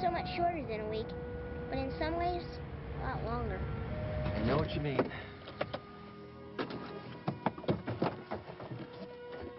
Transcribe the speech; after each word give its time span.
so 0.00 0.10
much 0.10 0.26
shorter 0.34 0.64
than 0.66 0.80
a 0.80 0.88
week, 0.88 1.06
but 1.68 1.76
in 1.78 1.92
some 1.98 2.16
ways, 2.16 2.42
a 3.02 3.06
lot 3.06 3.22
longer. 3.24 3.60
I 4.24 4.38
know 4.46 4.56
what 4.56 4.70
you 4.74 4.80
mean. 4.80 5.10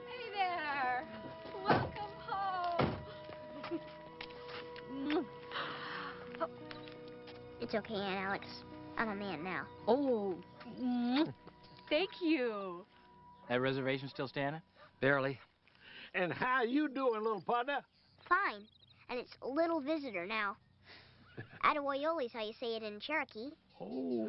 Hey 0.08 0.32
there! 0.34 1.06
Welcome 1.64 2.12
home! 2.28 2.96
It's 7.62 7.76
okay, 7.76 7.94
Aunt 7.94 8.26
Alex. 8.26 8.48
I'm 8.98 9.10
a 9.10 9.16
man 9.16 9.44
now. 9.44 9.68
oh, 9.88 10.36
thank 11.90 12.10
you. 12.20 12.84
That 13.48 13.62
reservation 13.62 14.10
still 14.10 14.28
standing? 14.28 14.62
Barely. 15.00 15.40
And 16.16 16.34
how 16.34 16.64
you 16.64 16.90
doing, 16.90 17.22
little 17.22 17.42
partner? 17.42 17.82
Fine. 18.28 18.64
And 19.12 19.20
it's 19.20 19.34
little 19.56 19.82
visitor 19.82 20.26
now. 20.26 20.56
Atawoyoli's 21.64 22.34
how 22.34 22.44
you 22.46 22.54
say 22.54 22.76
it 22.78 22.84
in 22.84 23.00
Cherokee. 23.00 23.52
Oh, 23.82 24.28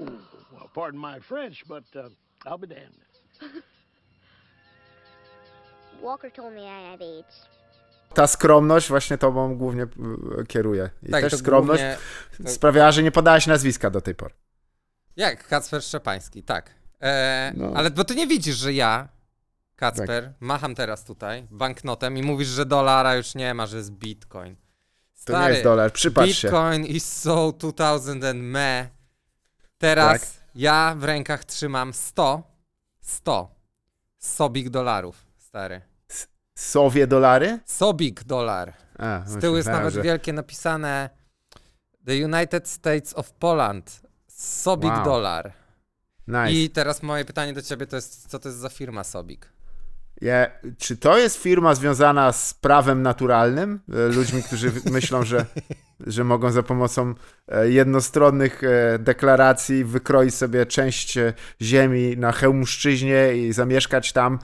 well, 0.53 0.69
pardon 0.75 0.99
my 1.01 1.21
French, 1.21 1.63
but 1.69 1.85
uh, 1.97 2.09
I'll 2.47 2.59
be 2.59 2.67
damned. 2.67 2.99
Walker 6.03 6.31
told 6.31 6.53
me 6.55 6.63
I 6.67 6.91
have 6.91 7.01
AIDS. 7.05 7.47
Ta 8.15 8.27
skromność 8.27 8.89
właśnie 8.89 9.19
tobą 9.19 9.55
głównie 9.57 9.83
y, 9.83 10.47
kieruje. 10.47 10.91
I 11.03 11.11
Tak, 11.11 11.23
też 11.23 11.31
to 11.33 11.39
skromność 11.39 11.83
głównie- 11.83 12.53
sprawiała, 12.53 12.93
że 12.93 13.03
nie 13.03 13.11
podałaś 13.13 13.47
nazwiska 13.47 13.91
do 13.91 14.01
tej 14.01 14.15
pory. 14.15 14.35
Jak 15.17 15.49
Kacper 15.49 15.83
Szczepański, 15.83 16.43
tak. 16.43 16.71
E, 17.01 17.53
No. 17.57 17.73
Ale 17.75 17.91
bo 17.91 18.05
ty 18.05 18.15
nie 18.15 18.27
widzisz, 18.27 18.57
że 18.57 18.73
ja, 18.73 19.09
Kacper, 19.77 20.33
macham 20.41 20.75
teraz 20.75 21.05
tutaj 21.05 21.47
banknotem 21.51 22.17
i 22.19 22.23
mówisz, 22.23 22.49
że 22.49 22.67
dolara 22.67 23.15
już 23.15 23.35
nie 23.35 23.55
ma, 23.55 23.67
że 23.67 23.77
jest 23.77 23.91
bitcoin. 23.93 24.57
To 25.25 25.43
nie 25.43 25.49
jest 25.49 25.63
dolar, 25.63 25.93
przypatrz 25.93 26.39
się. 26.39 26.49
Bitcoin 26.49 26.85
is 26.87 27.13
so 27.21 27.53
2000 27.53 28.31
and 28.31 28.41
me. 28.43 28.89
Teraz 29.79 30.21
Tak. 30.21 30.31
ja 30.55 30.95
w 30.99 31.05
rękach 31.05 31.45
trzymam 31.45 31.93
100, 31.93 32.43
100 33.01 33.55
sobik 34.19 34.69
dolarów, 34.71 35.27
stary. 35.39 35.81
Sowie 36.55 37.07
dolary? 37.07 37.59
Sobik 37.65 38.25
dolar. 38.25 38.73
A, 38.99 39.23
Z 39.27 39.41
tyłu 39.41 39.57
jest 39.57 39.69
nawet 39.69 39.95
że- 39.95 40.03
wielkie 40.03 40.33
napisane 40.33 41.11
The 42.07 42.25
United 42.25 42.69
States 42.69 43.15
of 43.15 43.33
Poland. 43.33 44.01
Sobik 44.29 44.93
Wow. 44.93 45.05
dolar. 45.05 45.53
Nice. 46.27 46.53
I 46.53 46.71
teraz 46.71 47.03
moje 47.03 47.25
pytanie 47.25 47.53
do 47.53 47.63
ciebie 47.63 47.87
to 47.87 47.97
jest, 47.97 48.29
co 48.31 48.39
to 48.39 48.49
jest 48.49 48.59
za 48.59 48.69
firma 48.69 49.05
Sobik? 49.05 49.49
Ja, 50.23 50.51
czy 50.79 50.97
to 50.97 51.19
jest 51.19 51.37
firma 51.37 51.75
związana 51.75 52.33
z 52.33 52.55
prawem 52.55 53.03
naturalnym? 53.03 53.81
E, 53.93 54.09
Ludźmi, 54.09 54.43
którzy 54.43 54.73
myślą, 54.91 55.25
że, 55.25 55.47
że 56.07 56.25
mogą 56.25 56.51
za 56.51 56.63
pomocą 56.63 57.15
e, 57.49 57.69
jednostronnych 57.71 58.65
e, 58.65 58.99
deklaracji 58.99 59.85
wykroić 59.85 60.35
sobie 60.35 60.67
część 60.67 61.19
ziemi 61.63 62.17
na 62.17 62.33
Chełmszczyźnie 62.33 63.35
i 63.35 63.53
zamieszkać 63.53 64.13
tam, 64.13 64.39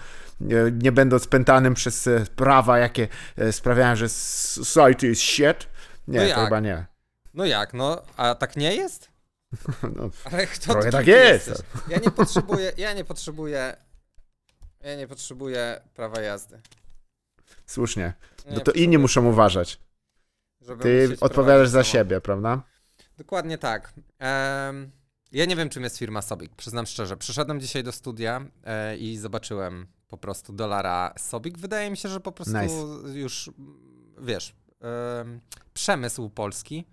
nie 0.73 0.93
będąc 0.93 1.27
pętanym 1.27 1.75
przez 1.75 2.09
prawa, 2.37 2.79
jakie 2.79 3.09
sprawiają, 3.51 3.97
że 3.97 4.09
society 4.09 5.09
is 5.09 5.19
shit? 5.19 5.69
Nie, 6.09 6.21
No 6.29 6.35
to 6.35 6.45
chyba 6.45 6.61
nie. 6.61 6.87
No 7.35 7.45
jak, 7.45 7.75
no, 7.75 8.03
a 8.17 8.35
tak 8.35 8.57
nie 8.57 8.75
jest? 8.77 9.09
No, 9.97 10.11
Ale 10.25 10.47
kto 10.47 10.73
Trochę 10.73 10.91
tak 10.91 11.07
jest. 11.07 11.49
jesteś? 11.49 11.67
Ja 11.89 11.99
nie 11.99 12.11
potrzebuję, 12.11 12.73
ja 12.77 12.93
nie 12.93 13.05
potrzebuję, 13.05 13.77
ja 14.81 14.97
nie 14.97 15.09
potrzebuję 15.09 15.81
prawa 15.95 16.21
jazdy. 16.21 16.61
słusznie. 17.67 18.13
No 18.47 18.51
nie 18.57 18.61
to 18.61 18.73
inni 18.73 18.99
potrzebuję, 18.99 18.99
muszą 18.99 19.27
uważać. 19.27 19.81
żeby 20.61 20.83
Ty 20.83 21.03
musieć 21.03 21.23
odpowiadasz 21.23 21.35
prowadzić 21.35 21.73
za 21.73 21.79
samochód. 21.79 21.93
siebie, 21.93 22.21
prawda? 22.21 22.63
Dokładnie 23.19 23.59
tak. 23.59 23.93
Em, 24.19 24.91
ja 25.33 25.45
nie 25.45 25.57
wiem, 25.57 25.69
czym 25.69 25.83
jest 25.85 25.99
firma 25.99 26.23
Sobik, 26.23 26.55
przyznam 26.55 26.87
szczerze. 26.87 27.17
Przyszedłem 27.17 27.61
dzisiaj 27.61 27.85
do 27.85 27.93
studia 27.93 28.41
e, 28.65 28.97
i 28.97 29.17
zobaczyłem 29.19 29.87
po 30.09 30.19
prostu 30.19 30.53
dolara 30.53 31.15
Sobik. 31.19 31.59
Wydaje 31.59 31.91
mi 31.91 31.97
się, 31.97 32.09
że 32.09 32.21
po 32.21 32.33
prostu 32.33 32.59
Nice. 32.59 32.75
już, 33.19 33.49
mm, 33.59 34.15
wiesz, 34.21 34.55
em, 35.21 35.41
przemysł 35.75 36.31
polski 36.31 36.85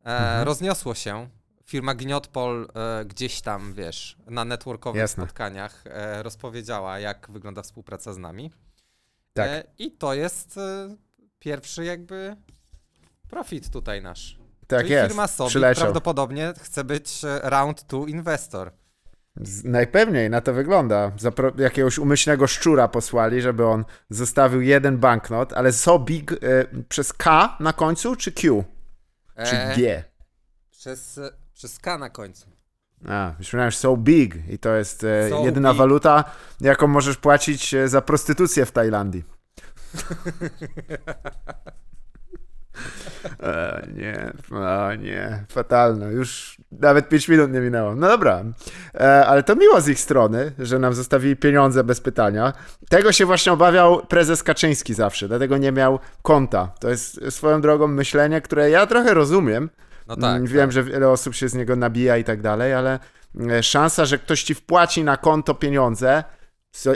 e, 0.00 0.04
Mhm. 0.18 0.46
rozniosło 0.46 0.94
się. 0.94 1.28
Firma 1.66 1.94
Gniotpol 1.94 2.68
e, 2.74 3.04
gdzieś 3.04 3.40
tam, 3.40 3.74
wiesz, 3.74 4.16
na 4.26 4.44
networkowych 4.44 5.00
Jasne. 5.00 5.24
spotkaniach 5.24 5.84
e, 5.86 6.22
rozpowiedziała, 6.22 6.98
jak 6.98 7.26
wygląda 7.30 7.62
współpraca 7.62 8.12
z 8.12 8.18
nami. 8.18 8.50
Tak. 9.32 9.48
E, 9.48 9.64
I 9.78 9.90
to 9.92 10.14
jest 10.14 10.58
e, 10.58 10.96
pierwszy 11.38 11.84
jakby 11.84 12.36
profit 13.30 13.70
tutaj 13.70 14.02
nasz. 14.02 14.38
Tak 14.66 14.80
Czyli 14.80 14.92
jest. 14.92 15.08
firma 15.08 15.26
Sobik 15.28 15.50
Przyleciał. 15.50 15.82
prawdopodobnie 15.82 16.52
chce 16.62 16.84
być 16.84 17.24
e, 17.24 17.40
round 17.50 17.86
two 17.86 18.06
inwestor. 18.06 18.72
Z- 19.36 19.64
Najpewniej 19.64 20.30
na 20.30 20.40
to 20.40 20.52
wygląda. 20.52 21.10
Zapro- 21.10 21.60
jakiegoś 21.60 21.98
umyślnego 21.98 22.46
szczura 22.46 22.88
posłali, 22.88 23.42
żeby 23.42 23.66
on 23.66 23.84
zostawił 24.10 24.60
jeden 24.60 24.98
banknot, 24.98 25.52
ale 25.52 25.72
so 25.72 25.98
big 25.98 26.32
e, 26.32 26.36
przez 26.88 27.12
K 27.12 27.56
na 27.60 27.72
końcu, 27.72 28.16
czy 28.16 28.32
Q? 28.32 28.64
Czy 29.46 29.56
G? 29.76 30.04
Przez, 30.70 31.20
przez 31.54 31.78
K 31.78 31.98
na 31.98 32.10
końcu. 32.10 32.46
A, 33.08 33.32
myślałem, 33.38 33.70
że 33.70 33.76
so 33.76 33.96
big 33.96 34.36
i 34.50 34.58
to 34.58 34.74
jest 34.74 35.04
e, 35.04 35.30
So 35.30 35.44
jedyna 35.44 35.70
big. 35.70 35.78
waluta, 35.78 36.24
jaką 36.60 36.86
możesz 36.86 37.16
płacić 37.16 37.74
e, 37.74 37.88
za 37.88 38.00
prostytucję 38.00 38.66
w 38.66 38.72
Tajlandii. 38.72 39.24
E, 43.42 43.86
nie, 43.94 44.32
o 44.58 44.94
nie, 44.94 45.44
fatalne. 45.48 46.12
Już 46.12 46.56
nawet 46.72 47.08
5 47.08 47.28
minut 47.28 47.52
nie 47.52 47.60
minęło. 47.60 47.94
No 47.94 48.08
dobra, 48.08 48.44
e, 48.94 49.26
ale 49.26 49.42
to 49.42 49.56
miło 49.56 49.80
z 49.80 49.88
ich 49.88 50.00
strony, 50.00 50.52
że 50.58 50.78
nam 50.78 50.94
zostawili 50.94 51.36
pieniądze 51.36 51.84
bez 51.84 52.00
pytania. 52.00 52.52
Tego 52.88 53.12
się 53.12 53.26
właśnie 53.26 53.52
obawiał 53.52 54.06
prezes 54.06 54.42
Kaczyński 54.42 54.94
zawsze, 54.94 55.28
dlatego 55.28 55.58
nie 55.58 55.72
miał 55.72 55.98
konta. 56.22 56.72
To 56.80 56.88
jest 56.90 57.20
swoją 57.30 57.60
drogą 57.60 57.86
myślenie, 57.86 58.40
które 58.40 58.70
ja 58.70 58.86
trochę 58.86 59.14
rozumiem. 59.14 59.70
No 60.06 60.16
tak. 60.16 60.36
Mm, 60.36 60.46
Wiem, 60.46 60.60
tak. 60.60 60.72
że 60.72 60.84
wiele 60.84 61.08
osób 61.08 61.34
się 61.34 61.48
z 61.48 61.54
niego 61.54 61.76
nabija 61.76 62.16
i 62.16 62.24
tak 62.24 62.42
dalej, 62.42 62.74
ale 62.74 62.98
e, 63.50 63.62
szansa, 63.62 64.04
że 64.04 64.18
ktoś 64.18 64.42
ci 64.42 64.54
wpłaci 64.54 65.04
na 65.04 65.16
konto 65.16 65.54
pieniądze 65.54 66.24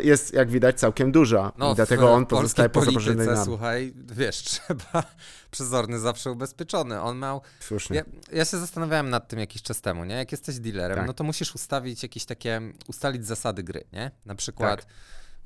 jest, 0.03 0.33
jak 0.35 0.51
widać, 0.51 0.79
całkiem 0.81 1.13
duża. 1.13 1.53
I 1.73 1.75
dlatego 1.75 2.03
No, 2.03 2.13
on 2.13 2.27
pozostaje 2.27 2.69
poza 2.69 2.93
polityce, 2.93 3.45
słuchaj, 3.45 3.93
wiesz, 3.97 4.37
trzeba 4.51 5.03
przezorny 5.51 5.99
zawsze 5.99 6.31
ubezpieczony. 6.31 7.01
On 7.01 7.19
miał... 7.19 7.41
Słusznie. 7.61 7.97
Ja, 7.97 8.03
ja 8.39 8.45
się 8.45 8.59
zastanawiałem 8.59 9.11
nad 9.11 9.29
tym 9.29 9.39
jakiś 9.39 9.63
czas 9.63 9.81
temu, 9.81 10.05
nie? 10.05 10.15
Jak 10.15 10.33
jesteś 10.33 10.59
dealerem, 10.59 10.97
Tak. 10.97 11.07
no 11.07 11.13
to 11.13 11.25
musisz 11.25 11.55
ustawić 11.55 12.03
jakieś 12.03 12.25
takie, 12.25 12.61
ustalić 12.89 13.27
zasady 13.27 13.63
gry, 13.63 13.85
nie? 13.93 14.11
Na 14.27 14.35
przykład, 14.35 14.81
Tak. 14.85 14.91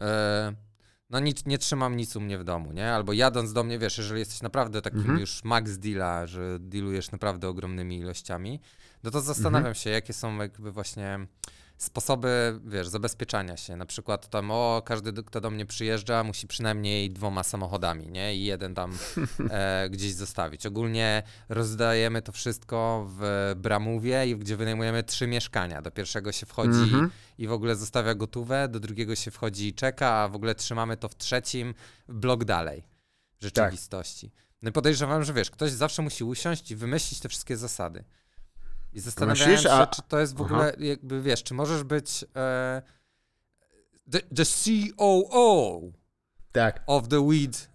e, 0.08 0.52
no 1.12 1.20
nic, 1.20 1.46
nie 1.46 1.58
trzymam 1.58 1.96
nic 1.96 2.16
u 2.16 2.20
mnie 2.20 2.38
w 2.38 2.44
domu, 2.44 2.72
nie? 2.72 2.92
Albo 2.92 3.12
jadąc 3.12 3.52
do 3.52 3.64
mnie, 3.64 3.78
wiesz, 3.78 3.98
jeżeli 3.98 4.18
jesteś 4.20 4.42
naprawdę 4.42 4.82
takim 4.82 5.00
Mhm. 5.00 5.18
już 5.18 5.44
max 5.44 5.78
deala, 5.78 6.26
że 6.26 6.58
dealujesz 6.60 7.10
naprawdę 7.10 7.48
ogromnymi 7.48 7.98
ilościami, 7.98 8.60
no 9.02 9.10
to 9.10 9.20
zastanawiam 9.20 9.58
Mhm. 9.58 9.74
się, 9.74 9.90
jakie 9.90 10.12
są 10.12 10.36
jakby 10.38 10.72
właśnie 10.72 11.26
sposoby, 11.82 12.60
wiesz, 12.64 12.88
zabezpieczania 12.88 13.56
się. 13.56 13.76
Na 13.76 13.86
przykład 13.86 14.28
tam, 14.28 14.50
o, 14.50 14.82
każdy, 14.84 15.12
kto 15.12 15.40
do 15.40 15.50
mnie 15.50 15.66
przyjeżdża, 15.66 16.24
musi 16.24 16.46
przynajmniej 16.46 17.10
dwoma 17.10 17.42
samochodami, 17.42 18.06
nie? 18.06 18.36
I 18.36 18.44
jeden 18.44 18.74
tam 18.74 18.92
e, 19.50 19.88
gdzieś 19.90 20.14
zostawić. 20.14 20.66
Ogólnie 20.66 21.22
rozdajemy 21.48 22.22
to 22.22 22.32
wszystko 22.32 23.06
w 23.18 23.52
Bramówie, 23.56 24.26
i 24.28 24.36
gdzie 24.36 24.56
wynajmujemy 24.56 25.02
trzy 25.02 25.26
mieszkania. 25.26 25.82
Do 25.82 25.90
pierwszego 25.90 26.32
się 26.32 26.46
wchodzi 26.46 26.82
Mhm. 26.82 27.10
i 27.38 27.46
w 27.46 27.52
ogóle 27.52 27.76
zostawia 27.76 28.14
gotówę, 28.14 28.68
do 28.68 28.80
drugiego 28.80 29.16
się 29.16 29.30
wchodzi 29.30 29.68
i 29.68 29.74
czeka, 29.74 30.12
a 30.12 30.28
w 30.28 30.36
ogóle 30.36 30.54
trzymamy 30.54 30.96
to 30.96 31.08
w 31.08 31.16
trzecim, 31.16 31.74
blok 32.08 32.44
dalej 32.44 32.84
w 33.40 33.44
rzeczywistości. 33.44 34.32
No 34.62 34.68
i 34.68 34.72
podejrzewam, 34.72 35.24
że 35.24 35.32
wiesz, 35.32 35.50
ktoś 35.50 35.70
zawsze 35.70 36.02
musi 36.02 36.24
usiąść 36.24 36.70
i 36.70 36.76
wymyślić 36.76 37.20
te 37.20 37.28
wszystkie 37.28 37.56
zasady. 37.56 38.04
I 38.92 39.00
zastanawiałem 39.00 39.52
Myślisz? 39.52 39.72
się, 39.72 39.86
czy 39.96 40.02
to 40.08 40.20
jest 40.20 40.36
w 40.36 40.40
Aha. 40.42 40.54
ogóle, 40.54 40.72
jakby 40.78 41.22
wiesz, 41.22 41.42
czy 41.42 41.54
możesz 41.54 41.82
być 41.84 42.24
e, 42.36 42.82
the, 44.12 44.20
the 44.20 44.44
COO 44.44 45.80
Tak. 46.52 46.82
of 46.86 47.08
the 47.08 47.26
weed 47.28 47.70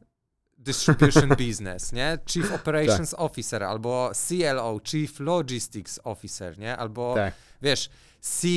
distribution 0.58 1.30
business, 1.48 1.92
nie? 1.94 2.18
Chief 2.30 2.54
Operations 2.54 3.14
Officer, 3.14 3.64
albo 3.64 4.12
CLO, 4.28 4.80
Chief 4.84 5.20
Logistics 5.20 6.00
Officer, 6.04 6.60
nie? 6.60 6.78
Albo, 6.78 7.16
Tak. 7.16 7.34
wiesz, 7.62 7.90
C, 8.22 8.48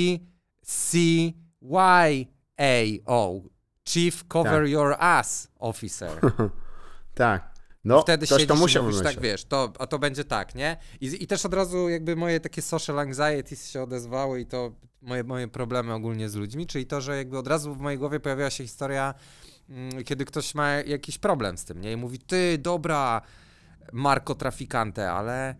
C, 0.62 0.98
Y, 0.98 2.26
A, 2.58 2.82
O, 3.06 3.40
Chief 3.88 4.24
Cover 4.28 4.62
Tak. 4.62 4.70
Your 4.70 4.96
Ass 4.98 5.48
Officer. 5.58 6.20
Tak. 7.14 7.49
No, 7.84 8.02
Wtedy 8.02 8.26
ktoś 8.26 8.46
to 8.46 8.54
musiał 8.54 8.84
mówisz, 8.84 9.02
tak, 9.02 9.20
wiesz, 9.20 9.44
to, 9.44 9.72
a 9.78 9.86
to 9.86 9.98
będzie 9.98 10.24
tak, 10.24 10.54
nie? 10.54 10.76
I, 11.00 11.24
I 11.24 11.26
też 11.26 11.46
od 11.46 11.54
razu 11.54 11.88
jakby 11.88 12.16
moje 12.16 12.40
takie 12.40 12.62
social 12.62 12.98
anxieties 12.98 13.70
się 13.70 13.82
odezwały 13.82 14.40
i 14.40 14.46
to 14.46 14.72
moje, 15.02 15.24
moje 15.24 15.48
problemy 15.48 15.94
ogólnie 15.94 16.28
z 16.28 16.34
ludźmi, 16.34 16.66
czyli 16.66 16.86
to, 16.86 17.00
że 17.00 17.16
jakby 17.16 17.38
od 17.38 17.46
razu 17.46 17.74
w 17.74 17.78
mojej 17.78 17.98
głowie 17.98 18.20
pojawiła 18.20 18.50
się 18.50 18.64
historia, 18.64 19.14
mm, 19.68 20.04
kiedy 20.04 20.24
ktoś 20.24 20.54
ma 20.54 20.70
jakiś 20.70 21.18
problem 21.18 21.58
z 21.58 21.64
tym, 21.64 21.80
nie? 21.80 21.92
I 21.92 21.96
mówi, 21.96 22.18
ty, 22.18 22.58
dobra, 22.58 23.22
markotrafikantę, 23.92 25.12
ale 25.12 25.54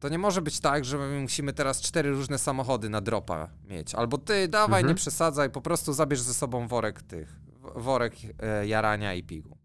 to 0.00 0.08
nie 0.08 0.18
może 0.18 0.42
być 0.42 0.60
tak, 0.60 0.84
że 0.84 0.98
my 0.98 1.20
musimy 1.20 1.52
teraz 1.52 1.80
cztery 1.80 2.10
różne 2.10 2.38
samochody 2.38 2.88
na 2.88 3.00
dropa 3.00 3.48
mieć. 3.64 3.94
Albo 3.94 4.18
ty, 4.18 4.48
dawaj, 4.48 4.84
nie 4.84 4.94
przesadzaj, 4.94 5.50
po 5.50 5.60
prostu 5.60 5.92
zabierz 5.92 6.20
ze 6.20 6.34
sobą 6.34 6.68
worek 6.68 7.02
tych, 7.02 7.36
worek 7.74 8.14
e, 8.38 8.66
jarania 8.66 9.14
i 9.14 9.22
pigu. 9.22 9.57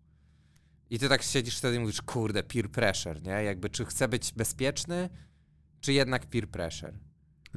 I 0.94 1.00
ty 1.00 1.10
tak 1.10 1.24
siedzisz 1.24 1.58
wtedy 1.58 1.76
i 1.78 1.80
mówisz, 1.80 2.02
kurde, 2.02 2.44
peer 2.44 2.70
pressure, 2.70 3.24
nie? 3.24 3.44
Jakby, 3.44 3.70
czy 3.70 3.86
chcę 3.86 4.08
być 4.08 4.34
bezpieczny, 4.34 5.10
czy 5.82 5.94
jednak 5.94 6.26
peer 6.26 6.48
pressure? 6.48 6.94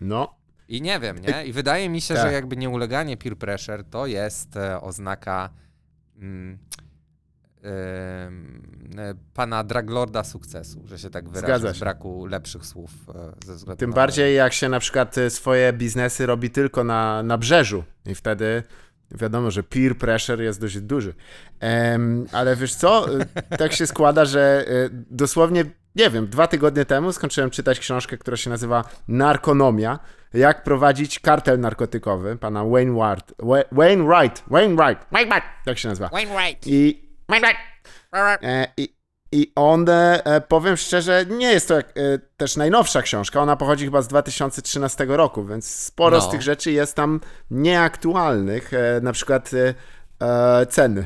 No, 0.01 0.37
I 0.69 0.83
nie 0.83 1.01
wiem, 1.01 1.19
nie? 1.19 1.47
I 1.47 1.53
wydaje 1.53 1.89
mi 1.89 2.01
się, 2.01 2.15
Tak. 2.15 2.27
że 2.27 2.33
jakby 2.33 2.57
nieuleganie 2.57 3.17
peer 3.17 3.39
pressure 3.39 3.85
to 3.85 4.07
jest 4.07 4.57
e, 4.57 4.81
oznaka 4.81 5.51
mm, 6.19 6.59
e, 7.65 9.15
pana 9.35 9.65
Draglorda 9.65 10.25
sukcesu, 10.25 10.87
że 10.87 10.99
się 10.99 11.11
tak 11.11 11.29
wyrażę, 11.29 11.59
Zgadza 11.59 11.75
z 11.75 11.79
braku 11.79 12.27
lepszych 12.27 12.67
słów 12.67 12.91
e, 13.15 13.47
ze 13.47 13.55
względu 13.55 13.79
Tym 13.79 13.91
na 13.91 13.97
bardziej 13.97 14.37
jak 14.37 14.53
się 14.53 14.69
na 14.69 14.81
przykład 14.81 15.19
y, 15.19 15.31
swoje 15.31 15.73
biznesy 15.73 16.27
robi 16.27 16.51
tylko 16.51 16.85
na, 16.85 17.23
na 17.23 17.39
brzeżu 17.39 17.85
i 18.07 18.15
wtedy 18.15 18.63
wiadomo, 19.11 19.51
że 19.51 19.63
peer 19.63 19.97
pressure 19.99 20.43
jest 20.43 20.61
dość 20.61 20.81
duży. 20.81 21.15
Ale 22.33 22.57
wiesz 22.57 22.75
co, 22.75 23.07
Y, 23.21 23.27
tak 23.59 23.73
się 23.73 23.87
składa, 23.87 24.25
że 24.25 24.65
y, 24.69 24.91
dosłownie, 25.11 25.65
nie 25.97 26.11
wiem, 26.11 26.27
dwa 26.27 26.47
tygodnie 26.47 26.85
temu 26.85 27.13
skończyłem 27.13 27.51
czytać 27.51 27.79
książkę, 27.79 28.19
która 28.19 28.37
się 28.37 28.51
nazywa 28.51 28.85
Narkonomia. 29.09 29.99
Jak 30.35 30.63
prowadzić 30.65 31.19
kartel 31.19 31.61
narkotykowy 31.61 32.37
pana 32.37 32.65
Wainwright. 32.65 33.35
Wa- 33.39 33.65
Wainwright, 33.73 34.43
Wainwright, 34.49 35.07
Wainwright, 35.13 35.47
tak 35.65 35.79
się 35.79 35.89
nazywa. 35.89 36.09
Wainwright. 36.09 36.67
I, 36.67 37.09
e, 38.43 38.67
i, 38.77 38.97
i 39.33 39.53
on, 39.55 39.87
e, 39.89 40.41
powiem 40.49 40.77
szczerze, 40.77 41.25
nie 41.29 41.53
jest 41.53 41.69
to 41.69 41.75
jak, 41.75 41.89
e, 41.89 41.93
też 42.37 42.57
najnowsza 42.57 43.03
książka. 43.03 43.41
Ona 43.41 43.57
pochodzi 43.57 43.85
chyba 43.85 44.03
z 44.03 44.09
2013 44.09 45.07
roku, 45.17 45.45
więc 45.45 45.71
sporo 45.71 46.17
No. 46.17 46.23
z 46.23 46.31
tych 46.31 46.43
rzeczy 46.43 46.73
jest 46.73 46.95
tam 46.95 47.21
nieaktualnych. 47.51 48.75
E, 48.75 49.01
na 49.03 49.13
przykład 49.13 49.51
e, 50.23 50.67
ceny. 50.67 51.05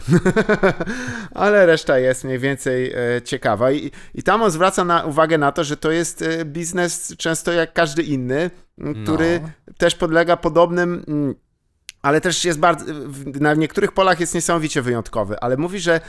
Ale 1.35 1.67
reszta 1.67 1.99
jest 1.99 2.25
mniej 2.25 2.39
więcej 2.39 2.93
e, 2.93 3.23
ciekawa. 3.23 3.73
I, 3.73 3.91
I 4.15 4.23
tam 4.23 4.43
on 4.43 4.51
zwraca 4.51 4.85
na, 4.85 5.05
uwagę 5.05 5.39
na 5.39 5.53
to, 5.53 5.65
że 5.65 5.77
to 5.77 5.91
jest 5.91 6.23
e, 6.23 6.45
biznes 6.45 7.15
często 7.19 7.53
jak 7.53 7.73
każdy 7.73 8.03
inny, 8.03 8.51
m, 8.79 9.03
który 9.05 9.41
No. 9.43 9.49
też 9.79 9.95
podlega 9.95 10.37
podobnym. 10.37 11.05
mm, 11.09 11.35
ale 12.03 12.21
też 12.21 12.45
jest 12.45 12.59
bardzo, 12.59 12.85
w- 13.07 13.41
na 13.41 13.55
niektórych 13.55 13.93
polach 13.93 14.21
jest 14.21 14.35
niesamowicie 14.35 14.83
wyjątkowy, 14.83 15.41
ale 15.41 15.57
mówi, 15.57 15.81
że 15.81 16.01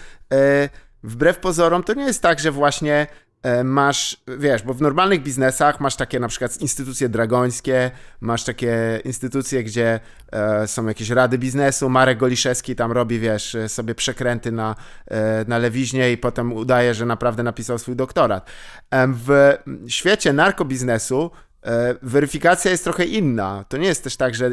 wbrew 1.03 1.39
pozorom 1.39 1.83
to 1.83 1.94
nie 1.94 2.03
jest 2.03 2.21
tak, 2.21 2.39
że 2.39 2.51
właśnie 2.51 3.07
e, 3.44 3.63
masz, 3.63 4.18
wiesz, 4.38 4.63
bo 4.63 4.74
w 4.74 4.81
normalnych 4.81 5.24
biznesach 5.24 5.80
masz 5.80 5.95
takie 5.95 6.19
na 6.19 6.27
przykład 6.27 6.62
instytucje 6.62 7.09
dragońskie, 7.09 7.92
masz 8.21 8.44
takie 8.44 9.01
instytucje, 9.06 9.63
gdzie 9.63 10.00
e, 10.31 10.68
są 10.68 10.88
jakieś 10.88 11.09
rady 11.09 11.38
biznesu, 11.38 11.89
Marek 11.89 12.18
Goliszewski 12.18 12.75
tam 12.75 12.92
robi, 12.92 13.19
wiesz, 13.19 13.56
e, 13.56 13.69
sobie 13.69 13.95
przekręty 13.95 14.51
na, 14.51 14.75
e, 15.07 15.45
na 15.48 15.57
lewiźnie 15.57 16.12
i 16.12 16.18
potem 16.18 16.53
udaje, 16.53 16.94
że 16.94 17.06
naprawdę 17.06 17.44
napisał 17.44 17.80
swój 17.80 17.95
doktorat. 17.95 18.50
W 18.92 19.57
świecie 19.88 20.33
narkobiznesu 20.33 21.31
e, 21.63 21.95
weryfikacja 22.01 22.71
jest 22.71 22.83
trochę 22.83 23.06
inna. 23.06 23.65
To 23.69 23.77
nie 23.77 23.88
jest 23.88 24.03
też 24.03 24.18
tak, 24.18 24.36
że 24.36 24.50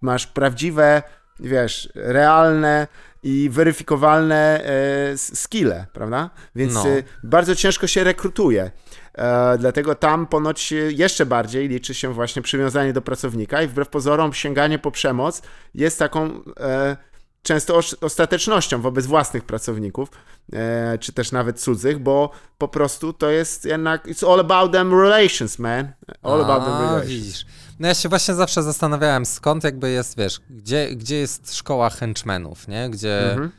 masz 0.00 0.26
prawdziwe, 0.26 1.02
wiesz, 1.40 1.88
realne 1.94 2.86
i 3.22 3.50
weryfikowalne 3.50 4.64
e, 4.64 5.18
skille, 5.18 5.86
prawda? 5.92 6.30
Więc 6.56 6.74
No. 6.74 6.88
e, 6.88 7.02
bardzo 7.22 7.54
ciężko 7.54 7.86
się 7.86 8.04
rekrutuje. 8.04 8.70
E, 9.14 9.58
dlatego 9.58 9.94
tam 9.94 10.26
ponoć 10.26 10.72
e, 10.72 10.76
jeszcze 10.76 11.26
bardziej 11.26 11.68
liczy 11.68 11.94
się 11.94 12.12
właśnie 12.14 12.42
przywiązanie 12.42 12.92
do 12.92 13.02
pracownika 13.02 13.62
i 13.62 13.66
wbrew 13.68 13.88
pozorom 13.88 14.32
sięganie 14.32 14.78
po 14.78 14.90
przemoc 14.90 15.42
jest 15.74 15.98
taką 15.98 16.30
e, 16.60 16.96
często 17.42 17.80
ostatecznością 18.00 18.80
wobec 18.80 19.06
własnych 19.06 19.44
pracowników, 19.44 20.08
e, 20.52 20.98
czy 20.98 21.12
też 21.12 21.32
nawet 21.32 21.60
cudzych, 21.60 21.98
bo 21.98 22.30
po 22.58 22.68
prostu 22.68 23.12
to 23.12 23.30
jest 23.30 23.64
jednak 23.64 24.06
it's 24.06 24.32
all 24.32 24.40
about 24.40 24.72
them 24.72 25.00
relations, 25.00 25.58
man. 25.58 25.92
All 26.22 26.40
about 26.44 26.64
them 26.64 26.72
A, 26.74 26.80
relations. 26.80 27.08
widzisz. 27.10 27.46
No 27.82 27.88
ja 27.88 27.94
się 27.94 28.08
właśnie 28.08 28.34
zawsze 28.34 28.62
zastanawiałem, 28.62 29.26
skąd 29.26 29.64
jakby 29.64 29.90
jest, 29.90 30.16
wiesz, 30.18 30.40
gdzie, 30.50 30.88
gdzie 30.96 31.16
jest 31.16 31.54
szkoła 31.54 31.90
henchmenów, 31.90 32.68
nie? 32.68 32.90
Gdzie 32.90 33.30
Mhm. 33.32 33.50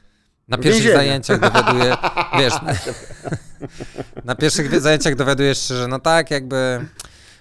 na 0.48 0.58
pierwszych 0.58 0.84
Więzienie. 0.84 0.96
zajęciach 1.06 1.40
dowiaduje, 1.40 1.96
wiesz, 2.40 2.54
na 4.24 4.36
pierwszych 4.36 4.70
wi- 4.70 4.80
zajęciach 4.80 5.16
dowiadujesz 5.16 5.68
się, 5.68 5.76
że 5.76 5.88
no 5.88 6.00
tak, 6.00 6.32
jakby 6.32 6.86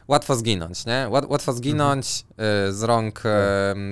łatwo 0.08 0.36
zginąć, 0.36 0.86
nie? 0.86 1.06
Łat, 1.10 1.24
łatwo 1.28 1.52
zginąć 1.52 2.24
y, 2.68 2.72
z 2.72 2.82
rąk 2.82 3.22
y, 3.26 3.28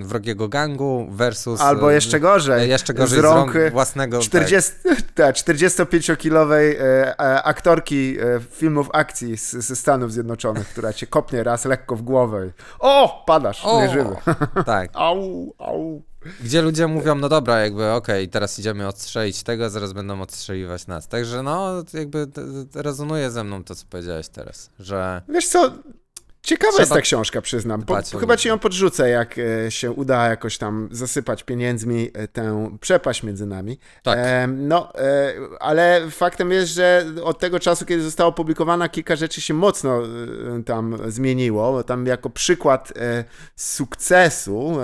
wrogiego 0.05 0.49
gangu 0.49 1.07
versus... 1.11 1.61
Albo 1.61 1.91
y, 1.91 1.95
jeszcze 1.95 2.21
gorzej. 2.21 2.69
Jeszcze 2.69 2.95
gorzej 2.95 3.19
z 3.19 3.23
rąk, 3.23 3.53
własnego... 3.73 4.19
tak. 4.19 4.27
40, 4.27 4.73
tak, 5.15 5.37
45-kilowej 5.37 6.77
e, 6.81 7.21
e, 7.21 7.43
aktorki 7.43 8.17
e, 8.21 8.41
filmów 8.51 8.89
akcji 8.93 9.37
z, 9.39 9.51
ze 9.51 9.77
Stanów 9.77 10.13
Zjednoczonych, 10.13 10.69
która 10.69 10.93
cię 10.93 11.07
kopnie 11.07 11.43
raz 11.43 11.65
lekko 11.65 11.97
w 11.97 12.03
głowę. 12.03 12.51
O! 12.79 13.25
Padasz, 13.27 13.65
O, 13.65 13.83
nieżywy. 13.83 14.17
tak. 14.67 14.91
Au, 15.07 15.55
au. 15.59 16.03
Gdzie 16.45 16.63
ludzie 16.63 16.87
mówią, 16.87 17.15
no 17.15 17.29
dobra, 17.29 17.61
jakby 17.61 17.91
okej, 17.91 18.29
teraz 18.29 18.59
idziemy 18.59 18.87
odstrzelić 18.87 19.43
tego, 19.43 19.71
zaraz 19.71 19.93
będą 19.93 20.21
odstrzeliwać 20.23 20.87
nas. 20.87 21.09
Także 21.09 21.43
no, 21.43 21.85
jakby 21.95 22.27
rezonuje 22.75 23.31
ze 23.31 23.45
mną 23.45 23.65
to, 23.65 23.75
co 23.75 23.87
powiedziałeś 23.91 24.29
teraz, 24.29 24.71
że 24.79 25.23
Wiesz 25.29 25.49
co, 25.49 25.71
ciekawa 26.51 26.73
Trzeba 26.73 26.83
jest 26.83 26.93
ta 26.93 27.01
książka, 27.01 27.41
przyznam. 27.43 27.83
Po, 27.83 27.99
chyba 28.21 28.37
ci 28.37 28.49
ją 28.49 28.59
podrzucę, 28.59 29.09
jak 29.09 29.37
e, 29.39 29.71
się 29.71 29.93
uda 29.93 30.29
jakoś 30.29 30.59
tam 30.59 30.89
zasypać 30.93 31.43
pieniędzmi 31.43 32.11
e, 32.15 32.29
tę 32.29 32.77
przepaść 32.81 33.23
między 33.23 33.47
nami. 33.47 33.79
Tak. 34.03 34.19
Em, 34.23 34.69
no, 34.69 34.95
e, 34.95 35.35
ale 35.61 36.11
faktem 36.11 36.53
jest, 36.53 36.73
że 36.73 37.05
od 37.25 37.39
tego 37.39 37.61
czasu, 37.61 37.87
kiedy 37.87 38.03
została 38.03 38.29
opublikowana, 38.29 38.89
kilka 38.89 39.17
rzeczy 39.17 39.41
się 39.41 39.55
mocno 39.55 40.03
e, 40.59 40.63
tam 40.63 40.99
zmieniło. 41.09 41.83
Tam 41.83 42.07
jako 42.07 42.31
przykład 42.31 42.93
e, 42.97 43.25
sukcesu 43.57 44.79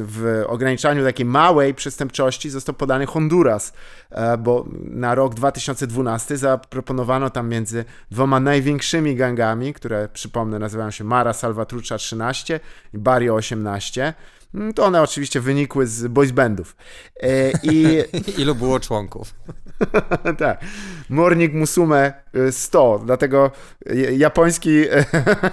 w 0.00 0.44
ograniczaniu 0.46 1.04
takiej 1.04 1.26
małej 1.26 1.74
przestępczości 1.74 2.50
został 2.50 2.74
podany 2.74 3.06
Honduras, 3.06 3.72
e, 4.10 4.38
bo 4.38 4.66
na 4.84 5.14
rok 5.14 5.34
2012 5.34 6.36
zaproponowano 6.36 7.30
tam 7.30 7.48
między 7.48 7.84
dwoma 8.10 8.40
największymi 8.40 9.16
gangami, 9.16 9.74
które 9.74 10.08
przypomnę 10.08 10.58
nazywają 10.58 10.90
się 10.90 11.04
Mara 11.12 11.32
Salvatrucha 11.32 11.98
13 11.98 12.60
i 12.92 12.98
Barrio 12.98 13.34
18. 13.34 14.14
Mm, 14.54 14.74
To 14.74 14.84
one 14.84 15.02
oczywiście 15.02 15.40
wynikły 15.40 15.86
z 15.86 16.06
boys 16.06 16.30
bandów. 16.30 16.76
E, 17.22 17.28
I 17.62 18.02
ilu 18.40 18.54
było 18.54 18.80
członków. 18.80 19.34
tak. 20.38 20.60
Morning 21.08 21.54
Musume 21.54 22.12
y, 22.36 22.52
100, 22.52 23.02
dlatego 23.06 23.50
j- 23.86 24.18
japoński 24.18 24.84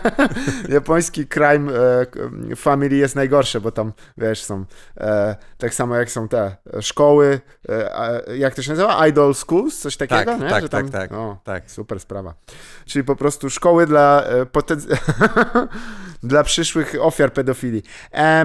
japoński 0.70 1.28
crime 1.28 1.72
e, 2.52 2.56
family 2.56 2.96
jest 2.96 3.16
najgorsze, 3.16 3.62
bo 3.62 3.72
tam, 3.72 3.94
wiesz, 4.18 4.44
są 4.44 4.66
e, 4.98 5.36
tak 5.58 5.74
samo 5.74 5.96
jak 5.96 6.12
są 6.12 6.28
te 6.28 6.56
e, 6.74 6.82
szkoły, 6.82 7.40
e, 7.70 8.38
jak 8.38 8.56
to 8.56 8.62
się 8.62 8.70
nazywa? 8.72 9.08
Idol 9.08 9.36
schools? 9.36 9.80
Coś 9.80 9.98
takiego, 9.98 10.26
Tak, 10.26 10.40
nie? 10.42 10.50
tak, 10.50 10.62
Że 10.64 10.70
tam, 10.70 10.90
tak, 10.90 11.10
tak, 11.10 11.20
O, 11.20 11.38
tak. 11.44 11.72
Super 11.72 12.00
sprawa. 12.00 12.34
Czyli 12.86 13.06
po 13.06 13.16
prostu 13.16 13.50
szkoły 13.50 13.86
dla 13.88 14.24
e, 14.24 14.46
poten- 14.46 14.98
dla 16.24 16.44
przyszłych 16.44 16.96
ofiar 17.00 17.34
pedofilii. 17.34 17.84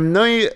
No 0.01 0.27
i 0.27 0.49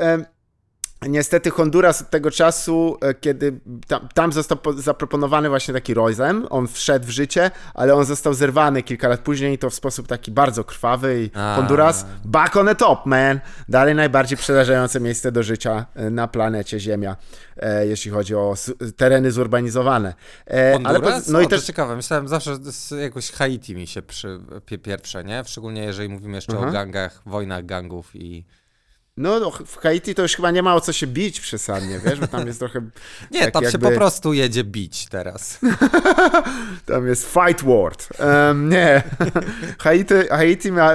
Niestety 1.08 1.50
Honduras 1.50 2.02
od 2.02 2.10
tego 2.10 2.30
czasu, 2.30 2.96
e, 3.00 3.14
kiedy 3.14 3.60
tam, 3.86 4.08
tam 4.14 4.32
został 4.32 4.58
po, 4.58 4.72
zaproponowany 4.72 5.48
właśnie 5.48 5.74
taki 5.74 5.94
Roizem, 5.94 6.46
on 6.50 6.68
wszedł 6.68 7.06
w 7.06 7.10
życie, 7.10 7.50
ale 7.74 7.94
on 7.94 8.04
został 8.04 8.34
zerwany 8.34 8.82
kilka 8.82 9.08
lat 9.08 9.20
później 9.20 9.54
i 9.54 9.58
to 9.58 9.70
w 9.70 9.74
sposób 9.74 10.06
taki 10.06 10.30
bardzo 10.30 10.64
krwawy 10.64 11.22
i 11.24 11.30
A. 11.34 11.56
Honduras 11.56 12.06
back 12.24 12.56
on 12.56 12.66
the 12.66 12.74
top, 12.74 13.06
man. 13.06 13.40
Dalej 13.68 13.94
najbardziej 13.94 14.38
przerażające 14.38 15.00
miejsce 15.00 15.32
do 15.32 15.42
życia 15.42 15.86
e, 15.94 16.10
na 16.10 16.28
planecie 16.28 16.80
Ziemia, 16.80 17.16
e, 17.56 17.86
jeśli 17.86 18.10
chodzi 18.10 18.34
o 18.34 18.54
tereny 18.96 19.32
zurbanizowane. 19.32 20.14
E, 20.46 20.72
Honduras? 20.72 21.24
po- 21.26 21.32
no 21.32 21.40
i 21.40 21.44
o, 21.44 21.48
też 21.48 21.60
to 21.60 21.66
ciekawe, 21.66 21.96
myślałem 21.96 22.28
zawsze, 22.28 22.56
jakoś 23.00 23.30
Haiti 23.32 23.74
mi 23.76 23.86
się 23.86 24.02
przy, 24.02 24.40
pie, 24.66 24.78
pierwsze, 24.78 25.24
nie? 25.24 25.42
Szczególnie 25.46 25.84
jeżeli 25.84 26.08
mówimy 26.08 26.34
jeszcze 26.36 26.52
Mhm. 26.52 26.68
o 26.70 26.72
gangach, 26.72 27.22
wojnach 27.26 27.66
gangów 27.66 28.10
i... 28.16 28.44
no, 29.18 29.40
no, 29.40 29.50
w 29.50 29.76
Haiti 29.76 30.14
to 30.14 30.22
już 30.22 30.36
chyba 30.36 30.50
nie 30.50 30.62
ma 30.62 30.74
o 30.74 30.80
co 30.80 30.92
się 30.92 31.06
bić 31.06 31.40
przesadnie, 31.40 32.00
wiesz, 32.04 32.20
bo 32.20 32.26
tam 32.26 32.46
jest 32.46 32.58
trochę... 32.58 32.80
Nie, 33.30 33.40
tak 33.40 33.52
tam 33.52 33.62
się 33.62 33.68
jakby- 33.68 33.88
po 33.88 33.94
prostu 33.94 34.32
jedzie 34.32 34.64
bić 34.64 35.06
teraz. 35.06 35.58
Tam 36.86 37.06
jest 37.06 37.32
Fight 37.32 37.64
World. 37.64 38.08
Em, 38.18 38.68
nie. 38.68 39.02
Haiti, 39.78 40.14
Haiti 40.30 40.72
ma 40.72 40.90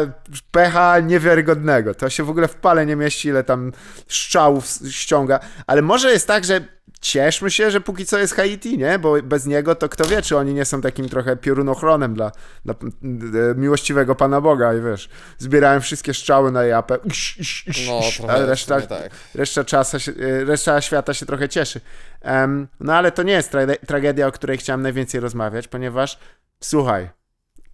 pecha 0.52 1.00
niewiarygodnego. 1.00 1.96
To 1.96 2.10
się 2.10 2.24
w 2.24 2.30
ogóle 2.30 2.48
w 2.48 2.56
pale 2.56 2.86
nie 2.86 2.96
mieści, 2.96 3.28
ile 3.28 3.44
tam 3.44 3.72
szczałów 4.08 4.66
ściąga. 4.90 5.40
Ale 5.68 5.82
może 5.82 6.12
jest 6.12 6.28
tak, 6.28 6.46
że 6.46 6.62
cieszmy 7.04 7.52
się, 7.52 7.72
że 7.72 7.82
póki 7.82 8.06
co 8.06 8.18
jest 8.20 8.36
Haiti, 8.36 8.78
nie? 8.78 9.00
Bo 9.00 9.22
bez 9.24 9.46
niego 9.46 9.76
to 9.76 9.90
kto 9.90 10.06
wie, 10.06 10.22
czy 10.22 10.38
oni 10.38 10.54
nie 10.54 10.66
są 10.66 10.82
takim 10.82 11.10
trochę 11.10 11.36
piorunochronem 11.36 12.14
dla, 12.14 12.32
dla 12.66 12.74
e, 12.74 13.56
miłościwego 13.56 14.16
Pana 14.16 14.42
Boga 14.42 14.74
i 14.74 14.82
wiesz, 14.82 15.10
zbierałem 15.38 15.82
wszystkie 15.82 16.14
strzały 16.14 16.52
na 16.52 16.64
japę, 16.64 16.98
iś, 17.04 17.38
iś, 17.38 17.68
iś, 17.68 17.88
No, 17.88 18.00
iś, 18.00 18.22
w 18.22 18.26
reszta, 18.26 18.82
tak. 18.82 19.12
reszta, 19.36 19.64
czasa 19.64 20.00
się, 20.00 20.12
e, 20.12 20.46
reszta 20.46 20.82
świata 20.82 21.14
się 21.14 21.26
trochę 21.26 21.50
cieszy. 21.50 21.82
Em, 22.22 22.68
no 22.80 22.94
ale 22.96 23.12
to 23.12 23.24
nie 23.24 23.34
jest 23.34 23.52
tra- 23.54 23.78
tragedia, 23.88 24.28
o 24.28 24.32
której 24.32 24.58
chciałem 24.58 24.82
najwięcej 24.82 25.20
rozmawiać, 25.22 25.68
ponieważ 25.68 26.20
słuchaj, 26.64 27.10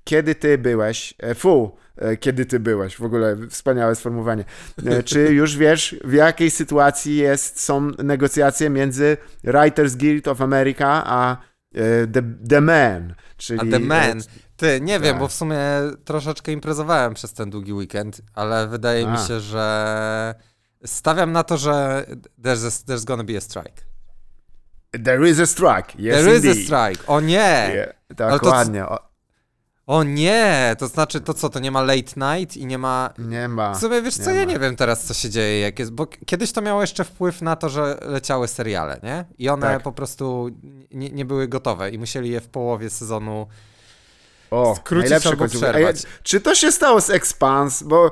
kiedy 0.10 0.36
ty 0.36 0.58
byłeś, 0.58 1.14
e, 1.20 1.36
fu, 1.36 1.78
e, 1.98 2.18
kiedy 2.18 2.46
ty 2.46 2.60
byłeś, 2.60 2.98
w 2.98 3.04
ogóle 3.04 3.38
wspaniałe 3.50 3.96
sformułowanie, 3.96 4.44
E, 4.86 5.04
czy 5.04 5.20
już 5.20 5.58
wiesz, 5.58 5.96
w 6.04 6.14
jakiej 6.14 6.52
sytuacji 6.52 7.18
jest, 7.18 7.62
są 7.62 7.92
negocjacje 8.04 8.70
między 8.70 9.18
Writers 9.44 9.96
Guild 9.96 10.28
of 10.28 10.42
America 10.42 11.04
a 11.06 11.38
The, 12.14 12.24
The 12.50 12.62
Man, 12.62 13.16
czyli... 13.38 13.60
A 13.60 13.72
The 13.72 13.80
Man, 13.80 14.22
ty, 14.58 14.82
nie 14.82 15.00
wiem, 15.00 15.12
tak. 15.12 15.20
bo 15.20 15.28
w 15.28 15.34
sumie 15.34 15.60
troszeczkę 16.06 16.52
imprezowałem 16.52 17.14
przez 17.14 17.34
ten 17.34 17.50
długi 17.50 17.74
weekend, 17.74 18.22
ale 18.34 18.68
wydaje 18.68 19.06
mi 19.06 19.18
A. 19.18 19.28
się, 19.28 19.40
że 19.40 20.36
stawiam 20.86 21.32
na 21.32 21.44
to, 21.44 21.58
że 21.58 22.06
there's, 22.44 22.66
a, 22.68 22.94
there's 22.94 23.06
gonna 23.06 23.24
be 23.24 23.38
a 23.38 23.42
strike. 23.42 23.82
There 25.04 25.30
is 25.30 25.40
a 25.40 25.46
strike, 25.46 25.94
yes 26.00 26.16
There 26.16 26.38
is 26.38 26.46
a 26.46 26.48
indeed. 26.48 26.66
strike. 26.66 27.08
O 27.08 27.22
nie! 27.22 27.72
Yeah, 27.76 27.94
to 28.18 28.30
dokładnie, 28.30 28.86
o, 28.86 29.09
O 29.90 30.04
nie! 30.04 30.76
To 30.80 30.88
znaczy, 30.88 31.22
to 31.22 31.34
co, 31.34 31.50
to 31.50 31.60
nie 31.60 31.72
ma 31.72 31.82
late 31.82 32.38
night 32.38 32.58
i 32.58 32.66
nie 32.66 32.78
ma... 32.78 33.10
nie 33.18 33.48
ma. 33.48 33.74
W 33.76 33.80
sumie 33.80 34.02
wiesz 34.02 34.16
co, 34.18 34.32
ja 34.32 34.44
nie 34.44 34.60
wiem 34.60 34.76
teraz 34.76 35.04
co 35.04 35.14
się 35.14 35.30
dzieje, 35.30 35.60
jak 35.60 35.80
jest, 35.80 35.92
bo 35.92 36.08
kiedyś 36.26 36.52
to 36.52 36.62
miało 36.62 36.82
jeszcze 36.82 37.04
wpływ 37.04 37.42
na 37.42 37.56
to, 37.56 37.70
że 37.70 37.98
leciały 38.02 38.48
seriale, 38.48 39.00
nie? 39.04 39.26
I 39.38 39.50
one 39.50 39.62
Tak. 39.62 39.84
po 39.84 39.92
prostu 39.92 40.50
nie, 40.92 41.10
nie 41.10 41.26
były 41.26 41.48
gotowe 41.48 41.90
i 41.90 42.00
musieli 42.00 42.30
je 42.30 42.42
w 42.42 42.48
połowie 42.48 42.90
sezonu 42.90 43.48
O, 44.52 44.76
skrócić 44.76 45.10
najlepsze 45.10 45.30
albo 45.30 45.48
przerwać. 45.48 46.04
Ja- 46.04 46.10
Czy 46.24 46.42
to 46.42 46.56
się 46.56 46.72
stało 46.72 47.02
z 47.02 47.10
Expans? 47.10 47.84
Bo 47.84 48.12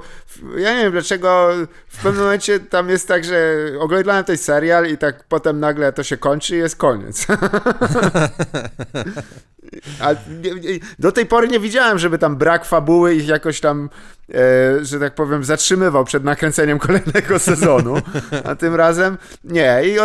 ja 0.57 0.75
nie 0.75 0.83
wiem 0.83 0.91
dlaczego 0.91 1.49
w 1.87 2.03
pewnym 2.03 2.23
momencie 2.23 2.59
tam 2.59 2.89
jest 2.89 3.07
tak, 3.07 3.23
że 3.25 3.55
oglądałem 3.79 4.23
ten 4.23 4.37
serial 4.37 4.87
i 4.87 4.97
tak 4.97 5.23
potem 5.29 5.59
nagle 5.59 5.93
to 5.93 6.03
się 6.03 6.17
kończy 6.17 6.55
i 6.55 6.59
jest 6.59 6.75
koniec. 6.75 7.27
A 10.01 10.09
do 10.99 11.11
tej 11.11 11.25
pory 11.25 11.47
nie 11.47 11.59
widziałem, 11.59 11.99
żeby 11.99 12.17
tam 12.17 12.35
brak 12.37 12.65
fabuły 12.65 13.13
ich 13.15 13.27
jakoś 13.27 13.59
tam, 13.59 13.89
e, 14.29 14.85
że 14.85 14.99
tak 14.99 15.15
powiem, 15.15 15.43
zatrzymywał 15.43 16.05
przed 16.05 16.23
nakręceniem 16.23 16.79
kolejnego 16.79 17.39
sezonu. 17.49 17.95
A 18.43 18.55
tym 18.55 18.75
razem 18.75 19.17
nie. 19.43 19.81
I 19.85 19.97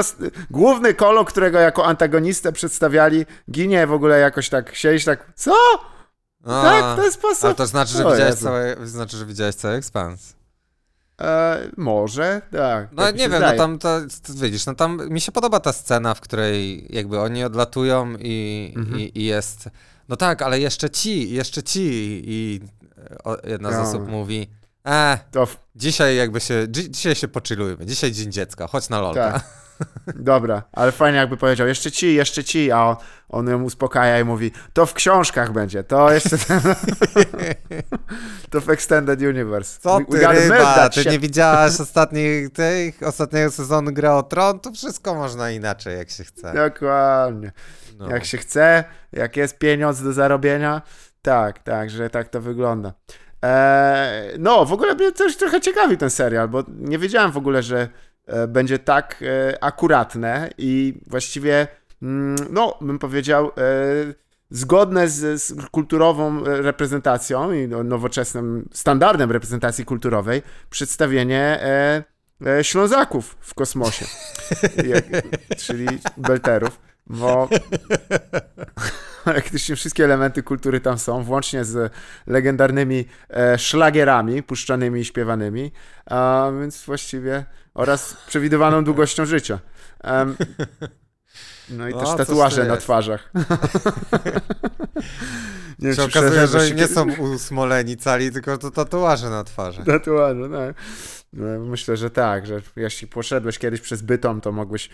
główny 0.51 0.95
kolo, 0.95 1.25
którego 1.25 1.59
jako 1.59 1.87
antagonistę 1.87 2.53
przedstawiali, 2.53 3.27
ginie 3.51 3.87
w 3.87 3.93
ogóle 3.93 4.19
jakoś 4.19 4.49
tak, 4.49 4.75
siedzisz 4.75 5.05
tak, 5.05 5.25
co? 5.35 5.53
A, 6.45 6.63
Tak, 6.63 6.99
w 6.99 7.03
ten 7.03 7.13
sposób. 7.13 7.45
Ale 7.45 7.55
to 7.55 7.67
znaczy, 7.67 7.93
że 7.93 8.07
O 8.07 8.11
widziałeś 8.13 8.31
Jezu. 8.35 8.45
całe, 8.45 8.77
znaczy, 8.87 9.17
że 9.17 9.27
widziałeś 9.27 9.55
cały 9.55 9.75
Expans. 9.75 10.35
E, 11.21 11.59
może, 11.77 12.43
tak. 12.53 12.89
No 12.93 13.03
tak 13.03 13.17
nie 13.17 13.29
wiem, 13.29 13.39
zdaje. 13.39 13.53
no 13.59 13.59
tam 13.65 13.79
to, 13.79 14.01
to 14.27 14.33
widzisz, 14.35 14.67
no 14.67 14.75
tam 14.75 15.09
mi 15.11 15.21
się 15.21 15.33
podoba 15.33 15.61
ta 15.61 15.73
scena, 15.73 16.15
w 16.15 16.21
której 16.21 16.87
jakby 16.95 17.21
oni 17.21 17.45
odlatują 17.45 18.15
i, 18.19 18.73
Mhm. 18.77 19.01
i, 19.01 19.19
i 19.19 19.25
jest, 19.25 19.69
no 20.09 20.17
tak, 20.17 20.43
ale 20.43 20.61
jeszcze 20.61 20.91
ci, 20.91 21.31
jeszcze 21.31 21.63
ci 21.63 21.81
i 22.27 22.61
o, 23.25 23.37
jedna 23.45 23.71
z 23.71 23.75
No. 23.75 23.83
osób 23.83 24.09
mówi, 24.09 24.51
e, 24.87 25.19
To 25.31 25.47
w... 25.47 25.57
dzisiaj 25.77 26.17
jakby 26.17 26.41
się, 26.41 26.67
dzi, 26.69 26.91
dzisiaj 26.91 27.15
się 27.15 27.29
poczylujmy, 27.29 27.87
dzisiaj 27.87 28.13
dzień 28.13 28.33
dziecka, 28.33 28.67
chodź 28.67 28.89
na 28.89 29.01
lolka. 29.01 29.33
Tak. 29.33 29.45
Dobra, 30.15 30.63
ale 30.73 30.93
fajnie 30.93 31.19
jakby 31.19 31.37
powiedział, 31.37 31.69
jeszcze 31.69 31.91
ci, 31.91 32.15
jeszcze 32.15 32.45
ci, 32.45 32.73
a 32.73 32.85
on, 32.85 32.97
on 33.29 33.49
ją 33.49 33.63
uspokaja 33.63 34.21
i 34.21 34.25
mówi, 34.25 34.53
to 34.73 34.87
w 34.87 34.95
książkach 34.95 35.53
będzie, 35.53 35.85
to 35.85 36.13
jeszcze 36.13 36.37
to 38.51 38.61
w 38.61 38.71
Extended 38.71 39.23
Universe. 39.23 39.81
Co 39.81 39.99
ty 40.11 40.27
ryba, 40.27 40.89
ty 40.89 41.05
nie 41.05 41.19
widziałaś 41.19 41.81
ostatnich, 41.87 42.53
tych, 42.53 43.03
ostatniego 43.03 43.51
sezonu 43.51 43.93
Gra 43.93 44.15
o 44.15 44.23
Tron? 44.23 44.61
To 44.61 44.73
wszystko 44.73 45.15
można 45.15 45.51
inaczej, 45.51 45.99
jak 45.99 46.11
się 46.11 46.25
chce. 46.25 46.55
Dokładnie. 46.55 47.53
No. 47.99 48.09
Jak 48.09 48.25
się 48.25 48.39
chce, 48.39 48.85
jak 49.13 49.37
jest 49.37 49.59
pieniądz 49.59 50.03
do 50.03 50.13
zarobienia, 50.13 50.83
tak, 51.23 51.59
tak, 51.59 51.91
że 51.91 52.11
tak 52.11 52.29
to 52.29 52.41
wygląda. 52.41 52.93
Eee, 53.43 54.39
no, 54.39 54.65
w 54.65 54.73
ogóle 54.73 54.95
mnie 54.95 55.13
też 55.13 55.37
trochę 55.37 55.61
ciekawi 55.61 55.97
ten 55.97 56.11
serial, 56.11 56.49
bo 56.49 56.65
nie 56.69 56.99
wiedziałem 56.99 57.33
w 57.33 57.37
ogóle, 57.37 57.63
że 57.63 57.89
będzie 58.49 58.79
tak 58.79 59.23
e, 59.23 59.65
akuratne 59.65 60.51
i 60.59 61.01
właściwie, 61.07 61.69
mm, 62.03 62.37
no, 62.51 62.79
bym 62.81 62.99
powiedział, 62.99 63.47
e, 63.47 63.53
zgodne 64.53 65.09
z, 65.09 65.43
z 65.43 65.69
kulturową 65.71 66.45
e, 66.45 66.63
reprezentacją 66.63 67.53
i 67.53 67.69
no, 67.69 67.85
nowoczesnym 67.85 68.69
standardem 68.73 69.33
reprezentacji 69.33 69.85
kulturowej 69.85 70.43
przedstawienie 70.71 71.41
e, 71.63 72.05
e, 72.47 72.65
Ślązaków 72.65 73.37
w 73.41 73.55
kosmosie, 73.55 74.07
czyli 75.65 75.87
Belterów, 76.17 76.81
bo 77.07 77.49
praktycznie 79.25 79.77
wszystkie 79.77 80.05
elementy 80.05 80.43
kultury 80.43 80.81
tam 80.81 80.99
są, 80.99 81.25
włącznie 81.25 81.65
z 81.65 81.93
legendarnymi 82.27 83.05
e, 83.31 83.59
szlagierami 83.59 84.43
puszczanymi 84.43 85.01
i 85.01 85.05
śpiewanymi, 85.05 85.73
a 86.07 86.51
więc 86.61 86.85
właściwie 86.85 87.45
oraz 87.75 88.17
przewidywaną 88.27 88.85
długością 88.85 89.27
życia. 89.27 89.59
Em, 90.05 90.37
no 91.71 91.89
i 91.89 91.93
No, 91.93 92.01
też 92.01 92.27
tatuaże 92.27 92.63
tu 92.63 92.69
na 92.69 92.77
twarzach. 92.77 93.31
nie 95.79 95.89
wiem, 95.89 95.97
się 95.97 96.09
czy 96.09 96.19
okazuje, 96.19 96.47
że 96.47 96.71
nie 96.71 96.87
są 96.87 97.13
usmoleni 97.13 97.97
cali, 97.97 98.33
tylko 98.33 98.59
to 98.59 98.71
tatuaże 98.71 99.31
na 99.31 99.45
twarzy. 99.45 99.85
Tatuaże, 99.85 100.51
tak. 100.51 100.77
No, 101.33 101.61
myślę, 101.61 101.97
że 101.97 102.11
tak, 102.11 102.47
że 102.47 102.61
jeśli 102.77 103.09
poszedłeś 103.09 103.59
kiedyś 103.59 103.81
przez 103.81 104.03
Bytom, 104.03 104.41
to 104.41 104.53
mogłeś. 104.53 104.91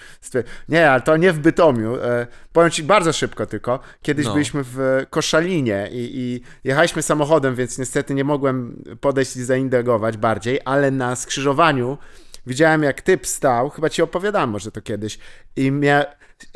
Nie, 0.68 0.90
ale 0.90 1.00
to 1.00 1.16
nie 1.16 1.32
w 1.32 1.38
Bytomiu. 1.38 1.96
E, 1.96 2.26
powiem 2.52 2.70
ci 2.70 2.82
bardzo 2.82 3.12
szybko 3.12 3.46
tylko. 3.46 3.80
Kiedyś 4.02 4.26
No. 4.26 4.32
byliśmy 4.32 4.62
w 4.64 4.78
Koszalinie 5.10 5.88
i, 5.92 6.10
i 6.14 6.40
jechaliśmy 6.64 7.02
samochodem, 7.02 7.54
więc 7.54 7.78
niestety 7.78 8.14
nie 8.14 8.24
mogłem 8.24 8.84
podejść 9.00 9.36
i 9.36 9.44
zaindagować 9.44 10.16
bardziej, 10.16 10.60
ale 10.64 10.90
na 10.90 11.16
skrzyżowaniu 11.16 11.98
widziałem, 12.46 12.82
jak 12.82 13.02
typ 13.02 13.26
stał, 13.26 13.70
chyba 13.70 13.90
ci 13.90 14.02
opowiadałem 14.02 14.50
może 14.50 14.72
to 14.72 14.82
kiedyś, 14.82 15.18
i 15.56 15.70
mia, 15.70 16.04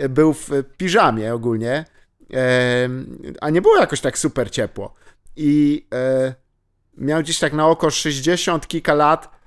był 0.08 0.32
w 0.32 0.50
piżamie 0.76 1.34
ogólnie, 1.34 1.84
em, 2.30 3.18
a 3.40 3.50
nie 3.50 3.62
było 3.62 3.76
jakoś 3.76 4.00
tak 4.00 4.18
super 4.18 4.50
ciepło. 4.50 4.94
I 5.36 5.86
e, 5.94 6.34
miał 6.96 7.20
gdzieś 7.20 7.38
tak 7.38 7.52
na 7.52 7.68
oko 7.68 7.90
60 7.90 8.68
kilka 8.68 8.94
lat, 8.94 9.41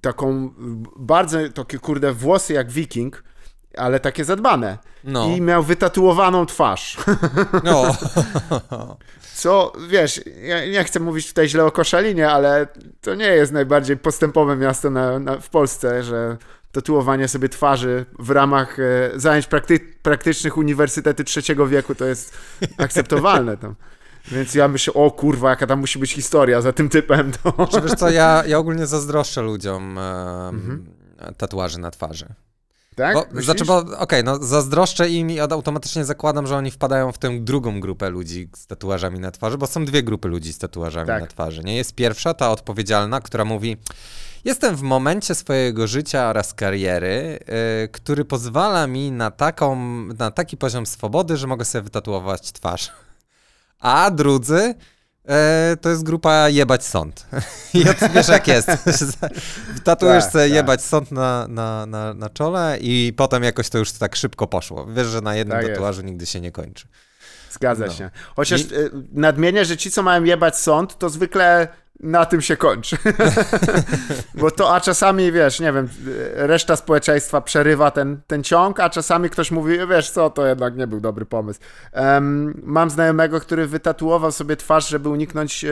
taką 0.00 0.50
bardzo, 0.96 1.38
takie 1.54 1.78
kurde 1.78 2.12
włosy 2.12 2.52
jak 2.52 2.70
wiking, 2.70 3.24
ale 3.76 4.00
takie 4.00 4.24
zadbane. 4.24 4.78
No. 5.04 5.26
I 5.26 5.40
miał 5.40 5.62
wytatuowaną 5.62 6.46
twarz. 6.46 6.96
no. 7.64 7.84
Co, 9.34 9.72
wiesz, 9.88 10.20
ja 10.42 10.66
nie 10.66 10.84
chcę 10.84 11.00
mówić 11.00 11.28
tutaj 11.28 11.48
źle 11.48 11.64
o 11.64 11.70
Koszalinie, 11.70 12.30
ale 12.30 12.66
to 13.00 13.14
nie 13.14 13.26
jest 13.26 13.52
najbardziej 13.52 13.96
postępowe 13.96 14.56
miasto 14.56 14.90
na, 14.90 15.18
na, 15.18 15.40
w 15.40 15.50
Polsce, 15.50 16.02
że 16.02 16.36
tatuowanie 16.72 17.28
sobie 17.28 17.48
twarzy 17.48 18.06
w 18.18 18.30
ramach 18.30 18.78
e, 18.78 19.10
zajęć 19.14 19.46
prakty, 19.46 19.80
praktycznych 20.02 20.56
Uniwersytety 20.56 21.24
trzeciego 21.24 21.66
wieku 21.66 21.94
to 21.94 22.04
jest 22.04 22.38
akceptowalne 22.78 23.56
tam. 23.56 23.74
Więc 24.32 24.54
ja 24.54 24.68
myślę, 24.68 24.94
o 24.94 25.10
kurwa, 25.10 25.50
jaka 25.50 25.66
tam 25.66 25.80
musi 25.80 25.98
być 25.98 26.12
historia 26.12 26.60
za 26.60 26.72
tym 26.72 26.88
typem. 26.88 27.32
To... 27.42 27.66
Czy 27.66 27.80
wiesz 27.80 27.92
co, 27.92 28.10
ja, 28.10 28.42
ja 28.46 28.58
ogólnie 28.58 28.86
zazdroszczę 28.86 29.42
ludziom 29.42 29.98
em, 29.98 30.04
Mhm. 30.54 30.86
tatuaży 31.36 31.78
na 31.78 31.90
twarzy. 31.90 32.26
Tak? 32.96 33.14
Bo, 33.14 33.24
Myślisz? 33.26 33.44
znaczy, 33.44 33.64
bo 33.64 33.76
okej, 33.98 34.24
no 34.24 34.38
zazdroszczę 34.42 35.10
im 35.10 35.30
i 35.30 35.40
automatycznie 35.40 36.04
zakładam, 36.04 36.46
że 36.46 36.56
oni 36.56 36.70
wpadają 36.70 37.12
w 37.12 37.18
tę 37.18 37.40
drugą 37.40 37.80
grupę 37.80 38.10
ludzi 38.10 38.48
z 38.56 38.66
tatuażami 38.66 39.20
na 39.20 39.30
twarzy, 39.30 39.58
bo 39.58 39.66
są 39.66 39.84
dwie 39.84 40.02
grupy 40.02 40.28
ludzi 40.28 40.52
z 40.52 40.58
tatuażami 40.58 41.06
Tak. 41.06 41.20
na 41.20 41.26
twarzy. 41.26 41.62
Nie 41.64 41.76
jest 41.76 41.94
pierwsza, 41.94 42.34
ta 42.34 42.50
odpowiedzialna, 42.50 43.20
która 43.20 43.44
mówi: 43.44 43.76
Jestem 44.44 44.76
w 44.76 44.82
momencie 44.82 45.34
swojego 45.34 45.86
życia 45.86 46.28
oraz 46.28 46.54
kariery, 46.54 47.38
y, 47.84 47.88
który 47.88 48.24
pozwala 48.24 48.86
mi 48.86 49.12
na, 49.12 49.30
taką, 49.30 49.76
na 50.18 50.30
taki 50.30 50.56
poziom 50.56 50.86
swobody, 50.86 51.36
że 51.36 51.46
mogę 51.46 51.64
sobie 51.64 51.82
wytatuować 51.82 52.52
twarz. 52.52 52.92
A 53.80 54.10
drudzy. 54.10 54.74
e, 55.28 55.76
To 55.80 55.88
jest 55.90 56.02
grupa 56.02 56.48
jebać 56.48 56.84
sąd. 56.84 57.26
I 57.74 57.88
od- 57.88 58.12
wiesz 58.14 58.28
jak 58.28 58.48
jest. 58.48 58.68
Tatuujesz 59.84 60.24
Tak, 60.24 60.32
sobie 60.32 60.44
tak. 60.44 60.52
jebać 60.54 60.82
sąd 60.84 61.10
na, 61.12 61.46
na, 61.48 61.86
na, 61.86 62.14
na 62.14 62.30
czole 62.30 62.78
i 62.80 63.12
potem 63.16 63.42
jakoś 63.42 63.68
to 63.68 63.78
już 63.78 63.92
tak 63.92 64.16
szybko 64.16 64.46
poszło. 64.46 64.86
Wiesz, 64.86 65.06
że 65.06 65.20
na 65.20 65.34
jednym 65.34 65.56
Tak 65.58 65.62
jest. 65.66 65.74
tatuażu 65.74 66.02
nigdy 66.02 66.26
się 66.26 66.40
nie 66.40 66.52
kończy. 66.52 66.88
Zgadza 67.54 67.86
No. 67.86 67.92
się. 67.92 68.10
Chociaż 68.36 68.60
I- 68.60 68.74
y, 68.74 68.90
nadmienię, 69.12 69.64
że 69.64 69.76
ci, 69.76 69.90
co 69.90 70.02
mają 70.02 70.24
jebać 70.24 70.58
sąd, 70.58 70.98
to 70.98 71.08
zwykle 71.08 71.68
na 72.00 72.26
tym 72.26 72.40
się 72.40 72.56
kończy. 72.56 72.96
Bo 74.34 74.50
to, 74.50 74.74
a 74.74 74.80
czasami, 74.80 75.32
wiesz, 75.32 75.60
nie 75.60 75.72
wiem, 75.72 75.88
y, 76.08 76.30
reszta 76.34 76.76
społeczeństwa 76.76 77.40
przerywa 77.40 77.90
ten, 77.90 78.20
ten 78.26 78.42
ciąg, 78.44 78.80
a 78.80 78.90
czasami 78.90 79.30
ktoś 79.30 79.50
mówi, 79.50 79.78
wiesz 79.90 80.10
co, 80.10 80.30
to 80.30 80.46
jednak 80.46 80.76
nie 80.76 80.86
był 80.86 81.00
dobry 81.00 81.26
pomysł. 81.26 81.60
Em, 81.92 82.60
mam 82.64 82.90
znajomego, 82.90 83.40
który 83.40 83.66
wytatuował 83.66 84.32
sobie 84.32 84.56
twarz, 84.56 84.88
żeby 84.88 85.08
uniknąć 85.08 85.64
e, 85.64 85.70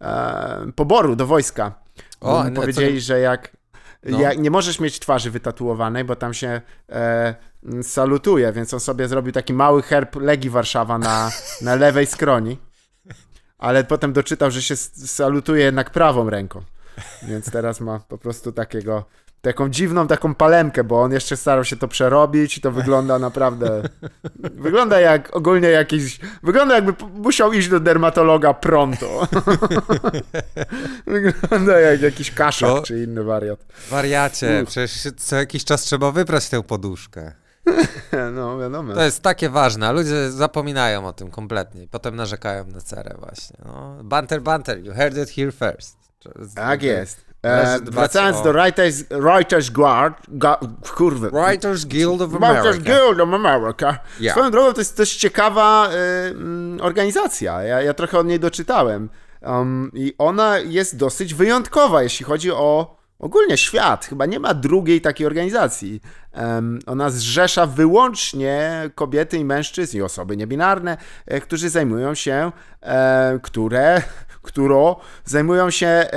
e, 0.00 0.72
poboru 0.76 1.16
do 1.16 1.26
wojska. 1.26 1.72
O, 2.20 2.38
mu 2.42 2.48
nie, 2.48 2.54
co 2.54 2.60
powiedzieli, 2.60 3.00
że 3.00 3.20
jak, 3.20 3.56
No. 4.04 4.20
jak 4.20 4.38
nie 4.38 4.50
możesz 4.50 4.80
mieć 4.80 4.98
twarzy 5.00 5.30
wytatuowanej, 5.30 6.04
bo 6.04 6.16
tam 6.16 6.34
się 6.34 6.60
e, 6.92 7.34
salutuje, 7.82 8.52
więc 8.52 8.74
on 8.74 8.80
sobie 8.80 9.08
zrobił 9.08 9.32
taki 9.32 9.52
mały 9.52 9.82
herb 9.82 10.16
Legii 10.16 10.50
Warszawa 10.50 10.98
na, 10.98 11.30
na 11.62 11.74
lewej 11.74 12.06
skroni, 12.06 12.58
ale 13.58 13.84
potem 13.84 14.12
doczytał, 14.12 14.50
że 14.50 14.62
się 14.62 14.76
salutuje 15.06 15.64
jednak 15.64 15.90
prawą 15.90 16.30
ręką, 16.30 16.62
więc 17.22 17.50
teraz 17.50 17.80
ma 17.80 17.98
po 17.98 18.18
prostu 18.18 18.52
takiego 18.52 19.04
taką 19.40 19.68
dziwną 19.68 20.06
taką 20.06 20.34
palemkę, 20.34 20.84
bo 20.84 21.02
on 21.02 21.12
jeszcze 21.12 21.36
starał 21.36 21.64
się 21.64 21.76
to 21.76 21.88
przerobić 21.88 22.58
i 22.58 22.60
to 22.60 22.70
wygląda 22.72 23.18
naprawdę 23.18 23.82
wygląda 24.36 25.00
jak 25.00 25.36
ogólnie 25.36 25.68
jakiś 25.68 26.18
wygląda 26.42 26.74
jakby 26.74 26.94
musiał 27.14 27.52
iść 27.52 27.68
do 27.68 27.80
dermatologa 27.80 28.54
pronto. 28.54 29.28
wygląda 31.06 31.80
jak 31.80 32.02
jakiś 32.02 32.30
kaszak 32.30 32.68
To- 32.70 32.82
czy 32.82 33.04
inny 33.04 33.24
wariat. 33.24 33.66
Wariacie, 33.90 34.64
przecież 34.66 35.08
co 35.16 35.36
jakiś 35.36 35.64
czas 35.64 35.82
trzeba 35.82 36.10
wybrać 36.12 36.48
tę 36.48 36.62
poduszkę. 36.62 37.32
No, 38.34 38.58
wiadomo. 38.58 38.94
To 38.94 39.02
jest 39.02 39.22
takie 39.22 39.48
ważne, 39.48 39.88
a 39.88 39.92
ludzie 39.92 40.30
zapominają 40.30 41.06
o 41.06 41.12
tym 41.12 41.30
kompletnie 41.30 41.88
potem 41.90 42.16
narzekają 42.16 42.66
na 42.66 42.80
cerę 42.80 43.14
właśnie. 43.18 43.56
No, 43.64 43.96
banter, 44.04 44.42
banter, 44.42 44.84
you 44.84 44.92
heard 44.92 45.16
it 45.16 45.30
here 45.30 45.52
first. 45.52 45.96
Tak 46.54 46.82
jest. 46.82 47.26
E, 47.44 47.78
wracając 47.82 48.36
o- 48.36 48.42
do 48.44 48.52
Writers, 48.52 49.04
Writers 49.10 49.70
Guard, 49.70 50.16
ga, 50.28 50.58
kurwa. 50.94 51.46
Writers 51.46 51.84
Guild 51.84 52.22
of 52.22 52.30
Writers 52.30 52.66
America. 52.66 52.84
Guild 52.84 53.20
of 53.20 53.34
America. 53.34 53.98
Yeah. 54.20 54.34
Swoją 54.36 54.50
drogą 54.50 54.72
to 54.72 54.80
jest 54.80 54.96
dość 54.96 55.16
ciekawa 55.16 55.88
y, 55.90 55.94
mm, 56.30 56.80
organizacja. 56.80 57.62
Ja, 57.62 57.82
ja 57.82 57.94
trochę 57.94 58.18
od 58.18 58.26
niej 58.26 58.40
doczytałem. 58.40 59.08
Um, 59.42 59.90
I 59.94 60.14
ona 60.18 60.58
jest 60.58 60.96
dosyć 60.96 61.34
wyjątkowa, 61.34 62.02
jeśli 62.02 62.26
chodzi 62.26 62.50
o 62.52 62.95
ogólnie 63.18 63.56
świat. 63.56 64.06
Chyba 64.06 64.26
nie 64.26 64.40
ma 64.40 64.54
drugiej 64.54 65.00
takiej 65.00 65.26
organizacji. 65.26 66.00
Em, 66.32 66.78
ona 66.86 67.10
zrzesza 67.10 67.66
wyłącznie 67.66 68.70
kobiety 68.94 69.36
i 69.36 69.44
mężczyzn 69.44 69.96
i 69.96 70.02
osoby 70.02 70.36
niebinarne, 70.36 70.96
e, 71.26 71.40
którzy 71.40 71.70
zajmują 71.70 72.14
się, 72.14 72.52
e, 72.80 73.38
które, 73.42 74.02
którą 74.42 74.96
zajmują 75.24 75.70
się 75.70 75.86
e, 75.86 76.10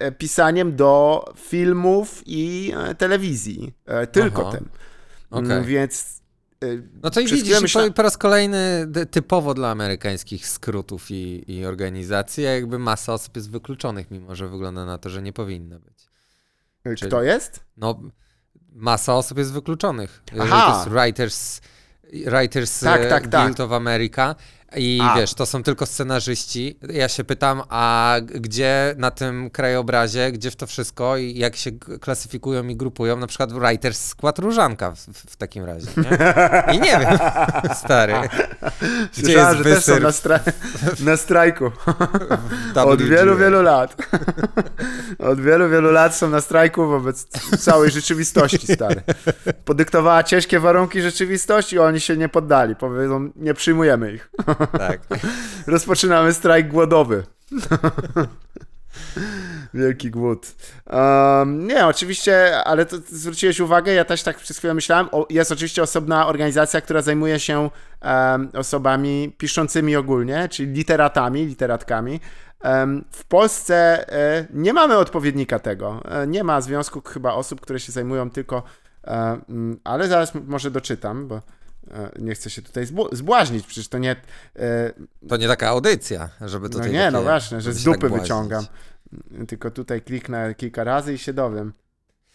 e, 0.00 0.12
pisaniem 0.12 0.76
do 0.76 1.24
filmów 1.36 2.22
i 2.26 2.72
e, 2.76 2.94
telewizji. 2.94 3.72
E, 3.86 4.06
tylko 4.06 4.42
Aha. 4.48 4.58
tym. 4.58 4.68
Mm, 5.32 5.64
Więc 5.64 6.22
e, 6.62 6.66
No 7.02 7.10
to 7.10 7.20
i 7.20 7.26
widzisz, 7.26 7.72
po, 7.72 7.92
po 7.92 8.02
raz 8.02 8.16
kolejny 8.16 8.86
typowo 9.10 9.54
dla 9.54 9.70
amerykańskich 9.70 10.48
skrótów 10.48 11.10
i, 11.10 11.44
i 11.52 11.66
organizacji, 11.66 12.46
a 12.46 12.50
jakby 12.50 12.78
masa 12.78 13.12
osób 13.12 13.36
jest 13.36 13.50
wykluczonych, 13.50 14.10
mimo 14.10 14.34
że 14.34 14.48
wygląda 14.48 14.84
na 14.84 14.98
to, 14.98 15.10
że 15.10 15.22
nie 15.22 15.32
powinna 15.32 15.78
być. 15.78 16.11
E, 16.84 16.94
Kto 16.94 17.22
jest? 17.22 17.64
No, 17.76 18.00
masa 18.72 19.14
osób 19.14 19.38
jest 19.38 19.52
wykluczonych. 19.52 20.22
Aha. 20.40 20.66
to 20.66 20.78
jest 20.78 20.88
Writers, 20.90 21.60
Writers 22.26 22.80
Tak, 22.80 23.00
e, 23.00 23.08
tak, 23.08 23.26
tak. 23.28 23.44
Guild 23.46 23.60
of 23.60 23.72
America 23.72 24.34
i 24.76 25.00
A. 25.02 25.16
wiesz, 25.16 25.34
to 25.34 25.46
są 25.46 25.62
tylko 25.62 25.86
scenarzyści. 25.86 26.78
Ja 26.88 27.08
się 27.08 27.24
pytam, 27.24 27.62
a 27.68 28.16
gdzie 28.24 28.94
na 28.98 29.10
tym 29.10 29.50
krajobrazie, 29.50 30.32
gdzie 30.32 30.50
w 30.50 30.56
to 30.56 30.66
wszystko 30.66 31.16
i 31.16 31.38
jak 31.38 31.56
się 31.56 31.72
klasyfikują 32.00 32.68
i 32.68 32.76
grupują, 32.76 33.16
na 33.16 33.26
przykład 33.26 33.52
Writers 33.52 34.06
Skład 34.06 34.38
Różanka 34.38 34.92
w, 34.92 34.98
w, 35.30 35.36
takim 35.36 35.64
razie, 35.64 35.86
nie? 35.96 36.74
I 36.74 36.80
nie 36.80 36.98
wiem, 36.98 37.18
stary. 37.84 38.14
Gdzie 39.12 39.22
Słyszałem, 39.22 39.56
jest 39.56 39.68
że 39.68 39.74
też 39.74 39.84
są 39.84 39.92
wysyr 39.92 40.02
na, 40.02 40.12
stra 40.12 40.40
na 41.00 41.16
strajku. 41.16 41.70
Od 42.74 43.02
wielu, 43.02 43.36
wielu 43.36 43.62
lat. 43.62 43.96
Od 45.18 45.40
wielu, 45.40 45.68
wielu 45.68 45.90
lat 45.90 46.16
są 46.16 46.30
na 46.30 46.40
strajku 46.40 46.86
wobec 46.86 47.26
całej 47.58 47.90
rzeczywistości, 47.90 48.74
stary. 48.74 49.02
Podyktowała 49.64 50.22
ciężkie 50.22 50.60
warunki 50.60 51.02
rzeczywistości, 51.02 51.78
a 51.78 51.82
oni 51.82 52.00
się 52.00 52.16
nie 52.16 52.28
poddali. 52.28 52.76
Powiedzą, 52.76 53.30
nie 53.36 53.54
przyjmujemy 53.54 54.12
ich. 54.12 54.30
Tak. 54.66 55.00
Rozpoczynamy 55.66 56.32
strajk 56.32 56.68
głodowy. 56.68 57.22
Wielki 59.74 60.10
głód. 60.10 60.54
Um, 60.86 61.66
nie, 61.66 61.86
oczywiście, 61.86 62.64
ale 62.64 62.86
to 62.86 62.96
zwróciłeś 63.08 63.60
uwagę, 63.60 63.92
ja 63.92 64.04
też 64.04 64.22
tak 64.22 64.36
przez 64.38 64.58
chwilę 64.58 64.74
myślałem. 64.74 65.08
O, 65.12 65.26
jest 65.30 65.52
oczywiście 65.52 65.82
osobna 65.82 66.26
organizacja, 66.26 66.80
która 66.80 67.02
zajmuje 67.02 67.40
się 67.40 67.70
em, 68.00 68.48
osobami 68.54 69.34
piszącymi 69.38 69.96
ogólnie, 69.96 70.48
czyli 70.48 70.72
literatami, 70.72 71.46
literatkami. 71.46 72.20
Em, 72.60 73.04
w 73.10 73.24
Polsce 73.24 74.08
e, 74.12 74.46
nie 74.50 74.72
mamy 74.72 74.96
odpowiednika 74.96 75.58
tego. 75.58 76.02
E, 76.04 76.26
nie 76.26 76.44
ma 76.44 76.60
związku 76.60 77.00
chyba 77.00 77.34
osób, 77.34 77.60
które 77.60 77.80
się 77.80 77.92
zajmują 77.92 78.30
tylko, 78.30 78.62
e, 79.04 79.38
ale 79.84 80.08
zaraz 80.08 80.32
może 80.34 80.70
doczytam, 80.70 81.28
bo 81.28 81.40
nie 82.18 82.34
chcę 82.34 82.50
się 82.50 82.62
tutaj 82.62 82.86
zbł- 82.86 83.14
zbłaźnić, 83.16 83.66
przecież 83.66 83.88
to 83.88 83.98
nie... 83.98 84.16
E, 84.56 84.92
To 85.28 85.36
nie 85.36 85.48
taka 85.48 85.68
audycja, 85.68 86.30
żeby 86.40 86.68
no 86.68 86.72
tutaj 86.72 86.92
nie, 86.92 86.98
takie, 86.98 87.10
no 87.10 87.22
właśnie, 87.22 87.60
że 87.60 87.72
z 87.72 87.76
tak 87.76 87.84
dupy 87.84 87.98
błaźnić. 88.08 88.22
wyciągam. 88.22 88.66
Tylko 89.48 89.70
tutaj 89.70 90.02
kliknę 90.02 90.54
kilka 90.54 90.84
razy 90.84 91.14
i 91.14 91.18
się 91.18 91.32
dowiem. 91.32 91.72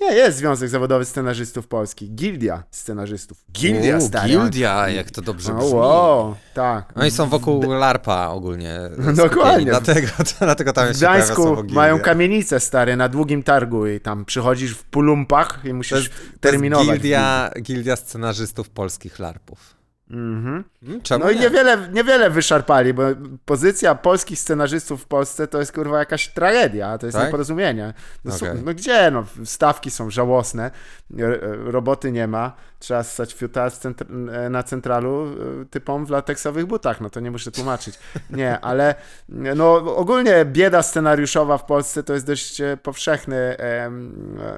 Nie, 0.02 0.08
jest 0.14 0.38
Związek 0.38 0.70
Zawodowy 0.70 1.06
Scenarzystów 1.06 1.68
Polskich. 1.68 2.16
Gildia 2.16 2.64
Scenarzystów. 2.72 3.46
Gildia, 3.52 3.98
U, 3.98 4.02
stary. 4.02 4.30
Gildia, 4.30 4.90
jak 4.90 5.12
to 5.12 5.22
dobrze 5.22 5.54
O, 5.54 5.58
brzmi. 5.58 5.74
wow, 5.74 6.36
tak. 6.54 6.94
Oni 6.96 7.12
są 7.12 7.30
wokół 7.30 7.72
LARPa 7.72 8.30
ogólnie. 8.30 8.80
Dokładnie. 8.98 9.26
skupieni, 9.30 9.66
Dlatego, 9.66 10.08
dlatego 10.40 10.74
tam 10.74 10.88
W 10.88 10.94
się 10.94 11.00
pojawia 11.06 11.24
Gdańsku 11.26 11.64
mają 11.74 11.96
gildia. 11.96 12.06
kamienicę, 12.06 12.60
stary, 12.60 12.96
na 12.96 13.10
długim 13.10 13.44
targu 13.44 13.88
i 13.88 14.00
tam 14.00 14.26
przychodzisz 14.26 14.72
w 14.72 14.84
pulumpach 14.84 15.60
i 15.64 15.68
To 15.68 15.74
musisz 15.76 15.92
jest, 16.04 16.10
to 16.16 16.24
jest 16.24 16.42
terminować. 16.42 16.88
gildia, 16.88 17.52
gildia 17.62 17.96
scenarzystów 17.96 18.70
polskich 18.70 19.20
LARPów. 19.20 19.77
Mhm. 20.12 20.64
Hmm, 20.84 21.02
czemu 21.02 21.24
No 21.26 21.32
i 21.32 21.36
nie? 21.36 21.42
niewiele, 21.42 21.78
niewiele 21.94 22.30
wyszarpali, 22.30 22.94
bo 22.94 23.04
pozycja 23.46 23.96
polskich 23.96 24.40
scenarzystów 24.40 25.02
w 25.04 25.06
Polsce 25.06 25.48
to 25.48 25.60
jest 25.60 25.72
kurwa 25.72 26.00
jakaś 26.00 26.28
tragedia, 26.28 26.98
to 26.98 27.06
jest 27.06 27.18
Tak? 27.18 27.26
nieporozumienie. 27.26 27.94
No, 28.26 28.36
Okej. 28.36 28.50
no 28.66 28.74
gdzie, 28.74 29.12
no 29.12 29.26
stawki 29.46 29.92
są 29.92 30.10
żałosne, 30.10 30.72
r- 31.20 31.42
roboty 31.66 32.12
nie 32.12 32.28
ma, 32.28 32.54
trzeba 32.80 33.04
ssać 33.04 33.34
fiuta 33.34 33.68
centr- 33.68 34.30
e, 34.32 34.50
na 34.50 34.64
centralu 34.64 35.28
e, 35.62 35.66
typom 35.66 36.06
w 36.06 36.10
lateksowych 36.10 36.66
butach, 36.66 37.02
no 37.02 37.10
to 37.10 37.20
nie 37.20 37.32
muszę 37.32 37.52
tłumaczyć. 37.52 38.00
Nie, 38.30 38.60
ale 38.60 38.96
no 39.30 39.96
ogólnie 39.96 40.46
bieda 40.46 40.84
scenariuszowa 40.84 41.58
w 41.58 41.66
Polsce 41.66 42.04
to 42.04 42.14
jest 42.14 42.26
dość 42.26 42.62
e, 42.62 42.78
powszechny, 42.84 43.58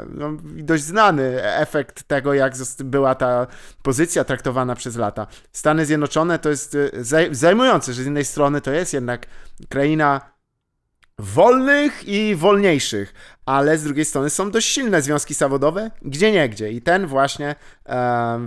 no, 0.10 0.32
dość 0.44 0.84
znany 0.84 1.44
efekt 1.44 2.04
tego, 2.04 2.34
jak 2.34 2.54
była 2.84 3.16
ta 3.16 3.48
pozycja 3.84 4.24
traktowana 4.24 4.76
przez 4.76 4.96
lata. 4.96 5.28
Stany 5.52 5.86
Zjednoczone 5.86 6.40
to 6.40 6.50
jest 6.50 6.78
zaj- 7.02 7.34
zajmujące, 7.34 7.94
że 7.94 8.02
z 8.02 8.06
jednej 8.06 8.26
strony 8.26 8.62
to 8.62 8.72
jest 8.72 8.94
jednak 8.94 9.26
kraina 9.70 10.22
wolnych 11.20 12.08
i 12.08 12.36
wolniejszych, 12.36 13.14
ale 13.46 13.78
z 13.78 13.84
drugiej 13.84 14.06
strony 14.06 14.30
są 14.30 14.52
dość 14.52 14.68
silne 14.68 15.02
związki 15.02 15.34
zawodowe, 15.34 15.92
gdzie 16.02 16.32
nie 16.32 16.50
gdzie. 16.50 16.72
I 16.72 16.82
ten 16.82 17.08
właśnie 17.08 17.56
e, 17.86 18.40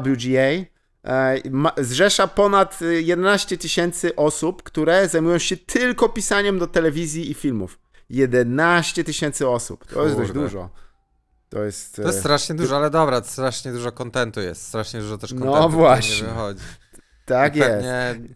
WGA 0.00 0.64
e, 1.04 1.40
ma, 1.50 1.72
zrzesza 1.76 2.26
ponad 2.28 2.78
e, 2.82 2.84
11 3.02 3.58
tysięcy 3.58 4.16
osób, 4.16 4.62
które 4.62 5.08
zajmują 5.08 5.38
się 5.38 5.56
tylko 5.56 6.08
pisaniem 6.08 6.58
do 6.58 6.66
telewizji 6.66 7.30
i 7.30 7.34
filmów. 7.34 7.78
11 8.10 9.04
tysięcy 9.04 9.48
osób. 9.48 9.86
To 9.86 10.04
jest 10.04 10.16
dość 10.16 10.28
Kurde. 10.30 10.42
dużo. 10.44 10.70
To 11.48 11.64
jest... 11.64 11.96
To 11.96 12.02
jest 12.02 12.18
e, 12.18 12.20
strasznie 12.20 12.54
dużo, 12.54 12.76
ale 12.76 12.90
dobra, 12.90 13.22
strasznie 13.22 13.72
dużo 13.72 13.92
kontentu 13.92 14.40
jest. 14.40 14.66
Strasznie 14.66 15.00
dużo 15.00 15.18
też 15.18 15.32
No 15.32 15.40
kontentu 15.40 15.68
który 15.68 15.78
właśnie. 15.78 16.22
nie 16.22 16.28
wychodzi. 16.28 16.60
tak 17.24 17.56
I 17.56 17.58
jest. 17.58 17.70
pewnie... 17.70 18.28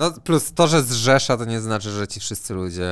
No 0.00 0.10
plus 0.24 0.52
to, 0.54 0.68
że 0.68 0.82
zrzesza, 0.82 1.36
to 1.36 1.44
nie 1.44 1.60
znaczy, 1.60 1.90
że 1.90 2.08
ci 2.08 2.20
wszyscy 2.20 2.54
ludzie 2.54 2.86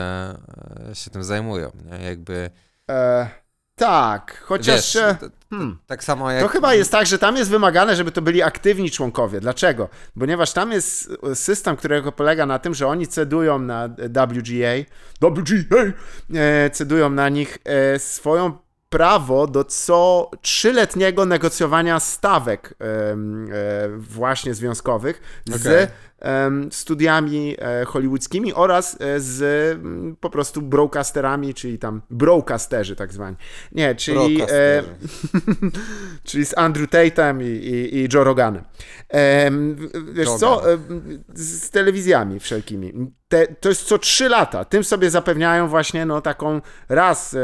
e, 0.90 0.94
się 0.94 1.10
tym 1.10 1.24
zajmują. 1.24 1.70
Nie? 1.84 2.04
Jakby, 2.04 2.50
E, 2.90 3.28
tak, 3.74 4.42
chociaż... 4.44 4.76
wiesz, 4.76 4.96
e, 4.96 5.14
t- 5.14 5.30
hmm. 5.50 5.78
tak 5.86 6.04
samo 6.04 6.30
jak... 6.30 6.42
To 6.42 6.48
chyba 6.48 6.74
jest 6.74 6.92
tak, 6.92 7.06
że 7.06 7.18
tam 7.18 7.36
jest 7.36 7.50
wymagane, 7.50 7.96
żeby 7.96 8.12
to 8.12 8.22
byli 8.22 8.42
aktywni 8.42 8.90
członkowie. 8.90 9.40
Dlaczego? 9.40 9.88
Ponieważ 10.18 10.52
tam 10.52 10.72
jest 10.72 11.10
system, 11.34 11.76
którego 11.76 12.12
polega 12.12 12.46
na 12.46 12.58
tym, 12.58 12.74
że 12.74 12.86
oni 12.86 13.06
cedują 13.06 13.58
na 13.58 13.88
WGA, 13.88 14.84
WGA, 15.20 15.92
e, 16.34 16.70
cedują 16.70 17.10
na 17.10 17.28
nich 17.28 17.58
e, 17.64 17.98
swoją 17.98 18.58
prawo 18.88 19.46
do 19.46 19.64
co 19.64 20.30
trzyletniego 20.42 21.26
negocjowania 21.26 22.00
stawek 22.00 22.74
e, 22.80 23.16
właśnie 23.98 24.54
związkowych 24.54 25.42
z 25.46 25.92
em, 26.18 26.72
studiami 26.72 27.56
e, 27.58 27.84
hollywoodzkimi 27.84 28.54
oraz 28.54 28.96
e, 29.00 29.20
z 29.20 29.78
po 30.20 30.30
prostu 30.30 30.62
broadcasterami, 30.62 31.54
czyli 31.54 31.78
tam 31.78 32.02
broadcasterzy 32.10 32.96
tak 32.96 33.12
zwani. 33.12 33.36
Nie, 33.72 33.94
czyli, 33.94 34.42
e, 34.42 34.82
czyli 36.24 36.46
z 36.46 36.58
Andrew 36.58 36.90
Tatem 36.90 37.42
i, 37.42 37.46
i, 37.46 37.96
i 37.96 38.08
Joe 38.14 38.24
Roganem. 38.24 38.64
Wiesz 40.12 40.30
co, 40.30 40.62
z 41.34 41.70
telewizjami 41.70 42.40
wszelkimi. 42.40 42.92
Te, 43.28 43.46
to 43.46 43.68
jest 43.68 43.84
co 43.84 43.98
trzy 43.98 44.28
lata. 44.28 44.64
Tym 44.64 44.84
sobie 44.84 45.10
zapewniają 45.10 45.68
właśnie 45.68 46.06
no 46.06 46.20
taką 46.20 46.60
raz 46.88 47.36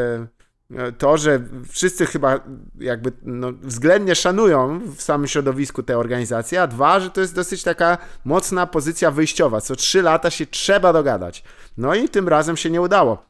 to, 0.98 1.16
że 1.18 1.40
wszyscy 1.68 2.06
chyba 2.06 2.40
jakby 2.78 3.12
no, 3.22 3.52
względnie 3.62 4.14
szanują 4.14 4.80
w 4.96 5.02
samym 5.02 5.26
środowisku 5.26 5.82
te 5.82 5.98
organizacje, 5.98 6.62
a 6.62 6.66
dwa, 6.66 7.00
że 7.00 7.10
to 7.10 7.20
jest 7.20 7.34
dosyć 7.34 7.62
taka 7.62 7.98
mocna 8.24 8.66
pozycja 8.66 9.10
wyjściowa. 9.10 9.60
Co 9.60 9.76
trzy 9.76 10.02
lata 10.02 10.30
się 10.30 10.46
trzeba 10.46 10.92
dogadać. 10.92 11.44
No 11.76 11.94
i 11.94 12.08
tym 12.08 12.28
razem 12.28 12.56
się 12.56 12.70
nie 12.70 12.80
udało. 12.80 13.26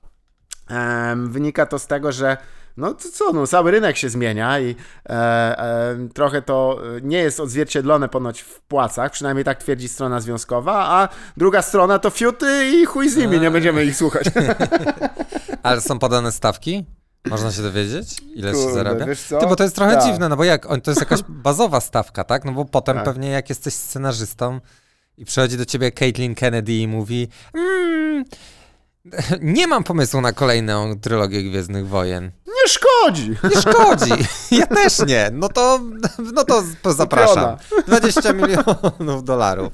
Em, 0.68 1.32
wynika 1.32 1.66
to 1.66 1.78
z 1.78 1.86
tego, 1.86 2.12
że 2.12 2.36
no 2.76 2.94
to 2.94 3.08
co, 3.12 3.32
no, 3.32 3.46
cały 3.46 3.70
rynek 3.70 3.96
się 3.96 4.08
zmienia 4.08 4.60
i 4.60 4.76
e, 5.08 5.12
e, 5.12 6.08
trochę 6.14 6.42
to 6.42 6.80
nie 7.02 7.18
jest 7.18 7.40
odzwierciedlone 7.40 8.08
ponoć 8.08 8.40
w 8.40 8.60
płacach, 8.60 9.12
przynajmniej 9.12 9.44
tak 9.44 9.58
twierdzi 9.58 9.88
strona 9.88 10.20
związkowa, 10.20 10.74
a 10.74 11.08
druga 11.36 11.62
strona 11.62 11.98
to 11.98 12.10
fiuty 12.10 12.70
i 12.74 12.84
chuj 12.84 13.08
z 13.08 13.16
nimi, 13.16 13.40
nie 13.40 13.50
będziemy 13.50 13.84
ich 13.84 13.96
słuchać. 13.96 14.24
Ale 15.62 15.80
są 15.80 15.98
podane 15.98 16.32
stawki? 16.32 16.84
Można 17.30 17.52
się 17.52 17.62
dowiedzieć, 17.62 18.20
ile 18.34 18.50
się 18.52 18.56
Kurde, 18.58 18.74
zarabia? 18.74 19.06
wiesz 19.06 19.22
co? 19.22 19.38
Ty, 19.40 19.46
bo 19.46 19.56
to 19.56 19.62
jest 19.62 19.76
trochę 19.76 19.94
Tak. 19.94 20.04
dziwne, 20.04 20.28
no 20.28 20.37
bo 20.37 20.44
jak, 20.44 20.66
to 20.82 20.90
jest 20.90 21.00
jakaś 21.00 21.20
bazowa 21.46 21.80
stawka, 21.80 22.24
tak? 22.24 22.44
No 22.44 22.52
bo 22.52 22.64
potem 22.64 22.96
Tak. 22.96 23.04
pewnie 23.04 23.28
jak 23.28 23.48
jesteś 23.48 23.74
scenarzystą 23.74 24.60
i 25.18 25.24
przychodzi 25.24 25.56
do 25.56 25.64
ciebie 25.64 25.92
Caitlin 25.92 26.34
Kennedy 26.34 26.72
i 26.72 26.88
mówi 26.88 27.28
mm, 27.54 28.24
nie 29.40 29.66
mam 29.66 29.84
pomysłu 29.84 30.20
na 30.20 30.32
kolejną 30.32 31.00
trylogię 31.00 31.42
Gwiezdnych 31.42 31.88
Wojen. 31.88 32.30
Nie 32.46 32.68
szkodzi! 32.68 33.36
Nie 33.54 33.60
szkodzi. 33.60 34.12
Ja 34.50 34.66
też 34.66 34.98
nie. 35.06 35.30
No 35.32 35.48
to, 35.48 35.80
no 36.34 36.44
to 36.82 36.92
zapraszam. 36.92 37.56
20 37.86 38.32
milionów 38.42 39.24
dolarów. 39.24 39.72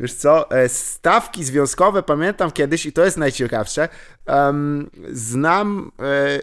Wiesz 0.00 0.14
co, 0.14 0.50
e, 0.50 0.68
stawki 0.68 1.44
związkowe 1.44 2.02
pamiętam 2.02 2.50
kiedyś 2.50 2.86
i 2.86 2.92
to 2.92 3.04
jest 3.04 3.16
najciekawsze, 3.16 3.88
znam, 5.12 5.92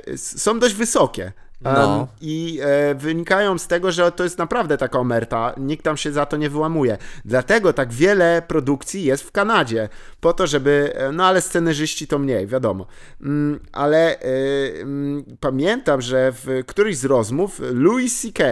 e, 0.08 0.18
są 0.18 0.60
dość 0.60 0.76
wysokie. 0.76 1.32
No. 1.62 2.08
I 2.22 2.60
e, 2.64 2.96
wynikają 2.96 3.58
z 3.58 3.68
tego, 3.68 3.92
że 3.92 4.12
to 4.12 4.24
jest 4.24 4.38
naprawdę 4.38 4.78
taka 4.78 5.00
omerta, 5.00 5.54
nikt 5.58 5.84
tam 5.84 5.98
się 5.98 6.12
za 6.12 6.26
to 6.26 6.38
nie 6.38 6.50
wyłamuje. 6.50 6.98
Dlatego 7.26 7.74
tak 7.74 7.94
wiele 7.94 8.42
produkcji 8.48 9.04
jest 9.04 9.24
w 9.24 9.32
Kanadzie, 9.32 9.90
po 10.22 10.34
to, 10.34 10.48
żeby, 10.48 10.94
e, 10.96 11.12
no 11.12 11.26
ale 11.26 11.42
scenarzyści 11.42 12.08
to 12.08 12.20
mniej, 12.20 12.48
wiadomo. 12.48 12.86
Mm, 13.22 13.60
ale 13.72 14.20
e, 14.20 14.24
mm, 14.82 15.24
pamiętam, 15.40 16.02
że 16.02 16.32
w 16.32 16.64
któryś 16.68 16.98
z 16.98 17.06
rozmów 17.06 17.62
Louis 17.74 18.22
C.K. 18.22 18.44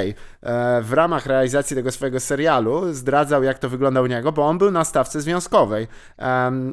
e, 0.45 0.81
w 0.81 0.93
ramach 0.93 1.25
realizacji 1.25 1.75
tego 1.75 1.91
swojego 1.91 2.19
serialu 2.19 2.93
zdradzał, 2.93 3.43
jak 3.43 3.59
to 3.59 3.69
wygląda 3.69 4.01
u 4.01 4.05
niego, 4.05 4.31
bo 4.31 4.47
on 4.47 4.57
był 4.57 4.71
na 4.71 4.85
stawce 4.85 5.21
związkowej 5.21 5.87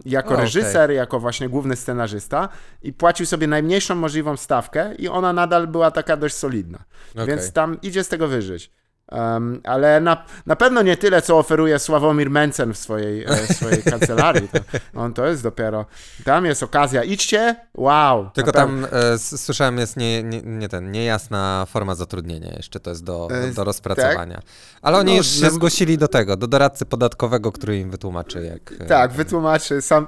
jako 0.05 0.37
reżyser, 0.37 0.91
jako 0.91 1.21
właśnie 1.21 1.49
główny 1.49 1.77
scenarzysta 1.77 2.49
i 2.83 2.93
płacił 2.93 3.27
sobie 3.27 3.47
najmniejszą 3.47 3.95
możliwą 3.95 4.37
stawkę 4.37 4.95
i 4.95 5.09
ona 5.09 5.33
nadal 5.33 5.67
była 5.67 5.91
taka 5.91 6.17
dość 6.17 6.35
solidna. 6.35 6.79
Okej. 7.15 7.27
Więc 7.27 7.53
tam 7.53 7.81
idzie 7.83 8.05
z 8.05 8.09
tego 8.09 8.29
wyżyć. 8.29 8.71
Um, 9.13 9.61
ale 9.65 10.01
na, 10.01 10.25
na 10.47 10.57
pewno 10.57 10.83
nie 10.83 10.97
tyle, 10.97 11.23
co 11.23 11.39
oferuje 11.39 11.79
Sławomir 11.79 12.31
Mencen 12.31 12.73
w 12.75 12.79
swojej, 12.79 13.25
e, 13.25 13.47
swojej 13.55 13.83
kancelarii. 13.93 14.49
To, 14.49 14.59
on 15.01 15.15
to 15.15 15.27
jest 15.27 15.43
dopiero. 15.43 15.87
Tam 16.25 16.45
jest 16.47 16.63
okazja. 16.63 17.05
Idźcie, 17.05 17.57
wow. 17.75 18.31
Tylko 18.35 18.53
tam 18.53 18.87
e, 18.93 19.19
słyszałem 19.19 19.79
jest 19.79 19.97
nie, 19.97 20.23
nie, 20.23 20.43
nie 20.43 20.69
ten, 20.69 20.91
niejasna 20.91 21.67
forma 21.69 21.95
zatrudnienia 21.95 22.53
jeszcze 22.57 22.81
to 22.81 22.91
jest 22.91 23.05
do, 23.05 23.29
E, 23.31 23.49
do, 23.49 23.55
do 23.55 23.65
rozpracowania. 23.65 24.41
Ale 24.83 24.99
oni 24.99 25.11
No, 25.13 25.17
już 25.19 25.27
się 25.27 25.45
no- 25.45 25.51
zgłosili 25.51 25.99
do 25.99 26.09
tego, 26.09 26.37
do 26.37 26.47
doradcy 26.47 26.87
podatkowego, 26.87 27.53
który 27.53 27.79
im 27.79 27.91
wytłumaczy 27.91 28.43
jak... 28.45 28.81
e, 28.81 28.85
Tak, 28.87 29.13
wytłumaczy 29.13 29.83
sam. 29.83 30.07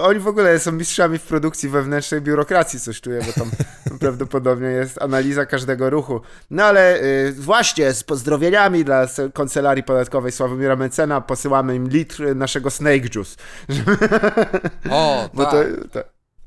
Oni 0.00 0.20
w 0.20 0.28
ogóle 0.28 0.58
są 0.58 0.72
mistrzami 0.72 1.18
w 1.18 1.22
produkcji 1.22 1.68
wewnętrznej 1.68 2.20
biurokracji, 2.20 2.80
coś 2.80 3.00
czuję, 3.00 3.20
bo 3.26 3.32
tam 3.32 3.50
prawdopodobnie 3.98 4.68
jest 4.68 5.02
analiza 5.02 5.46
każdego 5.46 5.90
ruchu. 5.90 6.20
No 6.50 6.64
ale 6.64 7.02
y, 7.02 7.32
właśnie 7.32 7.92
z 7.92 8.04
pozdrowieniami 8.04 8.84
dla 8.84 9.06
kancelarii 9.34 9.82
podatkowej 9.84 10.32
Sławomira 10.32 10.76
Mencena 10.76 11.20
posyłamy 11.20 11.74
im 11.74 11.88
litr 11.88 12.36
naszego 12.36 12.70
snake 12.70 13.08
juice. 13.14 13.36
O, 14.90 15.28
tak. 15.36 15.50
to, 15.50 15.62
to, 15.92 16.00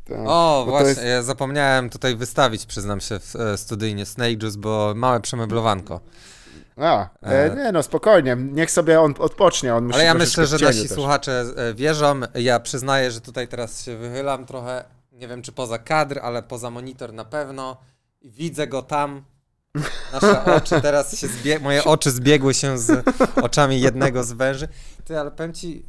to, 0.08 0.16
O, 0.26 0.66
właśnie, 0.70 0.90
jest- 0.90 1.04
ja 1.06 1.24
zapomniałem 1.24 1.90
tutaj 1.90 2.16
wystawić, 2.16 2.66
przyznam 2.66 3.00
się, 3.00 3.20
w, 3.20 3.36
e, 3.36 3.58
studyjnie 3.58 4.06
Snake 4.06 4.44
Juice, 4.44 4.58
bo 4.60 4.94
małe 4.96 5.20
przemeblowanko. 5.20 6.00
A, 6.78 7.10
e, 7.22 7.56
nie 7.56 7.72
no, 7.72 7.84
spokojnie, 7.84 8.38
niech 8.40 8.72
sobie 8.72 9.02
on 9.02 9.14
odpocznie, 9.20 9.76
on 9.76 9.84
musi 9.86 9.96
Ale 9.96 10.04
ja 10.06 10.14
myślę, 10.14 10.46
że 10.46 10.58
nasi 10.66 10.82
też. 10.82 10.92
słuchacze 10.92 11.46
e, 11.56 11.74
wierzą. 11.74 12.20
Ja 12.36 12.60
przyznaję, 12.60 13.12
że 13.12 13.22
tutaj 13.22 13.48
teraz 13.48 13.84
się 13.86 13.98
wychylam 13.98 14.46
trochę, 14.46 14.84
nie 15.22 15.28
wiem 15.28 15.42
czy 15.42 15.52
poza 15.52 15.80
kadr, 15.80 16.20
ale 16.24 16.44
poza 16.44 16.70
monitor 16.70 17.14
na 17.14 17.26
pewno. 17.26 17.78
Widzę 18.22 18.68
go 18.68 18.82
tam. 18.82 19.24
Nasze 20.14 20.46
oczy 20.56 20.82
teraz 20.82 21.18
się 21.18 21.28
zbie... 21.28 21.60
moje 21.60 21.84
oczy 21.84 22.12
zbiegły 22.12 22.54
się 22.54 22.78
z 22.78 23.08
oczami 23.36 23.82
jednego 23.82 24.24
z 24.24 24.32
węży. 24.32 24.68
Ty, 25.06 25.20
ale 25.20 25.32
powiem 25.32 25.54
ci, 25.54 25.86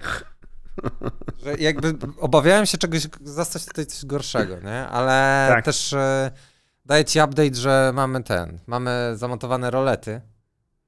że 1.44 1.54
jakby 1.54 1.94
obawiałem 2.20 2.66
się 2.66 2.78
czegoś, 2.78 3.08
zastać 3.20 3.66
tutaj 3.66 3.86
coś 3.86 4.04
gorszego, 4.04 4.60
nie? 4.60 4.88
Ale 4.88 5.46
Tak. 5.48 5.64
też 5.64 5.92
e, 5.92 6.30
daję 6.84 7.04
ci 7.04 7.20
update, 7.20 7.54
że 7.54 7.92
mamy 7.94 8.22
ten, 8.22 8.58
mamy 8.66 9.12
zamontowane 9.14 9.70
rolety. 9.70 10.20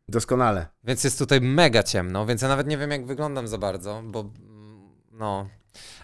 Doskonale. 0.08 0.66
Więc 0.84 1.04
jest 1.04 1.18
tutaj 1.18 1.40
mega 1.40 1.82
ciemno, 1.82 2.26
więc 2.26 2.42
ja 2.42 2.48
nawet 2.48 2.66
nie 2.66 2.78
wiem, 2.78 2.90
jak 2.90 3.06
wyglądam 3.06 3.48
za 3.48 3.58
bardzo, 3.58 4.02
bo 4.04 4.20
mm, 4.20 4.88
no. 5.12 5.48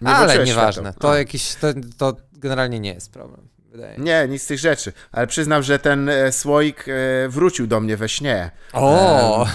Ale 0.05 0.45
nieważne. 0.45 0.93
To 0.93 1.15
jakiś. 1.15 1.55
To, 1.55 1.67
to 1.97 2.15
generalnie 2.33 2.79
nie 2.79 2.93
jest 2.93 3.11
problem. 3.11 3.47
Wydaje 3.71 3.91
mi 3.91 3.97
się. 3.97 4.03
Nie, 4.03 4.27
nic 4.27 4.43
z 4.43 4.45
tych 4.45 4.59
rzeczy. 4.59 4.93
Ale 5.11 5.27
przyznam, 5.27 5.63
że 5.63 5.79
ten 5.79 6.09
e, 6.09 6.31
słoik 6.31 6.85
e, 6.87 7.29
wrócił 7.29 7.67
do 7.67 7.79
mnie 7.79 7.97
we 7.97 8.09
śnie. 8.09 8.51
O! 8.73 9.45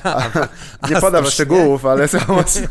Nie 0.90 1.00
podam 1.00 1.26
szczegółów, 1.26 1.86
ale 1.86 2.04
I 2.04 2.08
was, 2.08 2.56
I 2.56 2.66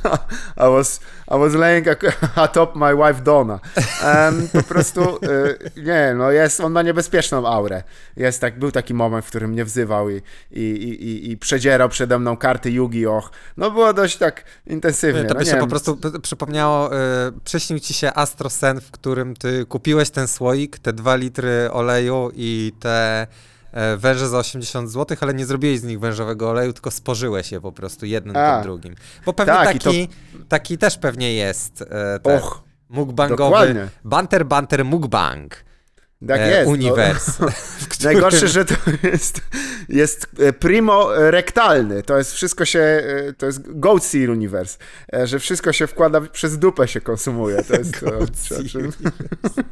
was, 0.57 0.99
I 1.35 1.39
was 1.39 1.53
laying 1.53 1.87
a- 1.87 1.95
atop 2.41 2.75
my 2.75 2.95
wife 2.95 3.21
Donna. 3.23 3.59
Em, 4.03 4.47
po 4.53 4.63
prostu, 4.63 5.01
e, 5.01 5.81
nie, 5.81 6.13
no 6.17 6.31
jest, 6.31 6.59
on 6.61 6.71
ma 6.71 6.81
niebezpieczną 6.81 7.47
aurę. 7.47 7.83
Jest 8.17 8.41
tak, 8.41 8.59
był 8.59 8.71
taki 8.71 8.93
moment, 8.93 9.25
w 9.25 9.29
którym 9.29 9.51
mnie 9.51 9.65
wzywał 9.65 10.09
i, 10.09 10.21
i, 10.51 10.61
i, 10.61 11.31
i- 11.31 11.37
przedzierał 11.37 11.89
przede 11.89 12.19
mną 12.19 12.37
karty 12.37 12.71
Yu-Gi-Oh! 12.71 13.29
No 13.57 13.71
było 13.71 13.93
dość 13.93 14.17
tak 14.17 14.43
intensywnie. 14.67 15.23
To 15.23 15.33
no, 15.33 15.39
by 15.39 15.45
nie 15.45 15.51
się 15.51 15.55
po 15.57 15.61
wiem, 15.61 15.69
prostu 15.69 15.97
p- 15.97 16.19
przypomniało, 16.19 16.95
y, 16.95 16.99
przyśnił 17.43 17.79
ci 17.79 17.93
się 17.93 18.11
Astro 18.15 18.49
Sen, 18.49 18.81
w 18.81 18.91
którym 18.91 19.35
ty 19.35 19.65
kupiłeś 19.65 20.09
ten 20.09 20.27
słoik, 20.27 20.62
te 20.69 20.93
dwa 20.93 21.15
litry 21.15 21.69
oleju 21.71 22.31
i 22.35 22.73
te 22.79 23.27
e, 23.71 23.97
węże 23.97 24.29
za 24.29 24.37
80 24.37 24.91
zł, 24.91 25.17
ale 25.21 25.33
nie 25.33 25.45
zrobiłeś 25.45 25.79
z 25.79 25.83
nich 25.83 25.99
wężowego 25.99 26.49
oleju, 26.49 26.73
tylko 26.73 26.91
spożyłeś 26.91 27.51
je 27.51 27.61
po 27.61 27.71
prostu 27.71 28.05
jednym 28.05 28.37
A. 28.37 28.57
po 28.57 28.63
drugim. 28.63 28.95
Bo 29.25 29.33
pewnie 29.33 29.53
Tak, 29.53 29.75
i 29.75 29.79
to- 29.79 29.85
taki, 29.89 30.09
taki 30.49 30.77
też 30.77 30.97
pewnie 30.97 31.33
jest 31.33 31.81
e, 31.81 32.19
ten 32.19 32.37
Och, 32.37 32.63
mukbangowy, 32.89 33.37
dokładnie. 33.51 33.87
banter 34.03 34.45
banter 34.45 34.85
mukbang. 34.85 35.55
tak 36.27 36.39
e, 36.39 36.49
jest. 36.49 36.65
no. 36.65 36.71
uniwers. 36.71 37.37
Najgorsze, 38.03 38.47
że 38.47 38.65
to 38.65 38.73
jest, 39.03 39.41
jest 39.89 40.27
e, 40.39 40.53
primo 40.53 41.09
rektalny. 41.15 42.03
To 42.03 42.17
jest 42.17 42.33
wszystko 42.33 42.65
się, 42.65 43.03
to 43.37 43.45
jest 43.45 43.79
goat 43.79 44.03
seal 44.03 44.29
universe, 44.29 44.77
że 45.23 45.39
wszystko 45.39 45.73
się 45.73 45.87
wkłada, 45.87 46.21
przez 46.21 46.57
dupę 46.59 46.87
się 46.87 47.01
konsumuje. 47.01 47.63
To 47.63 47.73
jest 47.75 47.99
to, 47.99 48.05
Goat 48.11 48.41
trzeba 48.41 48.61
seal 48.61 48.89
przy- 48.91 49.03
Jak- 49.03 49.63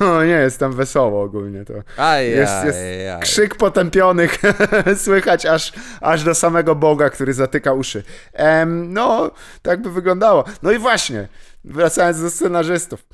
No 0.00 0.24
nie 0.24 0.30
jest 0.30 0.58
tam 0.58 0.72
wesoło 0.72 1.22
ogólnie 1.22 1.64
to. 1.64 1.74
Aj, 1.96 2.30
Jest, 2.30 2.64
jest 2.64 2.78
aj. 3.16 3.22
krzyk 3.22 3.54
potępionych 3.54 4.38
słychać 5.04 5.46
aż, 5.46 5.72
aż 6.00 6.24
do 6.24 6.34
samego 6.34 6.74
Boga, 6.74 7.10
który 7.10 7.32
zatyka 7.34 7.72
uszy. 7.72 8.02
Em, 8.32 8.92
no, 8.92 9.30
tak 9.62 9.82
by 9.82 9.90
wyglądało. 9.90 10.44
No 10.62 10.72
i 10.72 10.78
właśnie, 10.78 11.28
wracając 11.64 12.22
do 12.22 12.30
scenarzystów. 12.30 13.04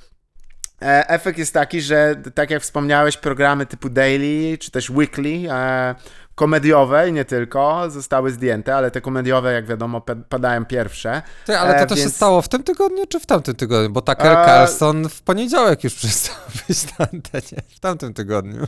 E, 0.83 1.09
Efekt 1.09 1.39
jest 1.39 1.55
taki, 1.55 1.81
że 1.81 2.17
tak 2.35 2.51
jak 2.51 2.63
wspomniałeś, 2.63 3.17
programy 3.17 3.67
typu 3.67 3.89
daily 3.91 4.59
czy 4.59 4.71
też 4.71 4.91
weekly 4.91 5.51
e, 5.51 5.95
komediowe 6.39 7.09
i 7.09 7.13
nie 7.13 7.25
tylko 7.25 7.91
zostały 7.91 8.31
zdjęte, 8.31 8.77
ale 8.77 8.91
te 8.91 9.01
komediowe, 9.01 9.53
jak 9.53 9.67
wiadomo, 9.67 10.01
pa- 10.01 10.15
padają 10.29 10.65
pierwsze. 10.65 11.23
Ty, 11.47 11.59
ale 11.59 11.75
to, 11.75 11.81
E, 11.81 11.87
to 11.87 11.97
się 11.97 12.01
więc- 12.03 12.15
stało 12.17 12.43
w 12.43 12.49
tym 12.49 12.63
tygodniu, 12.63 13.07
czy 13.07 13.21
w 13.21 13.27
tamtym 13.27 13.55
tygodniu? 13.55 13.91
Bo 13.91 14.01
Tucker 14.03 14.27
E, 14.33 14.45
Carlson 14.47 15.09
w 15.09 15.23
poniedziałek 15.23 15.85
już 15.85 15.95
przestał 16.01 16.37
być 16.69 16.99
na 16.99 17.07
antenie. 17.13 17.63
W 17.77 17.81
tamtym 17.81 18.15
tygodniu. 18.15 18.65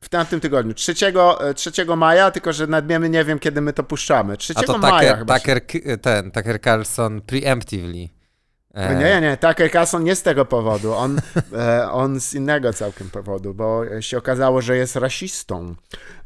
W 0.00 0.08
tamtym 0.08 0.40
tygodniu, 0.40 0.74
3, 0.74 0.94
3 1.54 1.86
maja, 1.96 2.30
tylko 2.30 2.52
że 2.52 2.66
nadmiemy 2.66 3.08
nie 3.10 3.24
wiem, 3.24 3.38
kiedy 3.38 3.60
my 3.60 3.72
to 3.72 3.82
puszczamy. 3.82 4.36
3 4.36 4.52
A 4.56 4.62
to 4.62 4.78
maja 4.78 4.98
Tucker, 5.00 5.18
chyba. 5.18 5.38
się- 5.38 5.60
Tucker, 5.60 6.00
ten, 6.00 6.30
Tucker 6.30 6.60
Carlson 6.60 7.20
preemptively. 7.22 8.08
E, 8.74 8.94
Nie, 8.94 9.04
nie, 9.04 9.20
nie, 9.20 9.36
Tucker 9.36 9.70
Carlson 9.72 10.04
nie 10.04 10.16
z 10.16 10.22
tego 10.22 10.44
powodu, 10.44 10.92
on, 10.94 11.20
e, 11.52 11.90
on 11.90 12.20
z 12.20 12.34
innego 12.34 12.72
całkiem 12.72 13.10
powodu, 13.10 13.54
bo 13.54 13.82
się 14.00 14.18
okazało, 14.18 14.62
że 14.62 14.76
jest 14.76 14.96
rasistą. 14.96 15.74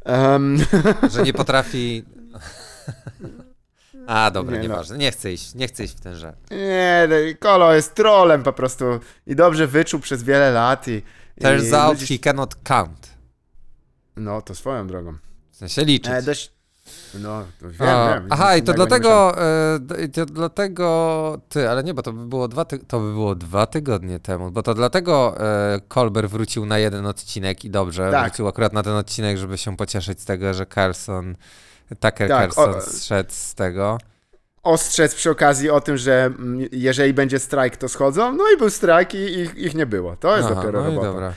Em, 0.05 0.57
Że 1.13 1.23
nie 1.23 1.33
potrafi... 1.33 2.05
A, 4.07 4.31
dobra, 4.31 4.51
Nie, 4.53 4.57
no. 4.57 4.63
nieważne. 4.63 4.97
Nie 4.97 5.11
chcę 5.11 5.31
iść, 5.33 5.55
nie 5.55 5.67
chcę 5.67 5.83
iść 5.83 5.97
w 5.97 5.99
ten 5.99 6.15
żart. 6.15 6.37
nie, 6.51 7.07
no 7.09 7.15
Kolo 7.39 7.73
jest 7.73 7.95
trolem 7.95 8.43
po 8.43 8.53
prostu 8.53 8.85
i 9.27 9.35
dobrze 9.35 9.67
wyczuł 9.67 9.99
przez 9.99 10.23
wiele 10.23 10.51
lat 10.51 10.87
i... 10.87 11.01
Turns 11.41 11.67
i 11.69 11.73
out 11.75 11.99
ludzie- 11.99 12.07
he 12.07 12.19
cannot 12.19 12.55
count. 12.55 13.09
No, 14.15 14.41
to 14.41 14.55
swoją 14.55 14.87
drogą. 14.87 15.13
W 15.51 15.55
sensie 15.55 15.83
liczyć. 15.85 16.13
E, 16.13 16.21
dość... 16.21 16.51
No, 17.13 17.43
to 17.59 17.69
wiem, 17.69 17.89
A, 17.89 18.13
wiem. 18.13 18.27
aha, 18.29 18.55
i 18.55 18.61
to 18.63 18.73
dlatego, 18.73 19.35
i 20.05 20.09
to 20.09 20.25
dlatego, 20.25 21.41
ty, 21.49 21.69
ale 21.69 21.83
nie, 21.83 21.93
bo 21.93 22.01
to 22.01 22.13
by 22.13 22.25
było 22.25 22.47
dwa, 22.47 22.65
ty, 22.65 22.79
to 22.79 22.99
by 22.99 23.11
było 23.13 23.35
dwa 23.35 23.65
tygodnie 23.65 24.19
temu, 24.19 24.51
bo 24.51 24.63
to 24.63 24.73
dlatego 24.73 25.35
e, 25.39 25.79
Kolber 25.87 26.29
wrócił 26.29 26.65
na 26.65 26.77
jeden 26.79 27.05
odcinek 27.05 27.65
i 27.65 27.69
dobrze, 27.69 28.11
Tak. 28.11 28.27
wrócił 28.27 28.47
akurat 28.47 28.73
na 28.73 28.83
ten 28.83 28.93
odcinek, 28.93 29.37
żeby 29.37 29.57
się 29.57 29.77
pocieszyć 29.77 30.21
z 30.21 30.25
tego, 30.25 30.53
że 30.53 30.65
Carlson, 30.65 31.35
Tucker 31.89 32.29
Tak, 32.29 32.53
Carlson 32.53 32.75
o- 32.75 32.81
zszedł 32.81 33.29
z 33.33 33.55
tego. 33.55 33.97
ostrzec 34.63 35.15
przy 35.15 35.29
okazji 35.31 35.69
o 35.69 35.81
tym, 35.81 35.97
że 35.97 36.25
mm, 36.25 36.67
jeżeli 36.71 37.13
będzie 37.13 37.39
strajk, 37.39 37.77
to 37.77 37.89
schodzą. 37.89 38.35
No 38.35 38.43
i 38.55 38.57
był 38.57 38.69
strajk 38.69 39.13
i 39.13 39.17
ich, 39.17 39.55
ich 39.55 39.75
nie 39.75 39.85
było. 39.85 40.15
To 40.15 40.37
jest 40.37 40.49
Aha, 40.51 40.55
dopiero 40.55 40.79
no 40.83 40.85
robota. 40.89 41.07
dobra. 41.07 41.33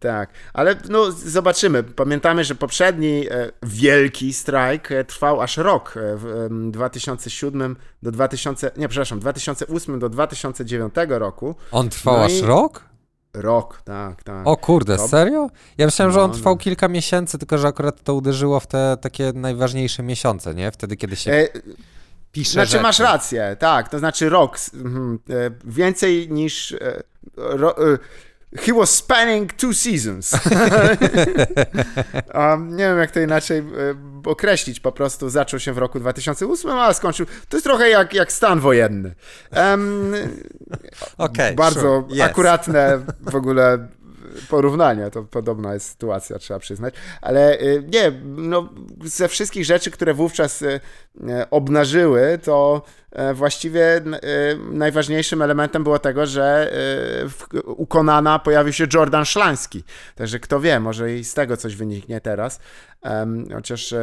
Tak, 0.00 0.30
ale 0.52 0.76
no 0.88 1.10
zobaczymy. 1.12 1.82
Pamiętamy, 1.82 2.44
że 2.44 2.54
poprzedni 2.54 3.26
e, 3.30 3.50
wielki 3.62 4.32
strajk 4.32 4.92
e, 4.92 5.04
trwał 5.04 5.40
aż 5.42 5.56
rok 5.56 5.94
e, 5.96 6.16
w 6.16 6.26
em, 6.26 6.70
2007 6.70 7.76
do 8.02 8.10
2000, 8.10 8.70
nie 8.76 8.88
przepraszam, 8.88 9.20
2008 9.20 9.98
do 9.98 10.08
2009 10.08 10.94
roku. 11.08 11.54
On 11.72 11.88
trwał 11.88 12.16
No 12.16 12.24
aż 12.24 12.32
i- 12.32 12.42
rok? 12.42 12.84
Rok, 13.34 13.82
tak, 13.84 14.22
tak. 14.22 14.46
O 14.46 14.56
kurde, 14.56 14.96
To- 14.96 15.08
serio? 15.08 15.48
Ja 15.78 15.86
myślałem, 15.86 16.12
że 16.14 16.22
on 16.22 16.30
No, 16.30 16.36
trwał 16.36 16.54
no. 16.54 16.58
kilka 16.58 16.88
miesięcy, 16.88 17.38
tylko 17.38 17.58
że 17.58 17.68
akurat 17.68 18.02
to 18.02 18.14
uderzyło 18.14 18.60
w 18.60 18.66
te 18.66 18.96
takie 19.00 19.32
najważniejsze 19.34 20.02
miesiące, 20.02 20.54
nie? 20.54 20.70
Wtedy, 20.70 20.96
kiedy 20.96 21.16
się 21.16 21.48
pisze 22.32 22.52
Znaczy 22.52 22.70
rzeczy. 22.70 22.82
masz 22.82 22.98
rację, 22.98 23.56
tak, 23.58 23.88
to 23.88 23.98
znaczy 23.98 24.28
rok, 24.28 24.58
mhm, 24.74 25.18
więcej 25.64 26.28
niż 26.30 26.76
ro, 27.36 27.74
he 28.56 28.72
was 28.72 28.90
spanning 28.90 29.52
two 29.56 29.74
seasons. 29.74 30.32
um, 32.34 32.76
nie 32.76 32.84
wiem 32.84 32.98
jak 32.98 33.10
to 33.10 33.20
inaczej 33.20 33.58
e, 33.58 33.64
określić, 34.24 34.80
po 34.80 34.92
prostu 34.92 35.30
zaczął 35.30 35.60
się 35.60 35.72
w 35.72 35.78
roku 35.78 36.00
2008, 36.00 36.70
a 36.70 36.92
skończył, 36.92 37.26
to 37.48 37.56
jest 37.56 37.64
trochę 37.64 37.88
jak, 37.88 38.14
jak 38.14 38.32
stan 38.32 38.60
wojenny. 38.60 39.14
Em, 39.50 40.14
Okej, 41.18 41.54
bardzo 41.54 41.80
sure, 41.80 42.14
yes. 42.14 42.20
akuratne 42.20 42.98
w 43.20 43.34
ogóle 43.34 43.88
porównanie, 44.48 45.10
to 45.10 45.22
podobna 45.22 45.74
jest 45.74 45.88
sytuacja, 45.90 46.38
trzeba 46.38 46.60
przyznać, 46.60 46.94
ale 47.20 47.60
y, 47.60 47.84
nie, 47.92 48.12
no 48.24 48.68
ze 49.04 49.28
wszystkich 49.28 49.64
rzeczy, 49.64 49.90
które 49.90 50.14
wówczas 50.14 50.62
y, 50.62 50.66
y, 50.66 50.80
obnażyły, 51.50 52.38
to 52.42 52.82
właściwie 53.34 54.00
najważniejszym 54.70 55.42
elementem 55.42 55.84
było 55.84 55.98
tego, 55.98 56.26
że 56.26 56.72
u 57.64 57.86
Konana 57.86 58.38
pojawił 58.38 58.72
się 58.72 58.86
Jordan 58.94 59.24
Szlański, 59.24 59.84
także 60.14 60.40
kto 60.40 60.60
wie, 60.60 60.80
może 60.80 61.14
i 61.14 61.24
z 61.24 61.34
tego 61.34 61.56
coś 61.56 61.76
wyniknie 61.76 62.20
teraz, 62.20 62.60
chociaż 63.54 63.94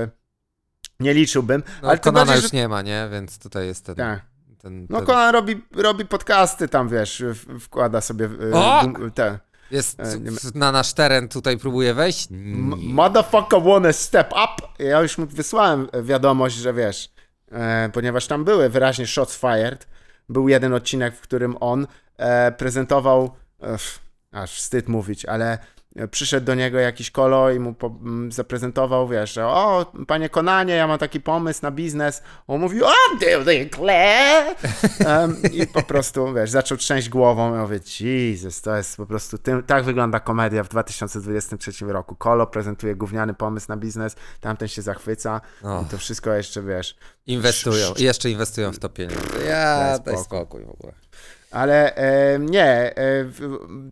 nie 0.99 1.13
liczyłbym, 1.13 1.63
No, 1.81 1.89
ale 1.89 1.99
Konana 1.99 2.25
bardziej, 2.25 2.43
już 2.43 2.51
że... 2.51 2.57
nie 2.57 2.67
ma, 2.67 2.81
nie? 2.81 3.07
Więc 3.11 3.39
tutaj 3.39 3.67
jest 3.67 3.85
ten... 3.85 3.95
Tak. 3.95 4.21
ten, 4.61 4.87
No 4.89 4.97
ten... 4.97 5.05
Conan 5.05 5.33
robi, 5.33 5.61
robi 5.75 6.05
podcasty 6.05 6.67
tam, 6.67 6.89
wiesz, 6.89 7.23
wkłada 7.59 8.01
sobie 8.01 8.29
O! 8.53 8.83
te... 9.15 9.39
Jest 9.71 9.99
E, 9.99 10.03
na 10.55 10.71
nasz 10.71 10.93
teren 10.93 11.27
tutaj 11.27 11.57
próbuje 11.57 11.93
wejść? 11.93 12.31
M-. 12.31 12.73
Motherfucker 12.93 13.61
wanna 13.61 13.93
step 13.93 14.27
up. 14.31 14.83
Ja 14.83 15.01
już 15.01 15.17
mu 15.17 15.25
wysłałem 15.25 15.87
wiadomość, 16.03 16.55
że 16.55 16.73
wiesz, 16.73 17.09
e, 17.51 17.89
ponieważ 17.93 18.27
tam 18.27 18.43
były 18.43 18.69
wyraźnie 18.69 19.07
shots 19.07 19.37
fired. 19.37 19.87
Był 20.29 20.49
jeden 20.49 20.73
odcinek, 20.73 21.15
w 21.15 21.21
którym 21.21 21.57
on 21.59 21.87
e, 22.17 22.51
prezentował, 22.51 23.35
e, 23.63 23.77
aż 24.31 24.51
wstyd 24.51 24.87
mówić, 24.87 25.25
ale 25.25 25.57
przyszedł 26.11 26.45
do 26.45 26.55
niego 26.55 26.79
jakiś 26.79 27.11
kolo 27.11 27.51
i 27.51 27.59
mu 27.59 27.73
po, 27.73 27.95
zaprezentował, 28.29 29.07
wiesz, 29.07 29.33
że 29.33 29.47
o, 29.47 29.91
panie 30.07 30.29
Konanie, 30.29 30.73
ja 30.75 30.87
mam 30.87 30.99
taki 30.99 31.21
pomysł 31.21 31.59
na 31.63 31.71
biznes. 31.71 32.21
On 32.47 32.61
mówił, 32.61 32.85
o, 32.85 32.91
declare! 33.45 34.55
Em, 35.05 35.41
I 35.53 35.67
po 35.67 35.81
prostu, 35.83 36.33
wiesz, 36.33 36.49
zaczął 36.49 36.77
trzęść 36.77 37.09
głową 37.09 37.55
i 37.55 37.59
mówię, 37.59 37.79
Jesus, 37.99 38.61
to 38.61 38.75
jest 38.75 38.97
po 38.97 39.05
prostu, 39.05 39.37
tym, 39.37 39.63
tak 39.63 39.83
wygląda 39.83 40.19
komedia 40.19 40.63
w 40.63 40.69
2023 40.69 41.85
roku. 41.85 42.15
Kolo 42.15 42.47
prezentuje 42.47 42.95
gówniany 42.95 43.33
pomysł 43.33 43.65
na 43.69 43.77
biznes, 43.77 44.15
tamten 44.41 44.67
się 44.67 44.81
zachwyca 44.81 45.41
O. 45.63 45.81
i 45.81 45.85
to 45.85 45.97
wszystko 45.97 46.33
jeszcze, 46.33 46.61
wiesz, 46.61 46.95
Inwestują, 47.27 47.93
i 47.97 48.03
jeszcze 48.03 48.29
inwestują 48.29 48.71
w 48.71 48.79
to 48.79 48.89
pieniądze. 48.89 49.45
Ja, 49.47 49.75
Daj 49.79 49.89
daj 49.89 49.97
spokój. 49.97 50.23
spokój 50.23 50.65
w 50.65 50.69
ogóle. 50.69 50.93
Ale 51.55 51.95
e, 51.95 52.39
nie, 52.39 52.97
e, 52.97 53.25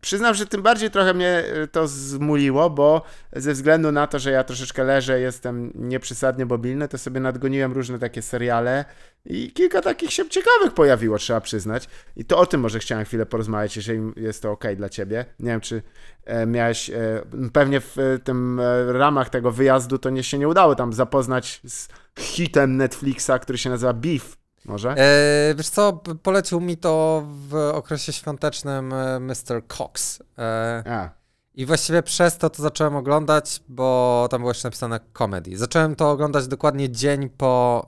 przyznam, 0.02 0.36
że 0.36 0.45
tym 0.45 0.62
bardziej 0.62 0.91
trochę 0.91 1.13
mnie 1.13 1.43
e, 1.63 1.67
to 1.67 1.88
zmuliło, 1.88 2.69
bo 2.69 3.02
ze 3.34 3.54
względu 3.54 3.91
na 3.91 4.08
to, 4.08 4.19
że 4.19 4.32
ja 4.32 4.43
troszeczkę 4.43 4.84
leżę, 4.84 5.19
jestem 5.19 5.71
nieprzysadnie 5.76 6.45
mobilny, 6.45 6.88
to 6.88 6.97
sobie 6.97 7.19
nadgoniłem 7.19 7.71
różne 7.71 7.99
takie 7.99 8.21
seriale 8.21 8.86
i 9.26 9.52
kilka 9.52 9.82
takich 9.82 10.13
się 10.13 10.30
ciekawych 10.30 10.73
pojawiło, 10.73 11.17
trzeba 11.17 11.41
przyznać. 11.41 11.89
I 12.15 12.26
to 12.26 12.38
o 12.38 12.45
tym 12.45 12.62
może 12.62 12.80
chciałem 12.80 13.06
chwilę 13.06 13.26
porozmawiać, 13.26 13.76
jeżeli 13.76 14.02
jest 14.15 14.41
to 14.41 14.52
ok 14.52 14.63
dla 14.76 14.89
ciebie. 14.89 15.26
Nie 15.39 15.52
wiem, 15.52 15.62
czy 15.62 15.82
e, 16.26 16.45
miałeś, 16.45 16.89
e, 16.89 17.23
pewnie 17.54 17.82
w 17.82 17.97
e, 17.97 18.19
tym 18.19 18.62
ramach 18.88 19.30
tego 19.30 19.52
wyjazdu 19.52 19.97
to 19.97 20.10
nie 20.10 20.23
się 20.23 20.38
nie 20.38 20.47
udało 20.47 20.76
tam 20.76 20.93
zapoznać 20.93 21.62
z 21.67 21.88
hitem 22.19 22.78
Netflixa, 22.78 23.32
który 23.41 23.58
się 23.58 23.69
nazywa 23.69 23.93
Beef. 23.93 24.43
Może? 24.65 24.89
E, 24.97 25.56
wiesz 25.56 25.69
co, 25.69 25.93
polecił 26.23 26.62
mi 26.62 26.78
to 26.78 27.23
w 27.28 27.56
okresie 27.73 28.13
świątecznym 28.13 28.93
e, 28.93 29.19
Mr. 29.19 29.67
Cox. 29.67 30.23
E, 30.38 30.84
A. 30.89 31.10
I 31.56 31.65
właściwie 31.65 32.04
przez 32.04 32.38
to 32.38 32.49
to 32.49 32.63
zacząłem 32.63 32.95
oglądać, 32.95 33.63
bo 33.67 34.28
tam 34.32 34.41
było 34.41 34.52
jeszcze 34.52 34.67
napisane 34.67 34.99
comedy. 35.17 35.58
Zacząłem 35.58 35.95
to 35.95 36.12
oglądać 36.12 36.47
dokładnie 36.47 36.89
dzień 36.89 37.30
po 37.30 37.88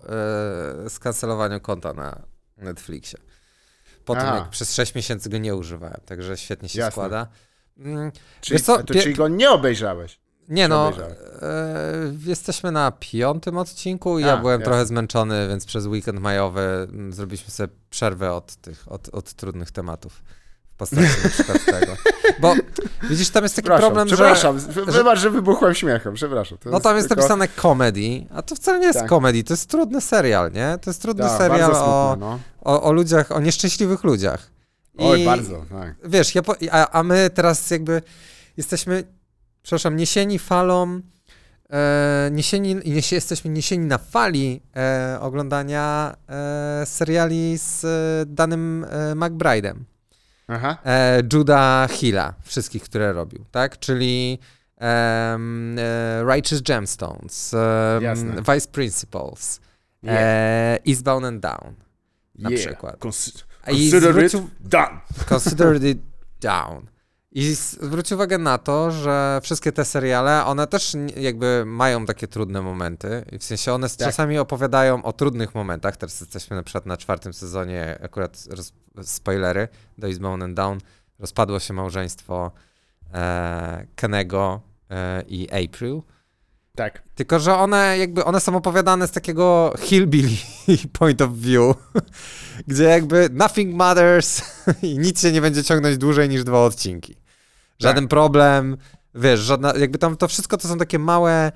e, 0.86 0.90
skancelowaniu 0.90 1.60
konta 1.60 1.94
na 1.94 2.22
Netflixie. 2.58 3.20
Po 4.06 4.16
tym, 4.16 4.26
jak 4.26 4.50
przez 4.50 4.74
6 4.74 4.96
miesięcy 4.96 5.30
go 5.30 5.38
nie 5.38 5.56
używałem, 5.56 6.02
także 6.06 6.38
świetnie 6.38 6.70
się 6.70 6.80
Jasne. 6.80 6.92
składa. 6.92 7.28
Mm, 7.78 8.12
Czyli, 8.42 8.60
co, 8.64 8.84
to, 8.84 8.94
czyli 8.94 9.16
go 9.16 9.28
nie 9.28 9.50
obejrzałeś? 9.52 10.20
Nie 10.50 10.68
no, 10.68 10.92
e, 11.42 12.14
jesteśmy 12.26 12.72
na 12.72 12.92
piątym 13.00 13.58
odcinku 13.58 14.20
i 14.20 14.22
ja 14.22 14.38
byłem 14.38 14.60
jasne. 14.60 14.66
trochę 14.66 14.86
zmęczony, 14.86 15.48
więc 15.48 15.66
przez 15.66 15.86
weekend 15.86 16.20
majowy 16.20 16.62
mm, 16.62 17.14
zrobiliśmy 17.14 17.52
sobie 17.52 17.74
przerwę 17.90 18.34
od 18.34 18.56
tych, 18.56 18.86
od, 18.88 19.10
od 19.10 19.34
trudnych 19.34 19.72
tematów. 19.72 20.22
W 20.74 20.78
postaci 20.78 21.02
na 21.24 21.30
przykład 21.30 21.66
tego. 21.80 21.94
Bo 22.40 22.56
widzisz, 23.10 23.30
tam 23.30 23.44
jest 23.44 23.56
taki 23.56 23.64
Przepraszam, 23.66 23.86
problem, 23.94 24.08
że... 24.08 24.16
przepraszam, 24.16 24.60
że... 24.60 24.92
wybacz, 24.92 25.20
że 25.20 25.30
wybuchłem 25.30 25.74
śmiechem, 25.76 26.14
przepraszam. 26.14 26.58
No 26.66 26.80
tam 26.80 26.96
jest 26.96 27.08
tylko- 27.08 27.22
napisane 27.22 27.48
comedy, 27.48 28.26
a 28.36 28.42
to 28.42 28.56
wcale 28.56 28.80
nie 28.80 28.88
jest 28.88 29.00
Tak. 29.00 29.10
comedy, 29.10 29.44
to 29.44 29.54
jest 29.54 29.70
trudny 29.70 30.02
serial, 30.02 30.52
nie? 30.52 30.78
To 30.82 30.90
jest 30.90 31.02
trudny 31.02 31.24
Tak, 31.24 31.38
serial 31.38 31.72
o, 31.76 32.18
no. 32.20 32.40
o, 32.62 32.84
o 32.84 32.92
ludziach, 32.92 33.32
o 33.32 33.40
nieszczęśliwych 33.40 34.04
ludziach. 34.04 34.52
Oj, 34.98 35.26
bardzo, 35.26 35.66
tak. 35.72 35.96
wiesz, 36.06 36.36
ja 36.36 36.42
po, 36.42 36.56
a, 36.72 36.90
a 36.92 37.04
my 37.04 37.30
teraz 37.30 37.72
jakby 37.72 38.02
jesteśmy, 38.58 39.04
przepraszam, 39.66 39.96
niesieni 39.96 40.40
falą, 40.40 41.02
e, 41.70 42.30
niesieni, 42.32 42.76
niesie, 42.76 43.16
jesteśmy 43.16 43.50
niesieni 43.52 43.86
na 43.86 43.98
fali 43.98 44.62
e, 44.76 45.18
oglądania 45.22 46.16
e, 46.30 46.86
seriali 46.86 47.58
z 47.58 47.86
e, 47.86 48.26
danym 48.26 48.86
e, 48.90 49.14
McBride'em. 49.16 49.76
Aha. 50.48 50.78
E, 50.86 51.22
Juda 51.34 51.88
Hilla, 51.92 52.34
wszystkich, 52.44 52.84
które 52.84 53.14
robił, 53.14 53.46
tak? 53.52 53.80
Czyli 53.80 54.40
e, 54.82 55.38
Righteous 56.34 56.62
Gemstones, 56.62 57.54
em, 57.54 58.04
Jasne. 58.04 58.42
Vice 58.54 58.68
Principals, 58.72 59.60
Yeah. 60.04 60.80
Eastbound 60.88 61.26
and 61.26 61.42
Down, 61.42 61.76
na 62.36 62.50
Yeah. 62.50 62.62
przykład. 62.66 62.96
Cons- 63.00 63.44
Consider 63.66 64.26
it 64.26 64.34
done. 64.60 65.00
Considered 65.30 65.84
it 65.84 65.98
down. 66.42 66.86
I 67.36 67.54
zwróć 67.54 68.12
uwagę 68.12 68.38
na 68.38 68.58
to, 68.58 68.92
że 68.92 69.40
wszystkie 69.44 69.72
te 69.72 69.86
seriale, 69.86 70.46
one 70.46 70.68
też 70.68 70.94
jakby 71.18 71.64
mają 71.66 72.06
takie 72.06 72.28
trudne 72.28 72.62
momenty. 72.62 73.26
I 73.32 73.38
w 73.38 73.44
sensie 73.44 73.74
one 73.74 73.90
Tak. 73.90 73.98
czasami 73.98 74.38
opowiadają 74.38 75.04
o 75.04 75.14
trudnych 75.14 75.56
momentach. 75.56 75.98
Teraz 75.98 76.22
jesteśmy 76.22 76.56
na 76.56 76.64
przykład 76.64 76.86
na 76.86 76.98
czwartym 76.98 77.34
sezonie, 77.34 78.00
akurat 78.04 78.44
roz, 78.50 78.74
spoilery 79.04 79.68
do 79.98 80.08
Eastbound 80.08 80.44
and 80.44 80.54
Down. 80.54 80.80
Rozpadło 81.20 81.60
się 81.60 81.74
małżeństwo 81.74 82.52
e, 83.14 83.88
Kenego 83.96 84.62
e, 84.90 85.24
i 85.28 85.66
April. 85.66 86.02
Tak. 86.76 87.04
Tylko, 87.16 87.40
że 87.40 87.56
one 87.56 87.98
jakby, 87.98 88.26
one 88.26 88.40
są 88.40 88.56
opowiadane 88.56 89.08
z 89.08 89.12
takiego 89.12 89.74
hillbilly 89.80 90.38
point 91.00 91.22
of 91.22 91.34
view, 91.34 91.76
gdzie 92.68 92.84
jakby 92.84 93.30
nothing 93.32 93.76
matters 93.76 94.42
i 94.82 95.00
nic 95.00 95.22
się 95.22 95.32
nie 95.32 95.42
będzie 95.42 95.64
ciągnąć 95.64 95.98
dłużej 95.98 96.30
niż 96.30 96.44
dwa 96.44 96.64
odcinki. 96.66 97.25
Żaden 97.80 98.08
problem, 98.08 98.78
wiesz, 99.16 99.40
żadna, 99.40 99.74
jakby 99.80 99.98
tam 99.98 100.18
to 100.18 100.28
wszystko 100.28 100.58
to 100.58 100.68
są 100.68 100.78
takie 100.78 101.00
małe, 101.00 101.52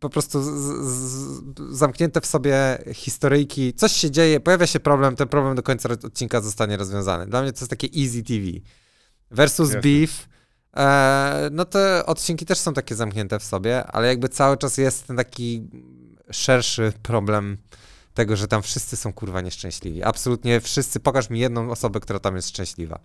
po 0.00 0.10
prostu 0.10 0.42
z, 0.42 0.48
z, 0.86 1.42
zamknięte 1.70 2.20
w 2.20 2.26
sobie 2.26 2.78
historyjki. 2.92 3.74
Coś 3.74 3.92
się 3.92 4.10
dzieje, 4.10 4.40
pojawia 4.40 4.66
się 4.66 4.80
problem, 4.80 5.16
ten 5.16 5.28
problem 5.28 5.56
do 5.56 5.62
końca 5.62 5.88
odcinka 5.88 6.40
zostanie 6.40 6.76
rozwiązany. 6.76 7.26
Dla 7.26 7.42
mnie 7.42 7.52
to 7.52 7.58
jest 7.60 7.70
takie 7.70 7.88
easy 8.00 8.22
TV. 8.22 8.60
Versus 9.30 9.68
Jasne. 9.68 9.80
Beef, 9.80 10.28
e, 10.76 11.48
no 11.52 11.64
te 11.64 12.06
odcinki 12.06 12.46
też 12.46 12.58
są 12.58 12.74
takie 12.74 12.94
zamknięte 12.94 13.38
w 13.38 13.44
sobie, 13.44 13.86
ale 13.86 14.08
jakby 14.08 14.28
cały 14.28 14.56
czas 14.56 14.78
jest 14.78 15.06
ten 15.06 15.16
taki 15.16 15.68
szerszy 16.30 16.92
problem 17.02 17.58
tego, 18.14 18.36
że 18.36 18.48
tam 18.48 18.62
wszyscy 18.62 18.96
są 18.96 19.12
kurwa 19.12 19.40
nieszczęśliwi. 19.40 20.02
Absolutnie 20.02 20.60
wszyscy. 20.60 21.00
Pokaż 21.00 21.30
mi 21.30 21.40
jedną 21.40 21.70
osobę, 21.70 22.00
która 22.00 22.18
tam 22.18 22.36
jest 22.36 22.48
szczęśliwa. 22.48 23.00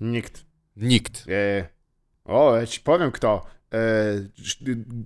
Nikt. 0.00 0.44
Nikt. 0.76 1.24
E, 1.28 1.68
o, 2.24 2.56
ja 2.56 2.66
ci 2.66 2.80
powiem 2.80 3.12
kto. 3.12 3.42
E, 3.74 3.78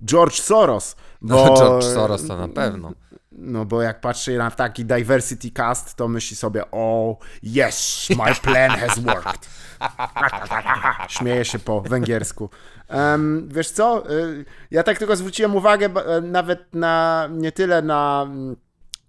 George 0.05 0.41
Soros. 0.41 0.95
Bo, 1.21 1.45
No, 1.45 1.55
George 1.59 1.85
Soros 1.85 2.27
to 2.27 2.37
na 2.37 2.47
pewno. 2.47 2.91
No 3.31 3.65
bo 3.65 3.81
jak 3.81 4.01
patrzy 4.01 4.37
na 4.37 4.51
taki 4.51 4.85
diversity 4.85 5.51
cast, 5.51 5.95
to 5.95 6.07
myśli 6.07 6.37
sobie, 6.37 6.63
o, 6.71 7.17
yes, 7.43 8.07
my 8.09 8.35
plan 8.35 8.71
has 8.71 8.99
worked. 8.99 9.49
Śmieje 11.17 11.45
się 11.45 11.59
po 11.59 11.81
węgiersku. 11.81 12.49
Em, 12.87 13.49
wiesz 13.51 13.71
co, 13.71 14.11
y, 14.11 14.45
ja 14.71 14.83
tak 14.83 14.97
tylko 14.97 15.15
zwróciłem 15.15 15.55
uwagę 15.55 15.85
e, 15.85 16.21
nawet 16.21 16.75
na, 16.75 17.27
nie 17.31 17.51
tyle 17.51 17.81
na 17.81 18.25
mm, 18.27 18.55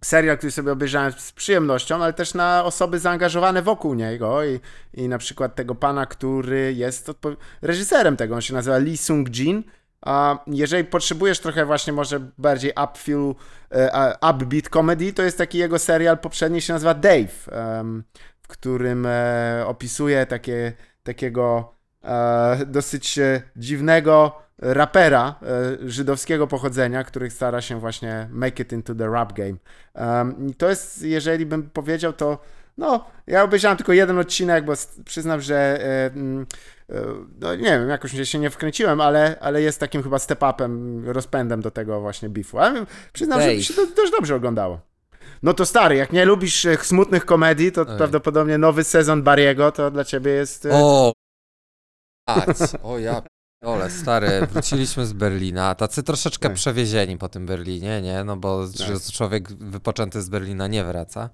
serial, 0.01 0.39
który 0.39 0.51
sobie 0.51 0.73
obejrzałem 0.73 1.13
z 1.13 1.33
przyjemnością, 1.33 2.03
ale 2.03 2.13
też 2.13 2.35
na 2.35 2.65
osoby 2.65 2.99
zaangażowane 2.99 3.63
wokół 3.63 3.95
niego 3.95 4.45
i, 4.45 4.61
i 4.95 5.09
na 5.09 5.19
przykład 5.19 5.55
tego 5.55 5.75
pana, 5.75 6.07
który 6.07 6.75
jest 6.77 7.11
reżyserem 7.63 8.17
tego, 8.17 8.35
on 8.35 8.41
się 8.41 8.55
nazywa 8.55 8.79
Lee 8.79 8.97
Sung-jin. 8.97 9.63
A 10.01 10.39
jeżeli 10.47 10.85
potrzebujesz 10.85 11.41
trochę 11.41 11.67
właśnie 11.67 11.93
może 11.93 12.21
bardziej 12.39 12.73
upfeel, 12.85 13.35
e, 13.71 14.15
upbeat 14.31 14.69
comedy, 14.69 15.13
to 15.13 15.23
jest 15.23 15.39
taki 15.39 15.59
jego 15.59 15.79
serial 15.79 16.19
poprzedni 16.19 16.61
się 16.61 16.73
nazywa 16.73 16.95
Dave, 16.95 17.49
w 18.43 18.49
którym 18.49 19.07
e, 19.07 19.65
opisuje 19.67 20.27
takie, 20.27 20.73
takiego 21.03 21.75
e, 22.05 22.67
dosyć 22.67 23.19
dziwnego 23.57 24.48
rapera 24.59 25.35
e, 25.43 25.89
żydowskiego 25.91 26.47
pochodzenia, 26.47 27.05
który 27.05 27.31
stara 27.31 27.61
się 27.61 27.81
właśnie 27.81 28.29
make 28.33 28.61
it 28.61 28.73
into 28.73 28.95
the 28.95 29.09
rap 29.09 29.33
game. 29.33 29.55
Um, 29.95 30.55
to 30.55 30.69
jest, 30.69 31.03
jeżeli 31.03 31.47
bym 31.47 31.71
powiedział, 31.71 32.13
to 32.13 32.39
no, 32.79 33.05
ja 33.27 33.43
obejrzałem 33.43 33.77
tylko 33.77 33.93
jeden 33.93 34.19
odcinek, 34.19 34.65
bo 34.65 34.73
przyznam, 35.05 35.41
że 35.41 35.57
e, 35.57 36.07
mm, 36.07 36.47
e, 36.91 36.95
no 37.41 37.55
nie 37.55 37.65
wiem, 37.65 37.89
jakoś 37.89 38.29
się 38.29 38.39
nie 38.39 38.51
wkręciłem, 38.51 39.01
ale, 39.01 39.37
ale 39.41 39.63
jest 39.63 39.81
takim 39.81 40.03
chyba 40.03 40.19
step-upem, 40.19 41.03
rozpędem 41.07 41.61
do 41.61 41.71
tego 41.71 42.01
właśnie. 42.01 42.31
Ale 42.59 42.87
przyznam, 43.13 43.41
że 43.41 43.47
Dave. 43.47 43.57
mi 43.57 43.65
się 43.65 43.75
to 43.75 43.87
dość 43.87 44.13
dobrze 44.13 44.35
oglądało. 44.35 44.81
No 45.43 45.55
to 45.55 45.67
stary, 45.67 45.97
jak 45.97 46.13
nie 46.13 46.25
lubisz 46.25 46.67
smutnych 46.83 47.25
komedii, 47.25 47.73
to 47.73 47.81
Ej. 47.81 47.97
prawdopodobnie 47.97 48.59
nowy 48.59 48.85
sezon 48.85 49.23
Bariego 49.23 49.73
to 49.73 49.91
dla 49.91 50.05
ciebie 50.05 50.31
jest... 50.31 50.69
O! 50.73 51.13
Ać, 52.27 52.57
o 52.83 52.99
ja 52.99 53.23
ole, 53.61 53.91
stary, 53.91 54.29
wróciliśmy 54.53 55.07
z 55.07 55.13
Berlina, 55.13 55.75
tacy 55.75 56.03
troszeczkę 56.03 56.49
Tak. 56.49 56.57
przewiezieni 56.57 57.19
po 57.19 57.29
tym 57.29 57.47
Berlinie, 57.47 58.03
nie? 58.03 58.25
No 58.25 58.37
bo 58.37 58.67
że 58.67 58.93
Tak. 58.93 59.03
człowiek 59.13 59.53
wypoczęty 59.53 60.23
z 60.23 60.29
Berlina 60.29 60.67
nie 60.67 60.85
wraca. 60.85 61.31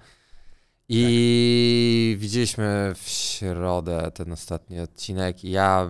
I 0.88 2.16
widzieliśmy 2.20 2.92
w 3.02 3.08
środę 3.08 4.10
ten 4.14 4.32
ostatni 4.32 4.80
odcinek 4.80 5.44
i 5.44 5.50
ja 5.50 5.88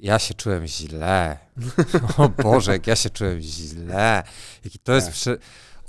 ja 0.00 0.18
się 0.18 0.34
czułem 0.34 0.66
źle. 0.66 1.38
O 2.18 2.28
Boże, 2.28 2.72
jak 2.72 2.86
ja 2.86 2.96
się 2.96 3.10
czułem 3.10 3.40
źle. 3.40 4.22
Jaki 4.64 4.78
to 4.78 4.92
jest 4.92 5.06
Tak. 5.06 5.14
przy... 5.14 5.38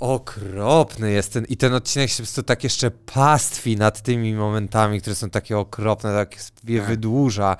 okropny 0.00 1.10
jest 1.12 1.32
ten 1.32 1.44
i 1.44 1.56
ten 1.56 1.74
odcinek 1.74 2.10
się 2.10 2.14
po 2.16 2.22
prostu 2.22 2.42
tak 2.42 2.64
jeszcze 2.64 2.90
pastwi 2.90 3.76
nad 3.76 4.02
tymi 4.02 4.34
momentami, 4.34 5.00
które 5.00 5.16
są 5.16 5.30
takie 5.30 5.58
okropne, 5.58 6.12
tak 6.12 6.36
je 6.64 6.78
Tak. 6.80 6.88
wydłuża. 6.88 7.56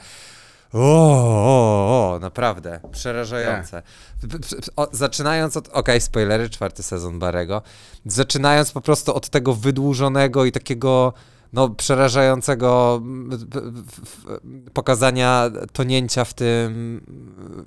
O, 0.73 0.81
naprawdę, 2.31 2.81
przerażające. 2.93 3.83
O, 4.77 4.89
zaczynając 4.93 5.57
od, 5.57 5.69
okej, 5.69 6.01
spoilery, 6.01 6.51
czwarty 6.51 6.83
sezon 6.83 7.19
Barego, 7.19 7.63
zaczynając 8.07 8.73
po 8.73 8.81
prostu 8.81 9.15
od 9.15 9.29
tego 9.29 9.55
wydłużonego 9.55 10.45
i 10.45 10.53
takiego, 10.53 11.13
no, 11.53 11.69
przerażającego 11.69 13.03
pokazania 14.75 15.51
tonięcia 15.73 16.25
w 16.25 16.35
tym, 16.35 17.01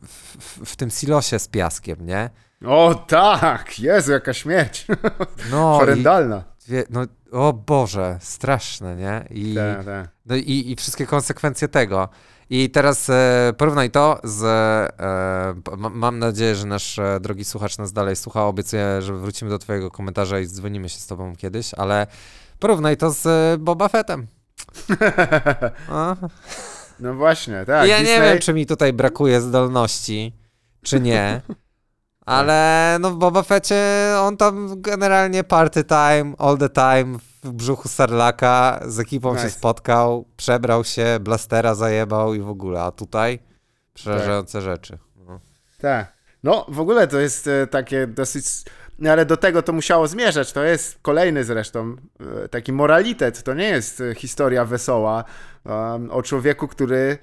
w, 0.07 0.69
w- 0.71 0.75
tym 0.75 0.89
silosie 0.91 1.39
z 1.39 1.47
piaskiem, 1.47 2.05
nie? 2.05 2.29
O 2.65 2.95
tak, 3.07 3.79
Jezu, 3.79 4.11
jaka 4.11 4.33
śmierć. 4.33 4.87
No, 5.51 5.75
i, 5.75 5.79
Horrendalna. 5.79 6.43
wie- 6.67 6.83
no, 6.89 7.01
o 7.31 7.53
Boże, 7.53 8.17
straszne, 8.21 8.95
nie? 8.95 9.25
I, 9.29 9.55
Tak, 9.55 9.85
tak. 9.85 10.07
No 10.25 10.35
i, 10.35 10.71
i 10.71 10.75
wszystkie 10.75 11.05
konsekwencje 11.05 11.67
tego. 11.67 12.09
I 12.55 12.69
teraz 12.69 13.09
e, 13.09 13.53
porównaj 13.57 13.91
to 13.91 14.19
z. 14.23 14.43
E, 14.43 15.77
ma- 15.77 15.89
mam 15.89 16.19
nadzieję, 16.19 16.55
że 16.55 16.65
nasz 16.65 16.99
e, 16.99 17.19
drogi 17.21 17.45
słuchacz 17.45 17.77
nas 17.77 17.93
dalej 17.93 18.15
słucha. 18.15 18.45
Obiecuję, 18.45 19.01
że 19.01 19.13
wrócimy 19.13 19.49
do 19.51 19.59
Twojego 19.59 19.91
komentarza 19.91 20.39
i 20.39 20.47
dzwonimy 20.47 20.89
się 20.89 20.99
z 20.99 21.07
Tobą 21.07 21.35
kiedyś, 21.35 21.73
ale 21.73 22.07
porównaj 22.59 22.97
to 22.97 23.11
z 23.11 23.25
e, 23.25 23.57
Boba 23.57 23.89
Fettem. 23.89 24.27
No 26.99 27.13
właśnie, 27.13 27.65
tak. 27.65 27.87
ja 27.89 27.99
nie 27.99 28.03
Disney- 28.05 28.21
wiem, 28.21 28.39
czy 28.39 28.53
mi 28.53 28.65
tutaj 28.65 28.93
brakuje 28.93 29.41
zdolności, 29.41 30.33
czy 30.83 30.99
nie. 30.99 31.41
Ale 32.25 32.97
no 32.99 33.11
w 33.11 33.17
Boba 33.17 33.43
Fetcie 33.43 33.83
on 34.19 34.37
tam 34.37 34.81
generalnie 34.81 35.43
party 35.43 35.83
time, 35.83 36.33
all 36.37 36.57
the 36.57 36.69
time 36.69 37.17
w 37.43 37.51
brzuchu 37.51 37.89
Sarlaka 37.89 38.79
z 38.85 38.99
ekipą 38.99 39.37
się 39.37 39.43
Nice. 39.43 39.49
spotkał, 39.57 40.25
przebrał 40.37 40.83
się, 40.83 41.17
blastera 41.21 41.75
zajebał 41.75 42.33
i 42.33 42.39
w 42.39 42.49
ogóle, 42.49 42.81
a 42.81 42.91
tutaj 42.91 43.39
przerażające 43.93 44.61
rzeczy. 44.61 44.97
No. 45.27 45.39
Tak. 45.79 46.13
No, 46.43 46.65
w 46.69 46.79
ogóle 46.79 47.07
to 47.07 47.19
jest 47.19 47.47
e, 47.47 47.67
takie 47.67 48.07
dosyć. 48.07 48.45
no, 48.99 49.11
Ale 49.11 49.25
do 49.25 49.37
tego 49.37 49.61
to 49.61 49.73
musiało 49.73 50.07
zmierzać. 50.07 50.51
To 50.53 50.63
jest 50.63 50.99
kolejny 51.01 51.43
zresztą 51.43 51.95
e, 52.43 52.49
taki 52.49 52.73
moralitet. 52.73 53.43
To 53.43 53.53
nie 53.53 53.67
jest 53.67 54.01
e, 54.01 54.15
historia 54.15 54.65
wesoła 54.65 55.23
um, 55.65 56.11
o 56.11 56.23
człowieku, 56.23 56.67
który. 56.67 57.17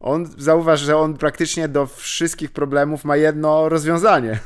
On 0.00 0.28
zauważ, 0.38 0.80
że 0.80 0.96
on 0.96 1.14
praktycznie 1.14 1.68
do 1.68 1.86
wszystkich 1.86 2.50
problemów 2.50 3.04
ma 3.04 3.16
jedno 3.16 3.68
rozwiązanie. 3.68 4.38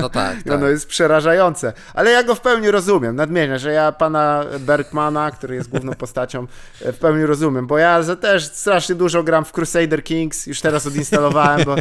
No 0.00 0.08
tak, 0.08 0.36
I 0.46 0.50
ono 0.50 0.60
tak. 0.60 0.70
jest 0.70 0.86
przerażające. 0.86 1.72
Ale 1.94 2.10
ja 2.10 2.22
go 2.22 2.34
w 2.34 2.40
pełni 2.40 2.70
rozumiem, 2.70 3.16
nadmienię, 3.16 3.58
że 3.58 3.72
ja 3.72 3.92
pana 3.92 4.44
Bergmana, 4.60 5.30
który 5.30 5.54
jest 5.54 5.68
główną 5.70 5.94
postacią, 5.94 6.46
w 6.80 6.98
pełni 6.98 7.26
rozumiem, 7.26 7.66
bo 7.66 7.78
ja 7.78 8.00
też 8.20 8.44
strasznie 8.44 8.94
dużo 8.94 9.22
gram 9.22 9.44
w 9.44 9.52
Crusader 9.52 10.04
Kings, 10.04 10.46
już 10.46 10.60
teraz 10.60 10.86
odinstalowałem, 10.86 11.64
bo 11.64 11.76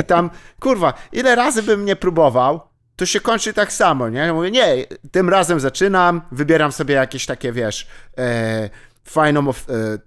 i 0.00 0.04
tam, 0.04 0.30
kurwa, 0.60 0.94
ile 1.12 1.34
razy 1.34 1.62
bym 1.62 1.84
nie 1.84 1.96
próbował, 1.96 2.60
to 2.96 3.06
się 3.06 3.20
kończy 3.20 3.52
tak 3.52 3.72
samo, 3.72 4.08
nie? 4.08 4.18
Ja 4.18 4.34
mówię, 4.34 4.50
nie, 4.50 4.86
tym 5.10 5.28
razem 5.28 5.60
zaczynam, 5.60 6.22
wybieram 6.32 6.72
sobie 6.72 6.94
jakieś 6.94 7.26
takie, 7.26 7.52
wiesz, 7.52 7.86
e, 8.18 8.70
fajną, 9.10 9.50
e, 9.50 9.52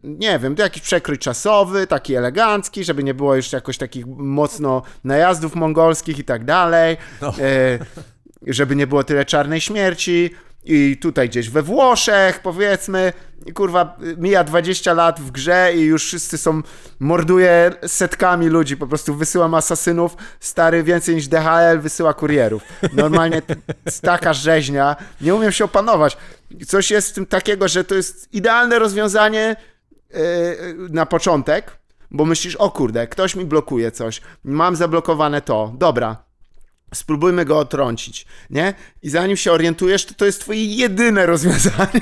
nie 0.04 0.40
wiem, 0.40 0.56
to 0.56 0.64
jakiś 0.64 0.82
przekrój 0.84 1.18
czasowy, 1.18 1.88
taki 1.88 2.16
elegancki, 2.16 2.84
żeby 2.84 3.04
nie 3.04 3.14
było 3.14 3.36
już 3.36 3.52
jakoś 3.52 3.78
takich 3.78 4.06
mocno 4.08 4.82
najazdów 5.04 5.56
mongolskich 5.56 6.20
i 6.20 6.24
tak 6.24 6.46
dalej, 6.46 6.98
e, 7.22 7.80
żeby 8.48 8.76
nie 8.76 8.88
było 8.88 9.04
tyle 9.04 9.26
czarnej 9.26 9.62
śmierci. 9.62 10.30
I 10.66 10.98
tutaj 11.02 11.30
gdzieś 11.30 11.50
we 11.50 11.62
Włoszech, 11.62 12.40
powiedzmy, 12.40 13.14
i 13.46 13.54
kurwa, 13.54 13.98
mija 14.18 14.44
20 14.44 14.94
lat 14.94 15.20
w 15.20 15.32
grze 15.32 15.72
i 15.76 15.82
już 15.82 16.06
wszyscy 16.06 16.38
są, 16.38 16.62
morduje 17.00 17.72
setkami 17.88 18.48
ludzi, 18.48 18.78
po 18.78 18.88
prostu 18.88 19.16
wysyłam 19.16 19.54
asasynów, 19.54 20.18
stary 20.40 20.84
więcej 20.84 21.16
niż 21.16 21.28
DHL 21.28 21.80
wysyła 21.80 22.14
kurierów. 22.14 22.64
Normalnie 22.94 23.42
taka 24.02 24.34
rzeźnia, 24.34 24.96
nie 25.22 25.36
umiem 25.36 25.52
się 25.52 25.66
opanować. 25.66 26.18
Coś 26.68 26.92
jest 26.92 27.10
w 27.10 27.14
tym 27.14 27.26
takiego, 27.26 27.68
że 27.68 27.84
to 27.84 27.96
jest 27.96 28.34
idealne 28.34 28.80
rozwiązanie 28.80 29.56
e, 30.14 30.20
na 30.90 31.06
początek, 31.06 31.78
bo 32.12 32.26
myślisz, 32.26 32.56
o 32.56 32.72
kurde, 32.72 33.08
ktoś 33.08 33.36
mi 33.36 33.46
blokuje 33.46 33.92
coś, 33.92 34.22
mam 34.44 34.76
zablokowane 34.76 35.42
to, 35.42 35.74
dobra, 35.78 36.18
spróbujmy 36.94 37.46
go 37.46 37.60
otrącić, 37.60 38.26
nie? 38.50 38.74
I 39.02 39.10
zanim 39.10 39.38
się 39.38 39.52
orientujesz, 39.52 40.06
to 40.06 40.14
to 40.14 40.26
jest 40.26 40.42
twoje 40.42 40.66
jedyne 40.66 41.26
rozwiązanie. 41.34 42.02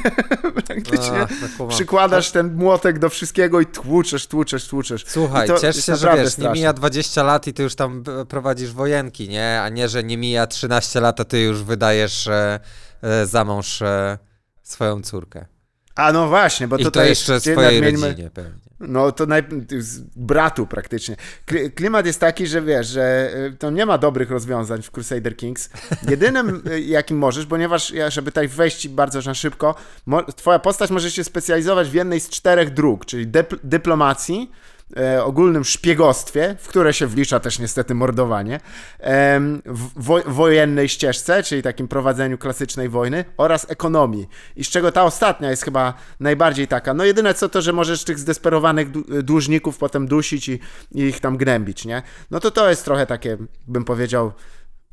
Praktycznie 0.68 1.12
A, 1.22 1.28
no 1.42 1.48
kumam. 1.58 1.70
przykładasz 1.76 2.32
ten 2.32 2.56
młotek 2.56 3.00
do 3.00 3.10
wszystkiego 3.10 3.62
i 3.62 3.66
tłuczesz, 3.66 4.28
tłuczesz, 4.28 4.68
tłuczesz. 4.68 5.04
Słuchaj, 5.08 5.48
to 5.48 5.60
ciesz 5.60 5.86
się, 5.86 5.96
że 5.96 6.18
wiesz, 6.18 6.38
nie 6.38 6.50
mija 6.50 6.74
20 6.74 7.24
lat 7.24 7.48
i 7.48 7.54
ty 7.54 7.64
już 7.64 7.76
tam 7.76 8.04
b- 8.04 8.26
prowadzisz 8.26 8.72
wojenki, 8.72 9.30
nie? 9.30 9.62
A 9.62 9.70
nie, 9.70 9.90
że 9.90 10.04
nie 10.04 10.18
mija 10.18 10.48
13 10.48 11.00
lat, 11.02 11.20
a 11.20 11.26
ty 11.26 11.40
już 11.42 11.64
wydajesz 11.64 12.28
e, 12.28 12.60
e, 13.02 13.26
za 13.26 13.46
mąż 13.46 13.82
e, 13.82 14.18
swoją 14.72 15.02
córkę. 15.02 15.46
A 15.96 16.12
no 16.12 16.28
właśnie, 16.28 16.68
bo 16.68 16.78
I 16.78 16.84
tutaj 16.84 17.04
to 17.04 17.10
jeszcze 17.10 17.40
swojej 17.40 17.82
nadmieńmy- 17.82 18.08
rodzinie 18.08 18.30
pewnie. 18.34 18.52
No 18.80 19.12
to 19.12 19.26
naj... 19.26 19.44
z 19.80 20.00
bratu 20.16 20.68
praktycznie. 20.68 21.16
Kli- 21.48 21.72
Klimat 21.74 22.06
jest 22.06 22.20
taki, 22.20 22.48
że 22.48 22.62
wiesz, 22.62 22.88
że 22.88 23.32
y, 23.54 23.58
to 23.58 23.70
nie 23.70 23.86
ma 23.86 23.98
dobrych 23.98 24.32
rozwiązań 24.32 24.82
w 24.82 24.92
Crusader 24.92 25.38
Kings. 25.38 25.70
Jedynym, 26.10 26.62
y, 26.72 26.82
jakim 26.82 27.18
możesz, 27.18 27.46
ponieważ 27.46 27.94
żeby 28.10 28.32
tutaj 28.32 28.48
wejść 28.48 28.88
bardzo 28.88 29.22
na 29.26 29.34
szybko, 29.34 29.76
twoja 30.36 30.60
postać 30.60 30.90
może 30.90 31.12
się 31.12 31.24
specjalizować 31.24 31.90
w 31.90 31.94
jednej 31.94 32.20
z 32.20 32.30
czterech 32.30 32.74
dróg, 32.74 33.06
czyli 33.06 33.28
dypl- 33.28 33.60
dyplomacji, 33.64 34.52
e, 34.98 35.24
ogólnym 35.24 35.64
szpiegostwie, 35.66 36.56
w 36.60 36.68
które 36.68 36.94
się 36.94 37.08
wlicza 37.08 37.40
też 37.40 37.60
niestety 37.60 37.96
mordowanie, 37.96 38.60
wo- 39.96 40.22
wojennej 40.26 40.90
ścieżce, 40.90 41.44
czyli 41.44 41.62
takim 41.62 41.88
prowadzeniu 41.88 42.38
klasycznej 42.38 42.90
wojny 42.90 43.26
oraz 43.38 43.72
ekonomii. 43.72 44.28
I 44.56 44.64
z 44.64 44.70
czego 44.70 44.92
ta 44.92 45.04
ostatnia 45.04 45.50
jest 45.50 45.64
chyba 45.64 45.94
najbardziej 46.20 46.68
taka. 46.68 46.94
No 46.94 47.06
jedyne 47.06 47.34
co 47.34 47.50
to, 47.50 47.62
że 47.62 47.74
możesz 47.74 48.04
tych 48.04 48.20
zdesperowanych 48.20 48.92
dłużników 49.24 49.78
potem 49.78 50.08
dusić 50.08 50.50
i, 50.50 50.60
i 50.92 51.02
ich 51.02 51.20
tam 51.20 51.38
gnębić, 51.38 51.86
nie? 51.86 52.02
No 52.32 52.40
to 52.40 52.52
to 52.52 52.70
jest 52.70 52.86
trochę 52.86 53.06
takie, 53.06 53.38
bym 53.68 53.86
powiedział, 53.86 54.32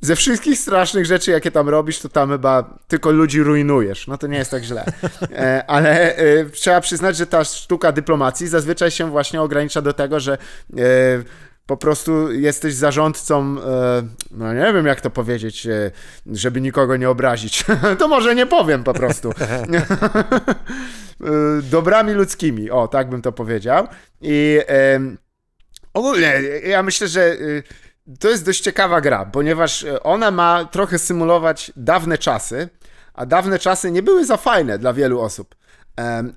ze 0.00 0.16
wszystkich 0.16 0.58
strasznych 0.58 1.06
rzeczy, 1.06 1.30
jakie 1.30 1.50
tam 1.50 1.68
robisz, 1.68 1.98
to 1.98 2.08
tam 2.08 2.30
chyba 2.30 2.78
tylko 2.88 3.10
ludzi 3.10 3.42
rujnujesz. 3.42 4.06
No 4.06 4.18
to 4.18 4.26
nie 4.26 4.38
jest 4.38 4.50
tak 4.50 4.62
źle. 4.62 4.84
E, 5.32 5.64
ale 5.66 6.16
e, 6.16 6.44
trzeba 6.44 6.80
przyznać, 6.80 7.16
że 7.16 7.26
ta 7.26 7.44
sztuka 7.44 7.92
dyplomacji 7.92 8.48
zazwyczaj 8.48 8.90
się 8.90 9.10
właśnie 9.10 9.42
ogranicza 9.42 9.82
do 9.82 9.92
tego, 9.92 10.20
że 10.20 10.32
e, 10.32 10.38
po 11.66 11.76
prostu 11.76 12.32
jesteś 12.32 12.74
zarządcą, 12.74 13.56
no 14.30 14.54
nie 14.54 14.72
wiem 14.72 14.86
jak 14.86 15.00
to 15.00 15.10
powiedzieć, 15.10 15.66
żeby 16.26 16.60
nikogo 16.60 16.96
nie 16.96 17.10
obrazić. 17.10 17.64
to 17.98 18.08
może 18.08 18.34
nie 18.34 18.46
powiem 18.46 18.84
po 18.84 18.94
prostu. 18.94 19.32
Dobrami 21.62 22.12
ludzkimi, 22.12 22.70
o, 22.70 22.88
tak 22.88 23.10
bym 23.10 23.22
to 23.22 23.32
powiedział. 23.32 23.86
I 24.20 24.60
ogólnie 25.94 26.42
ja 26.66 26.82
myślę, 26.82 27.08
że 27.08 27.32
y, 27.32 27.62
to 28.20 28.28
jest 28.28 28.44
dość 28.44 28.60
ciekawa 28.60 29.00
gra, 29.00 29.24
ponieważ 29.24 29.82
y, 29.82 30.02
ona 30.02 30.30
ma 30.30 30.64
trochę 30.64 30.98
symulować 30.98 31.72
dawne 31.76 32.18
czasy, 32.18 32.68
a 33.14 33.26
dawne 33.26 33.58
czasy 33.58 33.90
nie 33.90 34.02
były 34.02 34.24
za 34.24 34.36
fajne 34.36 34.78
dla 34.78 34.92
wielu 34.92 35.20
osób. 35.20 35.54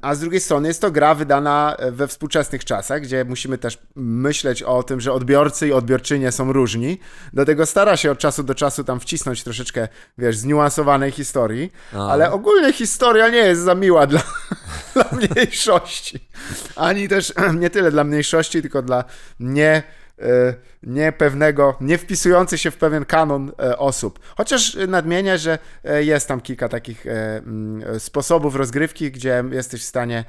A 0.02 0.16
z 0.16 0.20
drugiej 0.20 0.40
strony 0.42 0.68
jest 0.68 0.82
to 0.82 0.92
gra 0.92 1.16
wydana 1.16 1.76
e, 1.80 1.92
we 1.92 2.08
współczesnych 2.08 2.66
czasach, 2.66 3.02
gdzie 3.02 3.26
musimy 3.26 3.58
też 3.58 3.78
myśleć 3.96 4.64
o 4.64 4.84
tym, 4.84 5.02
że 5.02 5.14
odbiorcy 5.14 5.68
i 5.68 5.74
odbiorczynie 5.74 6.32
są 6.32 6.54
różni. 6.54 7.00
Dlatego 7.34 7.66
stara 7.66 7.98
się 7.98 8.12
od 8.12 8.18
czasu 8.18 8.44
do 8.44 8.56
czasu 8.56 8.84
tam 8.84 9.00
wcisnąć 9.00 9.44
troszeczkę, 9.44 9.88
wiesz, 10.18 10.38
zniuansowanej 10.38 11.12
historii, 11.12 11.72
No. 11.94 12.12
ale 12.12 12.32
ogólnie 12.32 12.74
historia 12.74 13.30
nie 13.30 13.38
jest 13.38 13.62
za 13.62 13.76
miła 13.76 14.08
dla, 14.08 14.22
dla 14.94 15.06
mniejszości. 15.12 16.30
Ani 16.76 17.08
też 17.08 17.34
nie 17.62 17.70
tyle 17.70 17.92
dla 17.92 18.04
mniejszości, 18.04 18.62
tylko 18.62 18.82
dla 18.82 19.04
nie, 19.40 19.84
e, 20.22 20.54
niepewnego, 20.84 21.78
nie 21.82 21.98
wpisujący 21.98 22.58
się 22.58 22.72
w 22.72 22.78
pewien 22.78 23.06
kanon 23.06 23.52
e, 23.60 23.78
osób. 23.78 24.20
Chociaż 24.38 24.78
nadmienię, 24.88 25.38
że 25.38 25.60
e, 25.84 26.04
jest 26.04 26.28
tam 26.28 26.42
kilka 26.42 26.70
takich 26.70 27.06
mm, 27.08 28.00
sposobów 28.00 28.56
rozgrywki, 28.56 29.12
gdzie 29.12 29.44
jesteś 29.52 29.82
w 29.82 29.86
stanie 29.86 30.26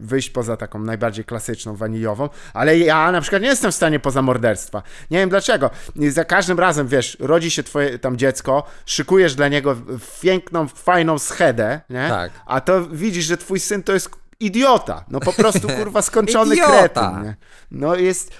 wyjść 0.00 0.30
poza 0.30 0.56
taką 0.56 0.78
najbardziej 0.78 1.24
klasyczną, 1.24 1.76
waniliową, 1.76 2.28
ale 2.54 2.78
ja 2.78 3.12
na 3.12 3.20
przykład 3.20 3.42
nie 3.42 3.48
jestem 3.48 3.72
w 3.72 3.74
stanie 3.74 4.00
poza 4.00 4.22
morderstwa. 4.22 4.82
Nie 5.10 5.18
wiem 5.18 5.28
dlaczego. 5.28 5.70
Za 6.08 6.24
każdym 6.24 6.58
razem, 6.58 6.88
wiesz, 6.88 7.16
rodzi 7.20 7.50
się 7.50 7.62
twoje 7.62 7.98
tam 7.98 8.16
dziecko, 8.16 8.62
szykujesz 8.86 9.34
dla 9.34 9.48
niego 9.48 9.76
piękną, 10.20 10.68
fajną 10.68 11.18
schedę, 11.18 11.80
nie? 11.90 12.08
Tak. 12.08 12.32
A 12.46 12.60
to 12.60 12.86
widzisz, 12.86 13.24
że 13.24 13.36
twój 13.36 13.60
syn 13.60 13.82
to 13.82 13.92
jest 13.92 14.10
idiota. 14.40 15.04
No 15.08 15.20
po 15.20 15.32
prostu, 15.32 15.68
kurwa, 15.68 16.02
skończony 16.12 16.56
kretyn, 16.56 17.22
nie? 17.22 17.36
No 17.70 17.94
jest 17.94 18.30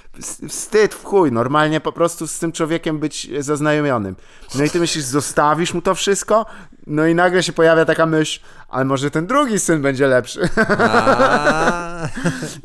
wstyd 0.48 0.94
w 0.94 1.04
chuj, 1.04 1.32
normalnie 1.32 1.80
po 1.80 1.92
prostu 1.92 2.26
z 2.26 2.38
tym 2.38 2.52
człowiekiem 2.52 2.98
być 2.98 3.28
zaznajomionym. 3.38 4.16
No 4.54 4.64
i 4.64 4.70
ty 4.70 4.80
myślisz, 4.80 5.04
zostawisz 5.04 5.74
mu 5.74 5.82
to 5.82 5.94
wszystko? 5.94 6.46
No 6.86 7.06
i 7.06 7.14
nagle 7.14 7.42
się 7.42 7.52
pojawia 7.52 7.84
taka 7.84 8.06
myśl, 8.06 8.40
ale 8.68 8.84
może 8.84 9.10
ten 9.10 9.26
drugi 9.26 9.58
syn 9.60 9.82
będzie 9.82 10.06
lepszy. 10.06 10.40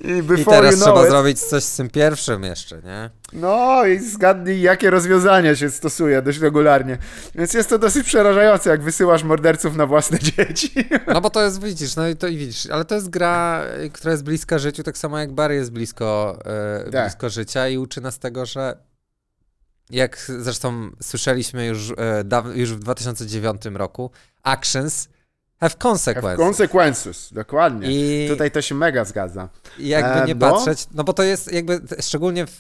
I 0.04 0.42
I 0.42 0.46
teraz 0.46 0.76
trzeba 0.76 1.04
it, 1.04 1.10
zrobić 1.10 1.40
coś 1.40 1.64
z 1.64 1.76
tym 1.76 1.90
pierwszym 1.90 2.44
jeszcze, 2.44 2.82
nie? 2.82 3.10
No 3.34 3.86
i 3.86 4.00
zgadnij, 4.00 4.62
jakie 4.62 4.90
rozwiązania 4.90 5.56
się 5.56 5.70
stosuje 5.70 6.22
dość 6.22 6.40
regularnie. 6.40 6.98
Więc 7.36 7.54
jest 7.54 7.70
to 7.70 7.80
dosyć 7.80 8.06
przerażające, 8.06 8.70
jak 8.70 8.82
wysyłasz 8.84 9.24
morderców 9.24 9.76
na 9.76 9.86
własne 9.86 10.20
dzieci. 10.38 10.72
No 11.08 11.22
bo 11.22 11.30
to 11.30 11.44
jest, 11.44 11.64
widzisz, 11.64 11.96
no 11.96 12.08
i 12.08 12.16
to 12.16 12.28
i 12.28 12.38
widzisz, 12.38 12.68
ale 12.70 12.86
to 12.86 12.96
jest 12.96 13.10
gra, 13.10 13.64
która 13.94 14.12
jest 14.12 14.24
bliska 14.24 14.60
życiu, 14.60 14.84
tak 14.84 14.98
samo 14.98 15.20
jak 15.20 15.32
Barry 15.32 15.56
jest 15.56 15.72
blisko, 15.72 16.40
e, 16.46 16.92
Tak. 16.92 17.04
blisko 17.04 17.30
życia 17.40 17.68
i 17.70 17.78
uczy 17.78 18.02
nas 18.02 18.20
tego, 18.20 18.46
że 18.46 18.78
jak 19.90 20.26
zresztą 20.40 20.92
słyszeliśmy 21.02 21.66
już, 21.66 21.92
e, 21.92 22.24
daw- 22.24 22.56
już 22.56 22.74
w 22.74 22.80
2009 22.80 23.62
roku, 23.78 24.12
actions 24.44 25.10
have 25.60 25.76
consequences. 25.84 26.40
Consequences, 26.46 27.34
dokładnie. 27.34 27.88
I 27.92 28.30
Tutaj 28.30 28.52
to 28.52 28.62
się 28.62 28.76
mega 28.76 29.06
zgadza. 29.06 29.50
jakby 29.80 30.22
E, 30.22 30.26
nie 30.26 30.36
patrzeć, 30.36 30.88
no 30.94 31.04
bo 31.04 31.14
to 31.14 31.24
jest 31.24 31.52
jakby, 31.52 31.82
szczególnie 32.02 32.46
w, 32.48 32.60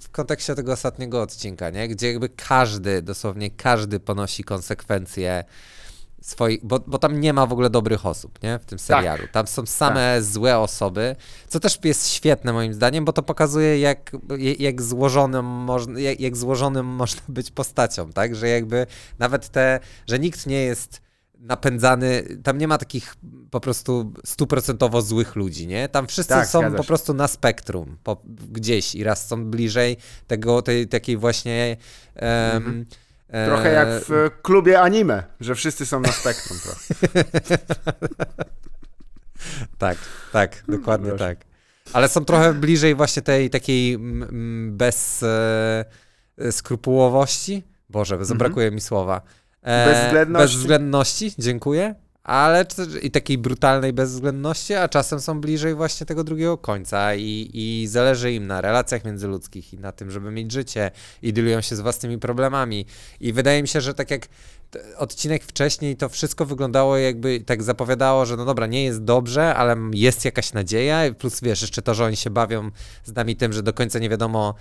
w 0.00 0.10
kontekście 0.10 0.54
tego 0.54 0.72
ostatniego 0.72 1.22
odcinka, 1.22 1.70
nie? 1.70 1.88
gdzie 1.88 2.12
jakby 2.12 2.28
każdy, 2.28 3.02
dosłownie 3.02 3.50
każdy 3.50 4.00
ponosi 4.00 4.44
konsekwencje 4.44 5.44
swoich, 6.24 6.60
bo, 6.62 6.78
bo 6.86 6.98
tam 6.98 7.20
nie 7.20 7.32
ma 7.32 7.46
w 7.46 7.52
ogóle 7.52 7.70
dobrych 7.70 8.06
osób, 8.06 8.42
nie, 8.42 8.58
w 8.58 8.64
tym 8.64 8.78
Tak. 8.78 8.86
serialu. 8.86 9.22
Tam 9.32 9.46
są 9.46 9.66
same 9.66 10.22
złe 10.22 10.58
osoby, 10.58 11.16
co 11.48 11.60
też 11.60 11.78
jest 11.84 12.08
świetne 12.08 12.52
moim 12.52 12.74
zdaniem, 12.74 13.04
bo 13.04 13.12
to 13.12 13.22
pokazuje 13.22 13.78
jak, 13.78 14.12
jak, 14.58 14.82
złożonym, 14.82 15.44
można, 15.44 16.00
jak, 16.00 16.20
jak 16.20 16.36
złożonym 16.36 16.86
można 17.02 17.22
być 17.28 17.50
postacią, 17.50 18.12
tak, 18.12 18.36
że 18.36 18.48
jakby 18.48 18.86
nawet 19.18 19.48
te, 19.48 19.80
że 20.06 20.18
nikt 20.18 20.46
nie 20.46 20.62
jest 20.62 21.04
napędzany, 21.38 22.22
tam 22.42 22.58
nie 22.58 22.68
ma 22.68 22.78
takich 22.78 23.14
po 23.50 23.60
prostu 23.60 24.12
stuprocentowo 24.24 25.02
złych 25.02 25.36
ludzi, 25.36 25.66
nie? 25.66 25.88
Tam 25.88 26.06
wszyscy 26.06 26.34
Tak, 26.34 26.48
są 26.48 26.74
po 26.74 26.84
prostu 26.84 27.14
na 27.14 27.28
spektrum, 27.28 27.96
po, 28.04 28.22
gdzieś 28.50 28.94
i 28.94 29.04
raz 29.04 29.26
są 29.26 29.44
bliżej 29.44 29.96
tego, 30.26 30.62
tej 30.62 30.88
takiej 30.88 31.16
właśnie 31.16 31.76
em, 32.14 32.56
Mhm. 32.56 32.86
Trochę 33.46 33.72
jak 33.72 33.88
w 33.88 34.12
e, 34.12 34.30
klubie 34.42 34.80
anime, 34.80 35.22
że 35.40 35.54
wszyscy 35.54 35.86
są 35.86 36.00
na 36.00 36.12
spektrum. 36.12 36.58
Trochę. 36.58 37.24
Tak, 39.78 39.98
tak, 40.32 40.64
dokładnie 40.68 41.08
Proszę. 41.08 41.24
tak. 41.24 41.38
Ale 41.92 42.08
są 42.08 42.24
trochę 42.24 42.54
bliżej 42.54 42.94
właśnie 42.94 43.22
tej 43.22 43.50
takiej 43.50 43.94
mm, 43.94 44.22
mm, 44.22 44.76
bez 44.76 45.22
e, 45.22 45.84
e, 46.38 46.52
skrupułowości. 46.52 47.62
Boże, 47.90 48.24
zabrakuje 48.24 48.70
mi 48.70 48.80
słowa. 48.80 49.22
E, 49.62 49.86
Bezwzględności. 49.86 50.54
Bezwzględności, 50.54 51.32
dziękuję. 51.38 51.94
Ale 52.24 52.66
i 53.02 53.10
takiej 53.10 53.38
brutalnej 53.38 53.92
bezwzględności, 53.92 54.74
a 54.74 54.88
czasem 54.88 55.20
są 55.20 55.40
bliżej 55.40 55.74
właśnie 55.74 56.06
tego 56.06 56.24
drugiego 56.24 56.58
końca 56.58 57.14
i, 57.14 57.50
i 57.54 57.86
zależy 57.88 58.32
im 58.32 58.46
na 58.46 58.60
relacjach 58.60 59.04
międzyludzkich 59.04 59.72
i 59.72 59.78
na 59.78 59.92
tym, 59.92 60.10
żeby 60.10 60.30
mieć 60.30 60.52
życie 60.52 60.90
i 61.22 61.32
dealują 61.32 61.60
się 61.60 61.76
z 61.76 61.80
własnymi 61.80 62.18
problemami. 62.18 62.86
I 63.20 63.32
wydaje 63.32 63.62
mi 63.62 63.68
się, 63.68 63.80
że 63.80 63.94
tak 63.94 64.10
jak 64.10 64.28
odcinek 64.96 65.44
wcześniej 65.44 65.96
to 65.96 66.08
wszystko 66.08 66.46
wyglądało 66.46 66.96
jakby 66.96 67.40
tak 67.40 67.62
zapowiadało, 67.62 68.26
że 68.26 68.36
no 68.36 68.44
dobra, 68.44 68.66
nie 68.66 68.84
jest 68.84 69.02
dobrze, 69.04 69.54
ale 69.54 69.76
jest 69.92 70.24
jakaś 70.24 70.52
nadzieja, 70.52 71.14
plus 71.18 71.40
wiesz, 71.40 71.62
jeszcze 71.62 71.82
to, 71.82 71.94
że 71.94 72.04
oni 72.04 72.16
się 72.16 72.30
bawią 72.30 72.70
z 73.04 73.14
nami 73.14 73.36
tym, 73.36 73.52
że 73.52 73.62
do 73.62 73.72
końca 73.72 73.98
nie 73.98 74.08
wiadomo 74.08 74.54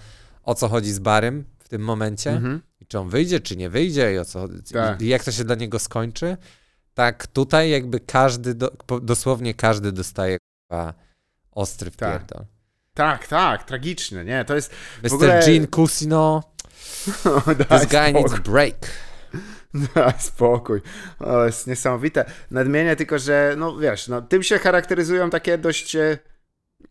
o 0.43 0.55
co 0.55 0.68
chodzi 0.68 0.93
z 0.93 0.99
Barym 0.99 1.45
w 1.59 1.70
tym 1.70 1.82
momencie, 1.82 2.32
Mhm. 2.32 2.61
czy 2.88 2.99
on 2.99 3.09
wyjdzie, 3.09 3.39
czy 3.39 3.55
nie 3.55 3.70
wyjdzie 3.70 4.14
i 4.14 4.18
o 4.18 4.26
co 4.26 4.47
Tak. 4.74 5.01
i 5.01 5.07
jak 5.07 5.24
to 5.24 5.32
się 5.32 5.43
dla 5.43 5.55
niego 5.55 5.80
skończy. 5.80 6.38
Tak, 6.94 7.28
tutaj 7.28 7.70
jakby 7.70 8.00
każdy, 8.00 8.54
do, 8.54 8.72
dosłownie 9.02 9.54
każdy 9.54 9.91
dostaje 9.91 10.38
kurwa, 10.39 10.94
ostry 11.52 11.91
Tak. 11.91 12.22
wpierdol. 12.22 12.46
Tak, 12.94 13.28
tak, 13.28 13.64
tragiczne, 13.64 14.26
nie? 14.26 14.46
To 14.46 14.56
jest 14.56 14.72
Mr. 15.04 15.10
w 15.10 15.14
ogóle... 15.14 15.41
Gene 15.46 15.68
Cusino, 15.68 16.44
this 17.70 17.86
guy 17.86 18.14
needs 18.14 18.39
break. 18.39 18.76
Daj 19.96 20.14
spokój. 20.20 20.82
O, 21.20 21.46
jest 21.46 21.68
niesamowite. 21.68 22.26
Nadmienię 22.52 22.96
tylko, 22.96 23.20
że 23.20 23.56
no 23.58 23.78
wiesz, 23.78 24.08
no, 24.08 24.22
tym 24.22 24.44
się 24.44 24.60
charakteryzują 24.60 25.30
takie 25.30 25.58
dość 25.58 25.96
e, 25.96 26.18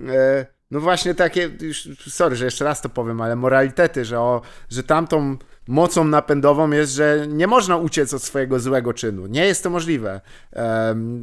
e, 0.00 0.46
no 0.70 0.80
właśnie 0.80 1.14
takie, 1.14 1.50
już, 1.60 1.88
sorry, 2.08 2.36
że 2.36 2.44
jeszcze 2.44 2.64
raz 2.64 2.80
to 2.80 2.88
powiem, 2.88 3.20
ale 3.20 3.36
moralitety, 3.36 4.04
że, 4.04 4.20
o, 4.20 4.42
że 4.70 4.82
tamtą 4.82 5.36
mocą 5.68 6.04
napędową 6.04 6.70
jest, 6.70 6.92
że 6.92 7.26
nie 7.28 7.46
można 7.46 7.76
uciec 7.76 8.14
od 8.14 8.22
swojego 8.22 8.60
złego 8.60 8.92
czynu. 8.92 9.26
Nie 9.26 9.46
jest 9.46 9.62
to 9.62 9.70
możliwe. 9.70 10.20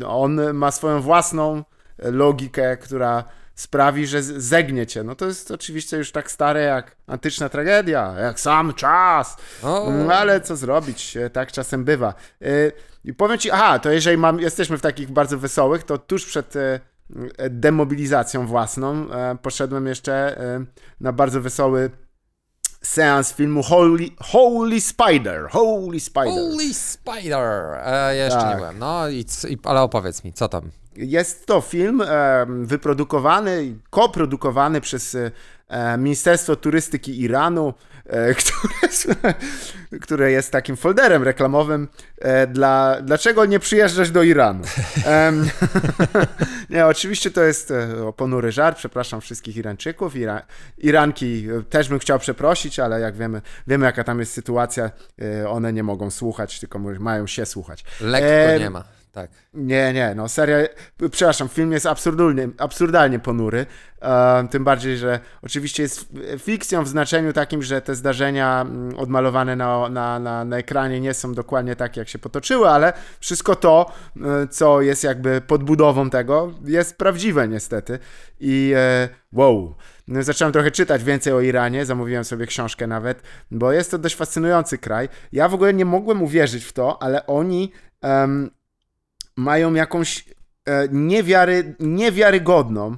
On 0.08 0.54
ma 0.54 0.72
swoją 0.72 1.02
własną 1.02 1.64
logikę, 1.98 2.78
która 2.78 3.24
sprawi, 3.60 4.08
że 4.08 4.24
zegnie 4.24 4.88
cię. 4.88 5.04
No 5.04 5.16
to 5.16 5.26
jest 5.26 5.52
oczywiście 5.52 5.98
już 5.98 6.12
tak 6.12 6.32
stare 6.32 6.62
jak 6.62 6.96
antyczna 7.08 7.50
tragedia, 7.50 8.16
jak 8.20 8.40
sam 8.40 8.74
czas. 8.74 9.38
O. 9.64 9.92
No 9.92 10.14
ale 10.14 10.42
co 10.42 10.56
zrobić, 10.56 11.18
e, 11.18 11.30
tak 11.30 11.52
czasem 11.52 11.84
bywa. 11.84 12.14
E, 12.42 12.46
I 13.04 13.14
powiem 13.14 13.38
ci, 13.38 13.52
aha, 13.52 13.80
to 13.80 13.92
jeżeli 13.92 14.18
mam, 14.18 14.40
jesteśmy 14.40 14.78
w 14.78 14.82
takich 14.82 15.12
bardzo 15.12 15.38
wesołych, 15.38 15.84
to 15.84 15.98
tuż 15.98 16.26
przed 16.26 16.56
e, 16.56 16.80
demobilizacją 17.50 18.48
własną 18.48 19.08
poszedłem 19.42 19.88
jeszcze 19.88 20.38
na 21.00 21.12
bardzo 21.12 21.42
wesoły 21.42 21.90
seans 22.82 23.34
filmu 23.34 23.64
Holy, 23.64 24.12
Holy 24.20 24.82
Spider. 24.82 25.48
Holy 25.52 26.00
Spider. 26.00 26.34
Holy 26.34 26.74
Spider! 26.74 27.80
E, 27.86 28.16
ja 28.16 28.24
jeszcze 28.26 28.40
Tak. 28.40 28.50
nie 28.50 28.56
byłem. 28.56 28.80
No, 28.80 29.10
i, 29.10 29.26
i, 29.50 29.58
ale 29.64 29.82
opowiedz 29.82 30.24
mi, 30.24 30.34
co 30.34 30.48
tam? 30.48 30.72
Jest 30.96 31.46
to 31.46 31.62
film 31.62 32.02
e, 32.02 32.46
wyprodukowany, 32.50 33.64
i 33.64 33.76
koprodukowany 33.90 34.82
przez 34.82 35.16
e, 35.70 35.98
Ministerstwo 35.98 36.56
Turystyki 36.56 37.22
Iranu, 37.22 37.74
które, 38.40 39.34
które 40.02 40.32
jest 40.32 40.52
takim 40.52 40.78
folderem 40.78 41.24
reklamowym 41.24 41.88
e, 42.18 42.48
dla 42.48 43.02
dlaczego 43.02 43.46
nie 43.46 43.60
przyjeżdżać 43.60 44.12
do 44.12 44.24
Iranu. 44.24 44.64
Nie, 46.70 46.86
oczywiście 46.86 47.32
to 47.32 47.44
jest 47.44 47.72
e, 47.72 48.14
ponury 48.18 48.52
żart, 48.52 48.78
przepraszam 48.78 49.22
wszystkich 49.22 49.58
Irańczyków. 49.58 50.16
Ira, 50.16 50.42
Iranki 50.78 51.48
e, 51.60 51.64
też 51.64 51.90
bym 51.90 52.00
chciał 52.00 52.20
przeprosić, 52.20 52.80
ale 52.80 53.00
jak 53.00 53.16
wiemy, 53.16 53.42
wiemy 53.68 53.86
jaka 53.86 54.04
tam 54.04 54.20
jest 54.20 54.34
sytuacja, 54.34 54.92
e, 55.22 55.50
one 55.50 55.74
nie 55.74 55.84
mogą 55.84 56.12
słuchać, 56.12 56.60
tylko 56.60 56.80
mają 56.80 57.28
się 57.28 57.46
słuchać. 57.46 57.84
Lekko 58.02 58.30
Em, 58.30 58.62
nie 58.62 58.70
ma. 58.70 58.99
Tak. 59.12 59.32
nie, 59.54 59.94
nie, 59.94 60.14
no 60.16 60.30
seria, 60.30 60.58
przepraszam, 61.12 61.50
film 61.50 61.72
jest 61.72 61.86
absurdalnie, 61.86 62.50
absurdalnie 62.58 63.20
ponury, 63.20 63.66
e, 64.02 64.48
tym 64.48 64.64
bardziej, 64.64 64.98
że 64.98 65.20
oczywiście 65.42 65.84
jest 65.84 66.08
fikcją 66.40 66.84
w 66.84 66.88
znaczeniu 66.88 67.34
takim, 67.34 67.64
że 67.64 67.82
te 67.82 67.96
zdarzenia 67.96 68.62
mm, 68.62 68.98
odmalowane 68.98 69.56
na, 69.56 69.90
na, 69.90 70.20
na, 70.20 70.46
na 70.46 70.58
ekranie 70.58 71.00
nie 71.00 71.14
są 71.14 71.34
dokładnie 71.34 71.76
takie, 71.76 72.02
jak 72.02 72.10
się 72.10 72.20
potoczyły, 72.20 72.70
ale 72.70 72.94
wszystko 73.20 73.56
to, 73.56 73.92
e, 74.18 74.48
co 74.48 74.82
jest 74.82 75.04
jakby 75.04 75.42
podbudową 75.42 76.10
tego, 76.10 76.54
jest 76.66 76.98
prawdziwe 76.98 77.48
niestety 77.48 78.00
i 78.40 78.74
e, 78.76 79.10
wow, 79.34 79.76
no, 80.08 80.24
zacząłem 80.24 80.54
trochę 80.54 80.72
czytać 80.72 81.04
więcej 81.04 81.34
o 81.34 81.42
Iranie, 81.42 81.86
zamówiłem 81.86 82.24
sobie 82.24 82.48
książkę 82.48 82.88
nawet, 82.88 83.22
bo 83.52 83.72
jest 83.72 83.92
to 83.92 83.98
dość 83.98 84.16
fascynujący 84.16 84.78
kraj. 84.78 85.10
Ja 85.32 85.50
w 85.50 85.54
ogóle 85.54 85.74
nie 85.74 85.86
mogłem 85.86 86.24
uwierzyć 86.24 86.64
w 86.64 86.74
to, 86.74 87.02
ale 87.04 87.26
oni... 87.26 87.72
em, 88.02 88.59
mają 89.38 89.74
jakąś 89.74 90.26
e, 90.66 90.88
niewiary, 90.92 91.76
niewiarygodną, 91.80 92.98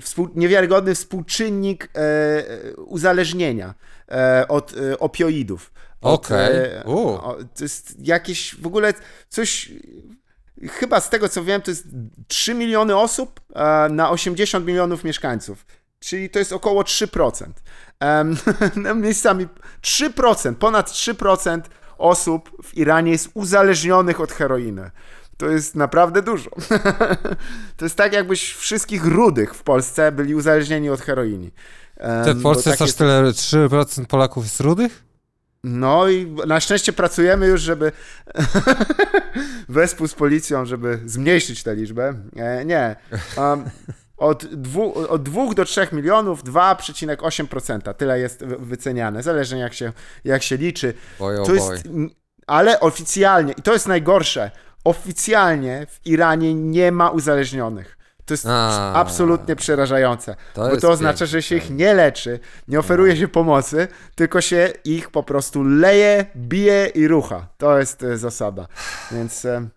współ, 0.00 0.28
niewiarygodny 0.34 0.94
współczynnik 0.94 1.88
e, 1.94 2.74
uzależnienia 2.76 3.74
e, 4.08 4.48
od 4.48 4.74
opioidów. 4.98 5.72
Okej. 6.00 6.56
e, 6.56 6.82
U. 6.84 7.08
o, 7.08 7.36
To 7.56 7.64
jest 7.64 8.06
jakieś 8.06 8.54
w 8.54 8.66
ogóle 8.66 8.94
coś. 9.28 9.72
Chyba 10.68 11.00
z 11.00 11.10
tego 11.10 11.28
co 11.28 11.44
wiem, 11.44 11.62
to 11.62 11.70
jest 11.70 11.84
3 12.28 12.54
miliony 12.54 12.96
osób 12.96 13.40
na 13.90 14.10
80 14.10 14.66
milionów 14.66 15.04
mieszkańców. 15.04 15.66
Czyli 15.98 16.30
to 16.30 16.38
jest 16.38 16.52
około 16.52 16.82
3%. 16.82 17.46
Em, 18.00 18.36
no, 18.76 18.94
miejscami 18.94 19.46
3%, 19.82 20.54
ponad 20.54 20.90
3% 20.90 21.60
osób 22.00 22.50
w 22.62 22.76
Iranie 22.76 23.12
jest 23.12 23.28
uzależnionych 23.34 24.20
od 24.20 24.32
heroiny. 24.32 24.90
To 25.36 25.48
jest 25.48 25.74
naprawdę 25.74 26.22
dużo. 26.22 26.50
to 27.76 27.84
jest 27.84 27.96
tak, 27.96 28.12
jakbyś 28.12 28.54
wszystkich 28.54 29.04
rudych 29.04 29.54
w 29.54 29.62
Polsce 29.62 30.12
byli 30.12 30.34
uzależnieni 30.34 30.90
od 30.90 31.00
Ty 32.24 32.34
w 32.34 32.42
Polsce 32.42 32.70
tak 32.70 32.80
jest 32.80 32.82
aż 32.82 32.88
jest- 32.88 32.98
tyle, 32.98 33.68
3% 33.68 34.06
Polaków 34.06 34.44
jest 34.44 34.60
rudych? 34.60 35.10
No 35.64 36.08
i 36.08 36.36
na 36.46 36.60
szczęście 36.60 36.92
pracujemy 36.92 37.46
już, 37.46 37.60
żeby 37.60 37.92
wespół 39.68 40.08
z 40.08 40.14
policją, 40.14 40.66
żeby 40.66 41.00
zmniejszyć 41.06 41.62
tę 41.62 41.74
liczbę. 41.74 42.14
E, 42.36 42.64
nie. 42.64 42.96
Um, 43.36 43.64
od 44.20 44.44
2 44.46 44.82
od 45.08 45.22
dwóch 45.22 45.54
do 45.54 45.64
3 45.64 45.88
milionów 45.92 46.44
2,8%. 46.44 47.94
Tyle 47.94 48.18
jest 48.20 48.44
wy- 48.44 48.56
wyceniane. 48.56 49.22
Zależy 49.22 49.56
jak 49.58 49.74
się, 49.74 49.92
jak 50.24 50.42
się 50.42 50.56
liczy. 50.56 50.94
Oj, 51.20 51.38
o 51.38 51.44
To 51.44 51.54
jest, 51.54 51.88
ale 52.46 52.80
oficjalnie, 52.80 53.52
i 53.58 53.62
to 53.62 53.72
jest 53.72 53.88
najgorsze, 53.88 54.50
oficjalnie 54.84 55.86
w 55.90 56.06
Iranie 56.06 56.54
nie 56.54 56.92
ma 56.92 57.10
uzależnionych. 57.10 57.96
To 58.24 58.34
jest 58.34 58.46
A. 58.48 58.92
absolutnie 58.94 59.56
przerażające. 59.56 60.36
To 60.54 60.68
bo 60.68 60.76
to 60.76 60.90
oznacza, 60.90 61.18
piękne. 61.18 61.26
że 61.26 61.42
się 61.42 61.56
ich 61.56 61.70
nie 61.70 61.94
leczy, 61.94 62.40
nie 62.68 62.78
oferuje 62.78 63.16
się 63.16 63.28
pomocy, 63.28 63.88
tylko 64.14 64.40
się 64.40 64.72
ich 64.84 65.10
po 65.10 65.22
prostu 65.22 65.62
leje, 65.64 66.26
bije 66.36 66.86
i 66.86 67.08
rucha. 67.08 67.46
To 67.58 67.78
jest 67.78 68.02
e, 68.02 68.18
zasada. 68.18 68.66
Więc 69.12 69.44
e, 69.44 69.68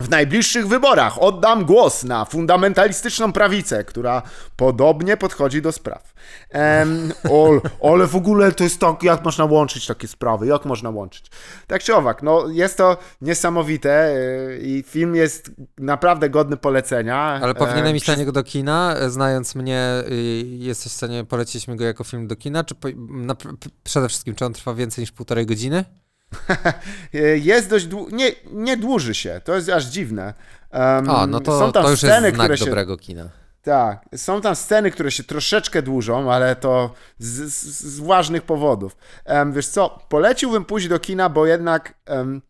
w 0.00 0.10
najbliższych 0.10 0.68
wyborach 0.68 1.22
oddam 1.22 1.64
głos 1.64 2.04
na 2.04 2.24
fundamentalistyczną 2.24 3.32
prawicę, 3.32 3.84
która 3.84 4.22
podobnie 4.56 5.16
podchodzi 5.16 5.62
do 5.62 5.72
spraw. 5.72 6.14
Em, 6.50 7.12
ol, 7.30 7.60
ale 7.82 8.06
w 8.06 8.16
ogóle 8.16 8.52
to 8.52 8.64
jest 8.64 8.80
tak, 8.80 9.02
jak 9.02 9.24
można 9.24 9.44
łączyć 9.44 9.86
takie 9.86 10.08
sprawy, 10.08 10.46
jak 10.46 10.64
można 10.64 10.90
łączyć. 10.90 11.26
Tak 11.66 11.82
czy 11.82 11.94
owak, 11.94 12.22
no 12.22 12.48
jest 12.48 12.76
to 12.76 12.96
niesamowite 13.20 13.90
e, 13.90 14.58
i 14.58 14.82
film 14.82 15.14
jest 15.14 15.50
naprawdę 15.78 16.30
godny 16.30 16.56
polecenia. 16.56 17.16
Ale 17.42 17.54
powinienem 17.54 17.86
Em, 17.86 17.96
iść 17.96 18.06
na 18.06 18.14
niego 18.14 18.32
do 18.32 18.42
kina, 18.42 18.94
e, 18.96 19.10
znając 19.10 19.54
mnie, 19.54 20.02
y, 20.08 20.14
jesteś 20.46 20.92
w 20.92 20.96
stanie 20.96 21.24
polecić 21.24 21.68
mi 21.68 21.76
go 21.76 21.84
jako 21.84 22.04
film 22.04 22.26
do 22.26 22.36
kina, 22.36 22.64
czy 22.64 22.74
po, 22.74 22.88
na, 23.08 23.36
przede 23.84 24.08
wszystkim, 24.08 24.34
czy 24.34 24.44
on 24.44 24.52
trwa 24.52 24.74
więcej 24.74 25.02
niż 25.02 25.12
półtorej 25.12 25.46
godziny? 25.46 25.84
E, 27.14 27.18
Jest 27.38 27.70
dość 27.70 27.86
dłu- 27.86 28.12
nie, 28.12 28.32
nie 28.52 28.76
dłuży 28.76 29.14
się, 29.14 29.40
to 29.44 29.54
jest 29.54 29.68
aż 29.68 29.84
dziwne. 29.84 30.34
Em, 30.70 31.10
A, 31.10 31.26
no 31.26 31.40
to, 31.40 31.58
są 31.58 31.72
tam 31.72 31.84
to 31.84 31.90
już 31.90 31.98
sceny, 31.98 32.26
jest 32.26 32.34
znak 32.36 32.46
które 32.46 32.58
się, 32.58 32.64
dobrego 32.64 32.96
kina. 32.96 33.28
Tak, 33.62 34.04
są 34.16 34.40
tam 34.40 34.56
sceny, 34.56 34.90
które 34.90 35.10
się 35.10 35.24
troszeczkę 35.24 35.82
dłużą, 35.82 36.32
ale 36.32 36.56
to 36.56 36.94
z, 37.18 37.52
z, 37.52 37.80
z 37.82 38.00
ważnych 38.00 38.42
powodów. 38.42 38.96
Em, 39.24 39.52
wiesz 39.52 39.66
co, 39.68 39.98
poleciłbym 40.08 40.64
pójść 40.64 40.88
do 40.88 40.98
kina, 40.98 41.28
bo 41.28 41.46
jednak 41.46 41.94
y, 42.10 42.40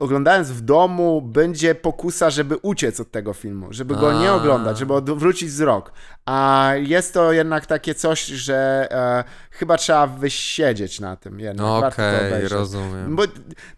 oglądając 0.00 0.50
w 0.50 0.60
domu 0.60 1.22
będzie 1.22 1.74
pokusa, 1.74 2.30
żeby 2.30 2.56
uciec 2.56 3.00
od 3.00 3.10
tego 3.10 3.32
filmu, 3.32 3.66
żeby 3.70 3.96
go 3.96 4.20
nie 4.20 4.32
oglądać, 4.32 4.78
żeby 4.78 4.94
odwrócić 4.94 5.48
wzrok. 5.48 5.92
A 6.26 6.70
jest 6.76 7.14
to 7.14 7.32
jednak 7.32 7.66
takie 7.66 7.94
coś, 7.94 8.26
że 8.26 8.88
e, 8.90 9.24
chyba 9.50 9.76
trzeba 9.76 10.06
wysiedzieć 10.06 11.00
na 11.00 11.16
tym 11.16 11.40
jednak. 11.40 11.92
Okej, 11.94 12.26
obejrzeć. 12.26 12.52
rozumiem. 12.52 13.16
Bo 13.16 13.22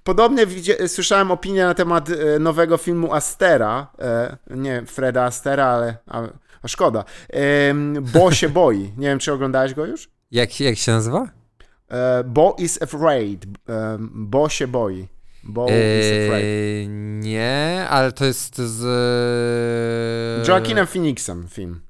podobnie 0.05 0.47
widzie, 0.47 0.89
słyszałem 0.89 1.31
opinię 1.31 1.65
na 1.65 1.75
temat 1.75 2.09
e, 2.11 2.39
nowego 2.39 2.77
filmu 2.77 3.15
Astera. 3.15 3.87
E, 3.99 4.37
nie 4.51 4.87
Freda 4.87 5.25
Astera, 5.25 5.67
ale 5.67 5.97
a, 6.07 6.23
a 6.63 6.69
szkoda. 6.69 7.05
Bo 8.13 8.33
się 8.41 8.49
boi. 8.49 8.93
Nie 8.97 9.09
wiem, 9.09 9.19
czy 9.19 9.33
oglądałeś 9.33 9.75
go 9.75 9.87
już? 9.87 10.11
Jak, 10.31 10.61
jak 10.61 10.77
się 10.77 10.93
nazywa? 10.93 11.29
E, 11.89 12.25
Bo 12.25 12.57
is 12.59 12.83
afraid. 12.83 13.45
Bo 14.11 14.49
się 14.49 14.67
boi. 14.67 15.14
Bo. 15.45 15.67
Eee, 15.71 16.89
nie, 17.21 17.87
ale 17.91 18.13
to 18.13 18.25
jest 18.25 18.57
z... 18.57 20.49
Joaquinem 20.49 20.87
Phoenixem 20.87 21.49
film. 21.49 21.81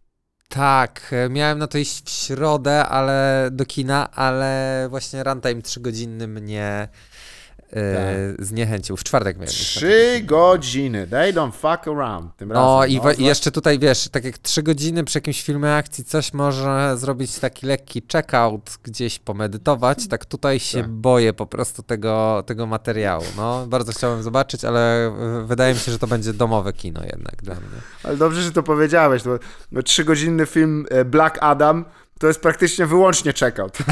Tak, 0.48 1.12
e, 1.12 1.28
miałem 1.28 1.58
na 1.58 1.66
to 1.66 1.78
iść 1.78 2.04
w 2.06 2.10
środę, 2.10 2.86
ale 2.86 3.48
do 3.52 3.66
kina, 3.66 4.10
ale 4.10 4.86
właśnie 4.90 5.22
runtime 5.24 5.62
trzygodzinny 5.62 6.28
mnie 6.28 6.88
e, 7.74 8.34
zniechęcił. 8.38 8.96
W 8.96 9.04
czwartek 9.04 9.36
miałem. 9.36 9.48
to 9.48 9.52
Tak. 9.54 9.60
Trzy 9.60 10.20
godziny. 10.22 11.06
They 11.06 11.32
don't 11.32 11.52
fuck 11.52 11.88
around. 11.88 12.36
Tym 12.36 12.52
razem. 12.52 12.64
No 12.66 12.84
i, 12.86 13.00
wa- 13.00 13.12
i 13.12 13.24
jeszcze 13.24 13.50
tutaj 13.50 13.78
wiesz, 13.78 14.08
tak 14.08 14.24
jak 14.24 14.38
trzy 14.38 14.62
godziny 14.62 15.04
przy 15.04 15.18
jakimś 15.18 15.42
filmie 15.42 15.74
akcji 15.74 16.04
coś 16.04 16.32
może 16.32 16.94
zrobić 16.96 17.38
taki 17.38 17.66
lekki 17.66 18.02
checkout, 18.12 18.70
gdzieś 18.82 19.18
pomedytować, 19.18 20.08
tak 20.08 20.24
tutaj 20.24 20.60
się 20.60 20.80
Tak. 20.80 20.90
boję 20.90 21.32
po 21.32 21.46
prostu 21.46 21.82
tego, 21.82 22.42
tego 22.46 22.66
materiału. 22.66 23.24
No, 23.36 23.66
bardzo 23.66 23.92
chciałem 23.92 24.22
zobaczyć, 24.22 24.64
ale 24.64 25.12
wydaje 25.46 25.74
mi 25.74 25.80
się, 25.80 25.92
że 25.92 25.98
to 25.98 26.06
będzie 26.06 26.32
domowe 26.32 26.72
kino 26.72 27.00
jednak 27.02 27.36
dla 27.42 27.54
mnie. 27.54 27.64
Ale 28.02 28.16
dobrze, 28.16 28.42
że 28.42 28.52
to 28.52 28.62
powiedziałeś. 28.62 29.22
Bo, 29.22 29.38
bo 29.72 29.82
trzygodzinny 29.82 30.46
film 30.46 30.86
e, 30.90 31.04
Black 31.04 31.38
Adam 31.40 31.84
to 32.18 32.26
jest 32.26 32.40
praktycznie 32.40 32.86
wyłącznie 32.86 33.32
checkout. 33.32 33.78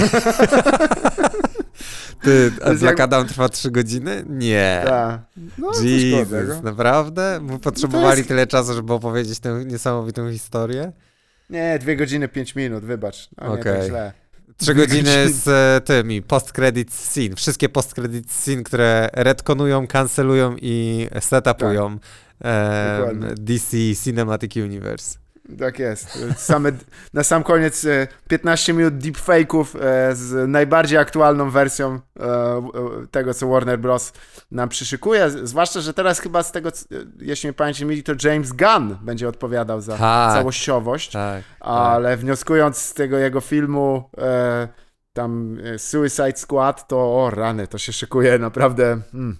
Ty, 2.22 2.52
a 2.62 2.74
Black 2.74 2.98
jak- 2.98 3.28
trwa 3.28 3.48
trzy 3.48 3.70
godziny? 3.70 4.24
Nie. 4.28 4.82
Tak. 4.84 5.20
No, 5.58 5.70
Jesus, 5.82 6.48
no. 6.48 6.62
naprawdę? 6.62 7.38
Bo 7.42 7.58
potrzebowali 7.58 8.18
jest- 8.18 8.28
tyle 8.28 8.46
czasu, 8.46 8.74
żeby 8.74 8.92
opowiedzieć 8.92 9.38
tę 9.40 9.64
niesamowitą 9.66 10.32
historię? 10.32 10.92
Nie, 11.50 11.78
dwie 11.78 11.96
godziny, 11.96 12.28
pięć 12.28 12.54
minut, 12.54 12.84
wybacz. 12.84 13.28
No, 13.40 13.56
nie 13.56 13.62
tak 13.62 13.84
źle. 13.84 14.12
Trzy 14.56 14.74
godziny 14.74 15.28
z 15.28 15.48
e, 15.48 15.80
tymi 15.86 16.22
post-credit 16.22 16.94
scene. 16.94 17.36
Wszystkie 17.36 17.68
post-credit 17.68 18.32
scene, 18.32 18.62
które 18.62 19.08
retkonują, 19.12 19.86
cancelują 19.86 20.56
i 20.60 21.08
setupują 21.20 21.98
Dokładnie. 22.98 23.34
DC 23.36 23.76
Cinematic 24.04 24.56
Universe. 24.56 25.18
Tak 25.58 25.78
jest. 25.78 26.18
Same, 26.36 26.72
na 27.12 27.22
sam 27.22 27.42
koniec 27.42 27.84
e, 27.84 28.08
15 28.28 28.72
minut 28.72 28.94
deepfake'ów 28.94 29.64
e, 29.80 30.14
z 30.14 30.48
najbardziej 30.48 30.98
aktualną 30.98 31.50
wersją 31.50 32.00
e, 32.20 32.22
e, 32.24 32.62
tego, 33.10 33.34
co 33.34 33.48
Warner 33.48 33.78
Bros. 33.78 34.12
nam 34.50 34.68
przyszykuje. 34.68 35.30
Zwłaszcza, 35.30 35.80
że 35.80 35.94
teraz 35.94 36.18
chyba 36.20 36.42
z 36.42 36.52
tego, 36.52 36.68
e, 36.68 36.72
jeśli 37.18 37.46
mnie 37.46 37.54
pamięć 37.54 37.80
nie 37.80 37.86
myli, 37.86 38.02
to 38.02 38.12
James 38.24 38.52
Gunn 38.52 38.96
będzie 39.02 39.28
odpowiadał 39.28 39.80
za 39.80 39.98
Tak. 39.98 40.32
całościowość. 40.34 41.10
Tak. 41.10 41.42
Ale 41.60 42.16
wnioskując 42.16 42.78
z 42.78 42.94
tego 42.94 43.18
jego 43.18 43.40
filmu 43.40 44.10
e, 44.18 44.68
tam 45.12 45.58
e, 45.64 45.78
Suicide 45.78 46.36
Squad, 46.36 46.88
to 46.88 46.96
o 47.24 47.30
rany, 47.30 47.66
to 47.68 47.78
się 47.78 47.92
szykuje 47.92 48.38
naprawdę. 48.38 49.00
Mm, 49.14 49.36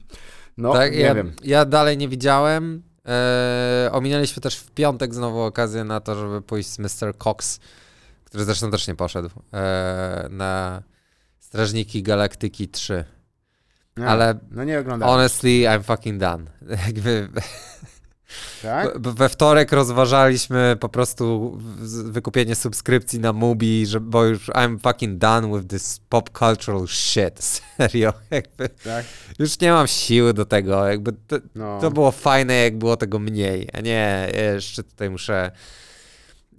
no, 0.59 0.73
tak, 0.73 0.93
nie 0.93 1.01
ja, 1.01 1.15
wiem. 1.15 1.33
ja 1.43 1.65
dalej 1.65 1.99
nie 1.99 2.09
widziałem. 2.09 2.92
E, 3.09 3.89
ominęliśmy 3.93 4.43
też 4.43 4.57
w 4.57 4.71
piątek 4.71 5.15
znowu 5.15 5.41
okazję 5.41 5.85
na 5.85 6.01
to, 6.01 6.15
żeby 6.15 6.43
pójść 6.43 6.69
z 6.69 6.79
Mr. 6.79 7.19
Cox, 7.19 7.61
który 8.25 8.45
zresztą 8.45 8.71
też 8.71 8.89
nie 8.89 8.95
poszedł, 8.95 9.31
e, 9.53 10.27
na 10.31 10.83
Strażniki 11.39 12.03
Galaktyki 12.03 12.69
3. 12.69 13.05
Nie, 13.97 14.07
ale 14.07 14.39
No 14.51 14.65
nie 14.65 14.79
oglądałem. 14.79 15.15
Honestly, 15.15 15.51
I'm 15.51 15.83
fucking 15.83 16.21
done. 16.21 16.45
Jakby 16.87 17.29
Tak? 18.63 18.99
we 18.99 19.29
wtorek 19.29 19.73
rozważaliśmy 19.73 20.77
po 20.81 20.89
prostu 20.89 21.57
wykupienie 22.05 22.55
subskrypcji 22.55 23.21
na 23.21 23.33
Mubi, 23.33 23.87
że, 23.87 24.01
bo 24.01 24.25
już 24.25 24.49
I'm 24.49 24.79
fucking 24.83 25.19
done 25.19 25.53
with 25.59 25.69
this 25.71 26.01
pop 26.09 26.31
cultural 26.39 26.87
shit. 26.89 27.43
Serio. 27.77 28.13
Jakby 28.31 28.69
Tak? 28.69 29.05
już 29.39 29.61
nie 29.61 29.73
mam 29.73 29.87
siły 29.87 30.35
do 30.35 30.45
tego. 30.45 30.87
Jakby 30.87 31.13
to, 31.13 31.37
No. 31.55 31.79
to 31.81 31.91
było 31.91 32.11
fajne, 32.13 32.55
jak 32.55 32.79
było 32.79 32.97
tego 32.97 33.19
mniej. 33.19 33.69
A 33.73 33.81
nie, 33.81 34.29
jeszcze 34.55 34.83
tutaj 34.83 35.11
muszę 35.11 35.51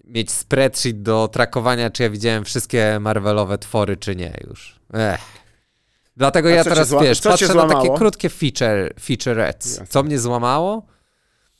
mieć 0.04 0.32
spreadsheet 0.32 1.02
do 1.02 1.28
trakowania, 1.28 1.90
czy 1.90 2.04
ja 2.04 2.10
widziałem 2.10 2.46
wszystkie 2.46 2.98
Marvelowe 3.00 3.58
twory, 3.58 3.98
czy 3.98 4.16
nie 4.16 4.34
już. 4.48 4.80
Ech. 4.94 5.22
Dlatego 6.18 6.50
A 6.50 6.52
ja 6.52 6.64
teraz, 6.64 6.94
wiesz, 7.02 7.22
patrzę 7.22 7.54
na 7.54 7.68
takie 7.68 7.90
krótkie 7.98 8.30
feature, 8.30 8.94
featurettes. 9.02 9.72
Jasne. 9.72 9.88
Co 9.88 10.04
mnie 10.04 10.20
złamało? 10.20 10.86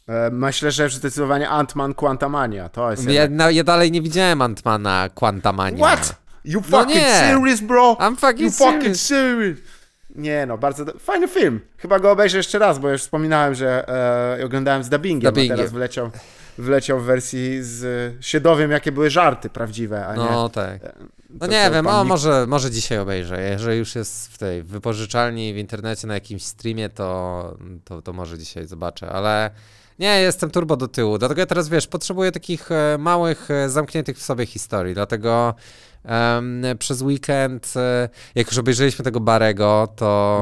E, 0.08 0.30
Myślę, 0.32 0.72
że 0.72 0.90
zdecydowanie 0.90 1.50
Ant-Man 1.50 1.94
Quantumania. 1.96 2.70
To 2.70 2.92
jest. 2.92 3.10
Ja, 3.10 3.28
no, 3.30 3.50
ja 3.50 3.64
dalej 3.64 3.92
nie 3.92 4.02
widziałem 4.02 4.42
Antmana 4.42 5.10
Quantamania. 5.16 5.86
What? 5.86 6.16
You 6.46 6.62
No 6.72 6.78
fucking 6.78 6.96
nie. 7.02 7.20
serious, 7.20 7.62
bro? 7.62 7.94
I'm 8.00 8.16
fucking 8.16 8.40
You 8.42 8.52
fucking 8.52 8.82
serious. 8.98 9.02
serious. 9.02 9.60
Nie 10.16 10.46
no, 10.46 10.58
bardzo 10.58 10.86
do... 10.86 10.94
fajny 11.00 11.28
film. 11.28 11.60
Chyba 11.78 12.00
go 12.00 12.12
obejrzę 12.12 12.38
jeszcze 12.38 12.60
raz, 12.60 12.80
bo 12.80 12.90
już 12.90 13.02
wspominałem, 13.02 13.56
że 13.56 13.90
e, 14.40 14.46
oglądałem 14.46 14.84
z 14.84 14.90
dubbingiem, 14.90 15.32
Dubbingiem. 15.32 15.54
a 15.54 15.58
teraz 15.58 15.72
wleciał, 15.72 16.12
wleciał 16.58 17.00
w 17.00 17.04
wersji 17.04 17.64
z 17.64 17.84
e, 18.20 18.24
się 18.24 18.40
dowiem, 18.40 18.72
jakie 18.72 18.92
były 18.92 19.10
żarty 19.10 19.50
prawdziwe, 19.50 20.08
a 20.08 20.16
nie... 20.16 20.24
No 20.24 20.50
tak. 20.50 20.82
No 21.42 21.48
nie 21.48 21.72
wiem, 21.72 21.88
o 21.88 22.04
może, 22.04 22.48
może 22.48 22.72
dzisiaj 22.72 23.00
obejrzę. 23.00 23.42
Jeżeli 23.42 23.78
już 23.78 23.96
jest 23.96 24.28
w 24.28 24.38
tej 24.38 24.64
wypożyczalni 24.64 25.54
w 25.54 25.58
internecie 25.58 26.08
na 26.08 26.14
jakimś 26.14 26.44
streamie, 26.44 26.90
to, 26.90 27.58
to, 27.84 28.02
to 28.02 28.14
może 28.14 28.38
dzisiaj 28.38 28.68
zobaczę, 28.68 29.10
ale 29.10 29.52
nie, 30.00 30.22
jestem 30.22 30.52
turbo 30.52 30.78
do 30.78 30.88
tyłu. 30.88 31.18
Dlatego 31.18 31.42
ja 31.42 31.46
teraz 31.46 31.70
wiesz, 31.70 31.88
potrzebuję 31.88 32.32
takich 32.32 32.72
e, 32.72 32.98
małych, 32.98 33.52
e, 33.52 33.70
zamkniętych 33.70 34.18
w 34.18 34.24
sobie 34.24 34.46
historii. 34.46 34.94
Dlatego 34.94 35.56
em, 36.04 36.64
przez 36.80 37.02
weekend, 37.02 37.74
e, 37.76 38.10
jak 38.36 38.48
już 38.48 38.58
obejrzeliśmy 38.58 39.06
tego 39.06 39.20
Barego, 39.20 39.88
to 39.96 40.40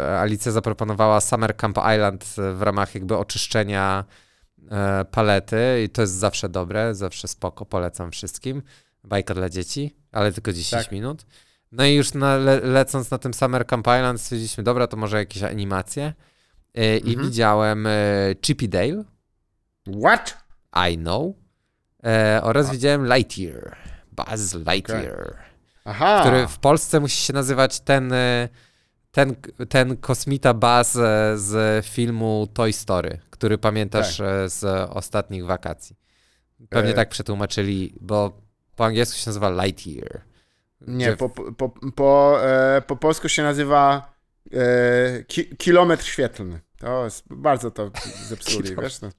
e, 0.00 0.18
Alicja 0.20 0.52
zaproponowała 0.52 1.20
Summer 1.20 1.56
Camp 1.56 1.78
Island 1.94 2.24
w 2.54 2.62
ramach 2.62 2.94
jakby 2.94 3.16
oczyszczenia 3.16 4.04
palety 5.10 5.82
i 5.84 5.88
to 5.88 6.00
jest 6.00 6.14
zawsze 6.14 6.48
dobre, 6.48 6.94
zawsze 6.94 7.28
spoko, 7.28 7.66
polecam 7.66 8.10
wszystkim. 8.10 8.62
Bajka 9.04 9.34
dla 9.34 9.48
dzieci, 9.48 9.96
ale 10.12 10.32
tylko 10.32 10.52
10 10.52 10.82
Tak. 10.84 10.92
minut. 10.92 11.26
No 11.72 11.84
i 11.84 11.94
już 11.94 12.14
na, 12.14 12.36
le, 12.36 12.60
lecąc 12.60 13.10
na 13.10 13.18
tym 13.18 13.34
Summer 13.34 13.66
Camp 13.66 13.86
Island 13.86 14.20
stwierdziliśmy, 14.20 14.64
dobra, 14.64 14.86
to 14.86 14.96
może 14.96 15.16
jakieś 15.18 15.42
animacje. 15.42 16.12
E, 16.74 16.96
I 16.98 17.10
Mhm. 17.10 17.26
widziałem 17.28 17.86
e, 17.86 17.90
Chippy 18.46 18.68
Dale, 18.68 19.04
What? 20.04 20.38
I 20.92 20.96
Know, 20.98 21.34
e, 22.04 22.40
oraz 22.42 22.70
widziałem 22.70 23.06
Lightyear, 23.06 23.76
Buzz 24.12 24.54
Lightyear, 24.54 25.36
Aha. 25.84 26.20
który 26.20 26.46
w 26.48 26.58
Polsce 26.58 27.00
musi 27.00 27.16
się 27.22 27.32
nazywać 27.32 27.80
ten, 27.80 28.12
ten, 29.10 29.34
ten 29.68 29.96
kosmita 29.96 30.54
Buzz 30.54 30.92
z 31.34 31.86
filmu 31.86 32.48
Toy 32.54 32.72
Story, 32.72 33.18
który 33.30 33.58
pamiętasz 33.58 34.20
e, 34.20 34.48
z 34.50 34.64
ostatnich 34.90 35.44
wakacji. 35.46 35.96
Pewnie 36.68 36.90
E. 36.90 36.94
tak 36.94 37.08
przetłumaczyli, 37.08 37.94
bo 38.00 38.40
po 38.78 38.84
angielsku 38.84 39.18
się 39.18 39.24
nazywa 39.26 39.64
Lightyear. 39.64 40.20
Nie, 40.80 41.16
po, 41.16 41.28
po, 41.28 41.68
po, 41.96 42.38
e, 42.42 42.82
po 42.86 42.96
polsku 42.96 43.28
się 43.28 43.42
nazywa 43.42 44.12
e, 44.52 45.24
ki, 45.24 45.56
kilometr 45.56 46.04
świetlny. 46.04 46.60
To 46.78 47.04
jest, 47.04 47.24
bardzo 47.30 47.70
to 47.70 47.90
zepsuli, 48.28 48.76
wiesz? 48.82 49.00
No, 49.00 49.08
nie 49.08 49.14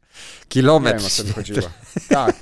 Kilometr 0.49 0.97
wiem, 0.97 1.05
o 1.05 1.09
co 1.09 1.23
mi 1.23 1.33
chodziło. 1.33 1.69
Tak. 2.09 2.35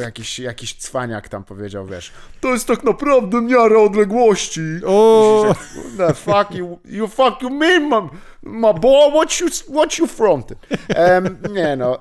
Jakiś, 0.00 0.38
jakiś 0.38 0.74
cwaniak 0.74 1.28
tam 1.28 1.44
powiedział, 1.44 1.86
wiesz, 1.86 2.12
to 2.40 2.48
jest 2.48 2.66
tak 2.66 2.84
naprawdę 2.84 3.42
miara 3.42 3.78
odległości. 3.78 4.60
O! 4.86 5.54
No, 5.98 6.14
fuck 6.26 6.50
you, 6.50 6.78
you 6.84 7.08
fuck 7.08 7.42
you 7.42 7.50
mean, 7.50 7.88
my, 7.88 8.08
my 8.42 8.74
boy, 8.74 9.10
what 9.10 9.40
you, 9.40 9.48
what 9.74 9.98
you 9.98 10.06
fronted? 10.06 10.58
Em, 10.88 11.38
nie 11.52 11.76
no, 11.76 11.98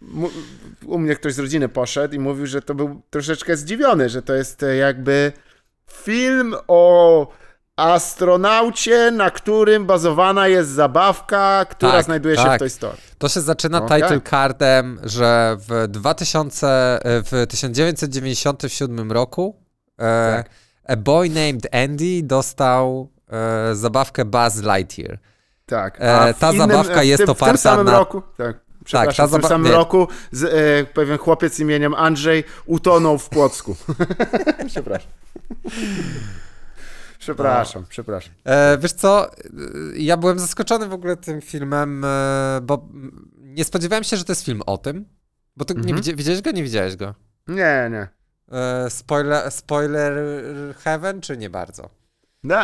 mu, 0.00 0.30
u 0.86 0.98
mnie 0.98 1.14
ktoś 1.16 1.34
z 1.34 1.38
rodziny 1.38 1.68
poszedł 1.68 2.14
i 2.14 2.18
mówił, 2.18 2.46
że 2.46 2.62
to 2.62 2.74
był 2.74 3.02
troszeczkę 3.10 3.56
zdziwiony, 3.56 4.08
że 4.08 4.22
to 4.22 4.34
jest 4.34 4.62
e, 4.62 4.76
jakby 4.76 5.32
film 5.90 6.54
o 6.68 7.26
astronaucie, 7.76 9.10
na 9.10 9.30
którym 9.30 9.86
bazowana 9.86 10.48
jest 10.48 10.70
zabawka, 10.70 11.64
która 11.70 11.92
Tak, 11.92 12.04
znajduje 12.04 12.36
się 12.36 12.42
tak. 12.42 12.56
w 12.56 12.58
Toy 12.58 12.70
Story. 12.70 12.96
To 13.18 13.28
się 13.28 13.40
zaczyna 13.40 13.78
Okej. 13.84 14.02
title 14.02 14.20
cardem, 14.20 15.00
że 15.02 15.56
w 15.68 15.88
2000, 15.88 16.66
e, 16.68 17.22
w 17.22 17.46
1997 17.48 19.12
roku 19.12 19.56
e, 19.98 20.36
Tak. 20.36 20.50
A 20.88 20.96
Boy 20.96 21.28
Named 21.28 21.74
Andy 21.74 22.22
dostał 22.22 23.10
e, 23.70 23.74
zabawkę 23.74 24.24
Buzz 24.24 24.62
Lightyear. 24.62 25.18
Tak. 25.66 25.96
E, 26.00 26.34
w 26.34 26.38
ta 26.38 26.52
zabawka 26.52 27.00
w 27.02 27.04
jest 27.06 27.18
tym, 27.18 27.26
W 27.26 27.30
oparta 27.30 27.52
tym 27.52 27.58
samym 27.62 27.86
na- 27.86 27.98
roku, 27.98 28.22
tak. 28.36 28.56
Przepraszam, 28.84 29.30
ta 29.30 29.38
w 29.38 29.40
tym 29.40 29.48
samym 29.48 29.66
nie. 29.70 29.76
roku 29.76 30.08
z, 30.32 30.44
e, 30.44 30.92
pewien 30.94 31.18
chłopiec 31.18 31.60
imieniem 31.60 31.94
Andrzej 31.94 32.44
utonął 32.66 33.18
w 33.18 33.28
Płocku. 33.28 33.76
przepraszam. 34.68 35.10
Przepraszam, 37.24 37.84
przepraszam. 37.88 38.32
E, 38.44 38.78
wiesz 38.78 38.92
co, 38.92 39.32
e, 39.32 39.36
ja 39.96 40.16
byłem 40.16 40.38
zaskoczony 40.38 40.88
w 40.88 40.92
ogóle 40.92 41.16
tym 41.16 41.40
filmem, 41.40 42.04
e, 42.04 42.60
bo 42.62 42.88
nie 43.38 43.64
spodziewałem 43.64 44.04
się, 44.04 44.16
że 44.16 44.24
to 44.24 44.32
jest 44.32 44.44
film 44.44 44.62
o 44.66 44.78
tym. 44.78 45.04
Bo 45.56 45.64
ty 45.64 45.74
nie 45.74 45.80
Mhm. 45.80 45.96
widzi, 45.96 46.16
widziałeś 46.16 46.40
go, 46.42 46.50
nie 46.50 46.62
widziałeś 46.62 46.96
go? 46.96 47.14
Nie, 47.48 47.90
nie. 47.92 48.08
E, 48.58 48.90
spoiler, 48.90 49.50
spoiler 49.50 50.12
heaven, 50.84 51.20
czy 51.20 51.36
nie 51.36 51.50
bardzo? 51.50 51.90
No, 52.44 52.56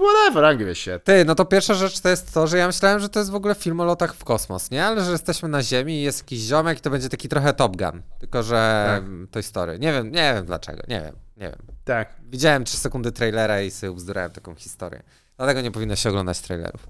whatever, 0.00 0.44
Angry 0.44 0.74
shit. 0.74 1.04
Ty, 1.04 1.24
no 1.24 1.34
to 1.34 1.44
pierwsza 1.44 1.74
rzecz 1.74 2.00
to 2.00 2.08
jest 2.08 2.34
to, 2.34 2.46
że 2.46 2.58
ja 2.58 2.66
myślałem, 2.66 3.00
że 3.00 3.08
to 3.08 3.18
jest 3.18 3.30
w 3.30 3.34
ogóle 3.34 3.54
film 3.54 3.80
o 3.80 3.84
lotach 3.84 4.14
w 4.14 4.24
kosmos, 4.24 4.70
nie? 4.70 4.84
Ale 4.86 5.04
że 5.04 5.12
jesteśmy 5.12 5.48
na 5.48 5.62
Ziemi 5.62 5.94
i 5.94 6.02
jest 6.02 6.18
jakiś 6.18 6.40
ziomek 6.40 6.78
i 6.78 6.80
to 6.80 6.90
będzie 6.90 7.08
taki 7.08 7.28
trochę 7.28 7.54
Top 7.54 7.76
Gun. 7.76 8.02
Tylko, 8.20 8.42
że 8.42 8.84
Tak. 9.32 9.44
Story. 9.44 9.78
Nie 9.78 9.92
wiem, 9.92 10.06
nie 10.12 10.34
wiem 10.34 10.46
dlaczego, 10.46 10.82
nie 10.88 11.00
wiem, 11.00 11.16
nie 11.36 11.46
wiem. 11.50 11.58
Tak. 11.84 12.16
Widziałem 12.30 12.64
3 12.64 12.76
sekundy 12.76 13.12
trailera 13.12 13.62
i 13.62 13.70
sobie 13.70 13.90
ubzdurałem 13.92 14.30
taką 14.30 14.54
historię. 14.54 15.02
Dlatego 15.36 15.60
nie 15.60 15.70
powinno 15.70 15.96
się 15.96 16.08
oglądać 16.08 16.40
trailerów. 16.40 16.86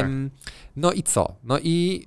Ym, 0.00 0.30
No 0.76 0.92
i 0.92 1.02
co? 1.02 1.34
No 1.44 1.58
i 1.58 2.06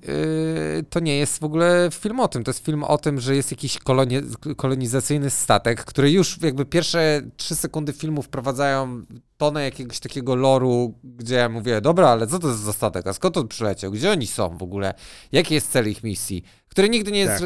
yy, 0.78 0.84
to 0.90 1.00
nie 1.00 1.18
jest 1.18 1.40
w 1.40 1.44
ogóle 1.44 1.90
film 1.94 2.20
o 2.20 2.28
tym. 2.28 2.44
To 2.44 2.50
jest 2.52 2.66
film 2.66 2.84
o 2.84 2.98
tym, 2.98 3.20
że 3.20 3.36
jest 3.36 3.52
jakiś 3.52 3.78
koloni- 3.80 4.56
kolonizacyjny 4.56 5.30
statek, 5.30 5.86
który 5.86 6.12
już 6.12 6.42
jakby 6.42 6.66
pierwsze 6.66 7.22
3 7.38 7.56
sekundy 7.56 7.94
filmu 7.94 8.22
wprowadzają 8.22 9.06
tonę 9.38 9.64
jakiegoś 9.64 10.00
takiego 10.00 10.36
loru, 10.36 10.94
gdzie 11.04 11.36
ja 11.36 11.50
mówię, 11.50 11.82
dobra, 11.82 12.10
ale 12.10 12.28
co 12.28 12.40
to 12.40 12.48
jest 12.48 12.60
za 12.60 12.74
statek? 12.74 13.08
A 13.08 13.14
skąd 13.14 13.38
on 13.38 13.48
przyleciał? 13.48 13.92
Gdzie 13.92 14.12
oni 14.12 14.28
są 14.28 14.58
w 14.58 14.64
ogóle? 14.64 14.94
Jaki 15.32 15.54
jest 15.54 15.72
cel 15.72 15.90
ich 15.90 16.04
misji? 16.04 16.44
Który 16.78 16.90
nigdy 16.90 17.12
nie 17.12 17.20
jest 17.20 17.34
Tak. 17.34 17.42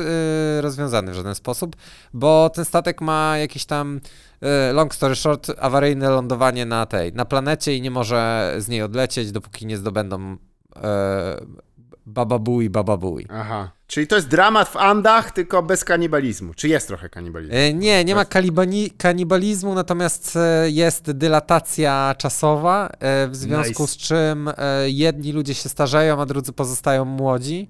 yy, 0.56 0.62
rozwiązany 0.62 1.12
w 1.12 1.16
żaden 1.16 1.36
sposób, 1.36 1.76
bo 2.14 2.50
ten 2.50 2.66
statek 2.66 3.02
ma 3.02 3.38
jakieś 3.38 3.66
tam 3.66 4.00
yy, 4.42 4.48
long 4.74 4.96
story 4.96 5.16
short, 5.16 5.52
awaryjne 5.60 6.10
lądowanie 6.10 6.66
na 6.66 6.86
tej, 6.86 7.14
na 7.14 7.26
planecie 7.26 7.76
i 7.76 7.82
nie 7.82 7.92
może 7.92 8.54
z 8.60 8.68
niej 8.68 8.82
odlecieć, 8.82 9.32
dopóki 9.32 9.66
nie 9.66 9.78
zdobędą 9.78 10.38
e, 10.76 11.42
Baba 12.06 12.40
Booey, 12.40 12.70
Baba 12.70 12.98
Booey. 12.98 13.26
Aha. 13.30 13.72
Czyli 13.88 14.08
to 14.08 14.16
jest 14.16 14.28
dramat 14.28 14.70
w 14.70 14.78
Andach, 14.78 15.32
tylko 15.32 15.64
bez 15.64 15.84
kanibalizmu. 15.84 16.54
Czy 16.54 16.68
jest 16.68 16.88
trochę 16.88 17.10
kanibalizmu? 17.10 17.56
Nie, 17.80 18.06
nie 18.06 18.16
ma 18.16 18.24
kalibani- 18.24 18.90
kanibalizmu, 18.98 19.74
natomiast 19.76 20.38
jest 20.66 21.12
dylatacja 21.12 22.16
czasowa, 22.18 22.90
w 23.28 23.36
związku 23.36 23.84
Nice. 23.84 23.94
z 23.94 23.98
czym 23.98 24.50
jedni 24.86 25.32
ludzie 25.32 25.54
się 25.54 25.70
starzeją, 25.70 26.22
a 26.22 26.26
drudzy 26.26 26.54
pozostają 26.54 27.06
młodzi. 27.06 27.70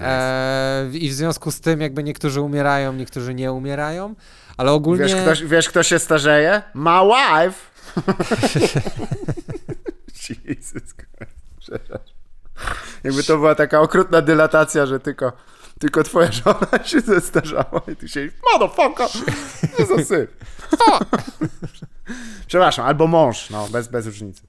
E, 0.00 0.90
I 0.92 1.08
w 1.08 1.12
związku 1.12 1.50
z 1.50 1.60
tym 1.60 1.80
jakby 1.80 2.02
niektórzy 2.02 2.40
umierają, 2.40 2.92
niektórzy 2.92 3.34
nie 3.34 3.52
umierają, 3.52 4.14
ale 4.56 4.72
ogólnie... 4.72 5.04
Wiesz, 5.04 5.14
kto, 5.14 5.48
wiesz, 5.48 5.68
kto 5.68 5.82
się 5.82 5.98
starzeje? 5.98 6.62
My 6.74 6.90
wife! 6.90 7.70
Jesus 10.28 10.94
Christ. 10.94 11.40
Jakby 13.04 13.22
to 13.22 13.36
była 13.36 13.54
taka 13.54 13.80
okrutna 13.80 14.22
dylatacja, 14.22 14.86
że 14.86 15.00
tylko, 15.00 15.32
tylko 15.78 16.02
twoja 16.02 16.32
żona 16.32 16.68
się 16.84 17.00
zestarzała 17.00 17.82
i 17.92 17.96
ty 17.96 18.08
się 18.08 18.28
motherfucker! 18.52 19.08
Nie 19.78 19.86
za 19.86 20.04
syf. 20.04 20.30
Przepraszam, 22.46 22.86
albo 22.86 23.06
mąż, 23.06 23.50
no, 23.50 23.68
bez, 23.68 23.88
bez 23.88 24.06
różnicy. 24.06 24.42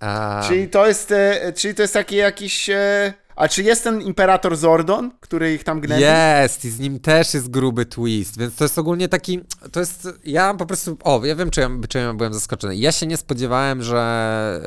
A, 0.00 0.42
Czyli 0.48 0.68
to 0.68 0.86
jest, 0.86 1.12
e, 1.12 1.52
czyli 1.52 1.74
to 1.74 1.82
jest 1.82 1.94
taki 1.94 2.16
jakiś... 2.16 2.70
A 3.36 3.48
czy 3.48 3.62
jest 3.62 3.84
ten 3.84 4.02
imperator 4.02 4.56
Zordon, 4.56 5.10
który 5.20 5.54
ich 5.54 5.64
tam 5.64 5.80
gnębi? 5.80 6.02
Jest 6.04 6.64
i 6.64 6.70
z 6.70 6.78
nim 6.80 7.00
też 7.00 7.34
jest 7.34 7.50
gruby 7.50 7.86
twist, 7.86 8.38
więc 8.38 8.54
to 8.54 8.64
jest 8.64 8.78
ogólnie 8.78 9.08
taki, 9.08 9.40
to 9.72 9.80
jest, 9.80 10.08
ja 10.24 10.54
po 10.54 10.66
prostu, 10.66 10.98
o, 11.04 11.24
ja 11.24 11.36
wiem, 11.36 11.50
czy 11.50 11.60
ja, 11.60 11.70
czy 11.88 11.98
ja 11.98 12.14
byłem 12.14 12.34
zaskoczony. 12.34 12.76
Ja 12.76 12.92
się 12.92 13.06
nie 13.06 13.16
spodziewałem, 13.16 13.82
że 13.82 14.60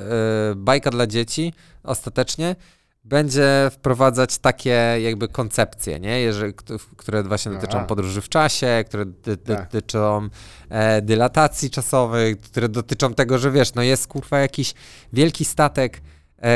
y, 0.51 0.55
bajka 0.55 0.89
dla 0.89 1.07
dzieci 1.07 1.53
ostatecznie 1.83 2.55
będzie 3.03 3.69
wprowadzać 3.71 4.37
takie 4.37 4.95
jakby 5.01 5.27
koncepcje, 5.27 5.99
nie? 5.99 6.19
Jeżeli, 6.21 6.53
kt- 6.53 6.73
które 6.97 7.23
właśnie 7.23 7.51
dotyczą 7.51 7.85
podróży 7.85 8.21
w 8.21 8.29
czasie, 8.29 8.83
które 8.87 9.05
dy, 9.05 9.13
dy, 9.37 9.37
Tak. 9.37 9.63
dotyczą 9.71 10.29
e, 10.69 11.01
dylatacji 11.01 11.69
czasowej, 11.69 12.37
które 12.37 12.69
dotyczą 12.69 13.13
tego, 13.13 13.37
że 13.37 13.51
wiesz, 13.51 13.73
no 13.73 13.81
jest 13.83 14.07
kurwa 14.07 14.39
jakiś 14.39 14.73
wielki 15.13 15.45
statek 15.45 16.01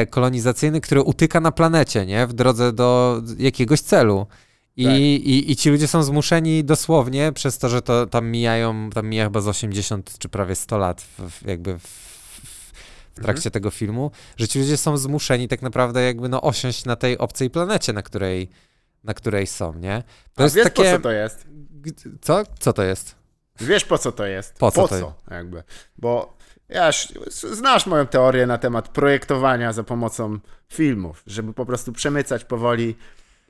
kolonizacyjny, 0.09 0.81
który 0.81 1.01
utyka 1.01 1.39
na 1.39 1.51
planecie, 1.51 2.05
nie? 2.05 2.27
W 2.27 2.33
drodze 2.33 2.73
do 2.73 3.21
jakiegoś 3.37 3.81
celu. 3.81 4.27
I, 4.77 4.85
Tak. 4.85 4.95
i, 4.97 5.51
I 5.51 5.55
ci 5.55 5.69
ludzie 5.69 5.87
są 5.87 6.03
zmuszeni 6.03 6.63
dosłownie, 6.63 7.31
przez 7.31 7.57
to, 7.57 7.69
że 7.69 7.81
to 7.81 8.07
tam 8.07 8.27
mijają, 8.31 8.89
tam 8.89 9.07
mija 9.07 9.23
chyba 9.23 9.41
z 9.41 9.47
80 9.47 10.17
czy 10.17 10.29
prawie 10.29 10.55
100 10.55 10.77
lat 10.77 11.01
w, 11.01 11.29
w, 11.29 11.47
jakby 11.47 11.79
w, 11.79 11.83
w, 11.83 13.15
trakcie 13.15 13.39
Mhm. 13.39 13.51
tego 13.51 13.71
filmu, 13.71 14.11
że 14.37 14.47
ci 14.47 14.59
ludzie 14.59 14.77
są 14.77 14.97
zmuszeni 14.97 15.47
tak 15.47 15.61
naprawdę 15.61 16.01
jakby 16.03 16.29
no 16.29 16.41
osiąść 16.41 16.85
na 16.85 16.95
tej 16.95 17.17
obcej 17.17 17.49
planecie, 17.49 17.93
na 17.93 18.01
której, 18.01 18.49
na 19.03 19.13
której 19.13 19.47
są, 19.47 19.73
nie? 19.73 20.03
To 20.35 20.41
A 20.41 20.43
jest 20.43 20.55
wiesz 20.55 20.63
takie... 20.63 20.83
po 20.83 20.91
co 20.97 20.99
to 20.99 21.11
jest? 21.11 21.47
Co? 22.21 22.43
Co 22.59 22.73
to 22.73 22.83
jest? 22.83 23.15
Wiesz 23.59 23.85
po 23.85 23.97
co 23.97 24.11
to 24.11 24.25
jest? 24.25 24.53
Po 24.53 24.71
co 24.71 24.81
po 24.81 24.87
co 24.87 25.13
jakby? 25.31 25.63
Bo 25.97 26.37
ja, 26.71 26.87
sz- 26.87 27.53
znasz 27.55 27.85
moją 27.85 28.07
teorię 28.07 28.45
na 28.47 28.57
temat 28.57 28.89
projektowania 28.89 29.73
za 29.73 29.83
pomocą 29.83 30.39
filmów, 30.69 31.23
żeby 31.27 31.53
po 31.53 31.65
prostu 31.65 31.91
przemycać 31.93 32.43
powoli 32.45 32.95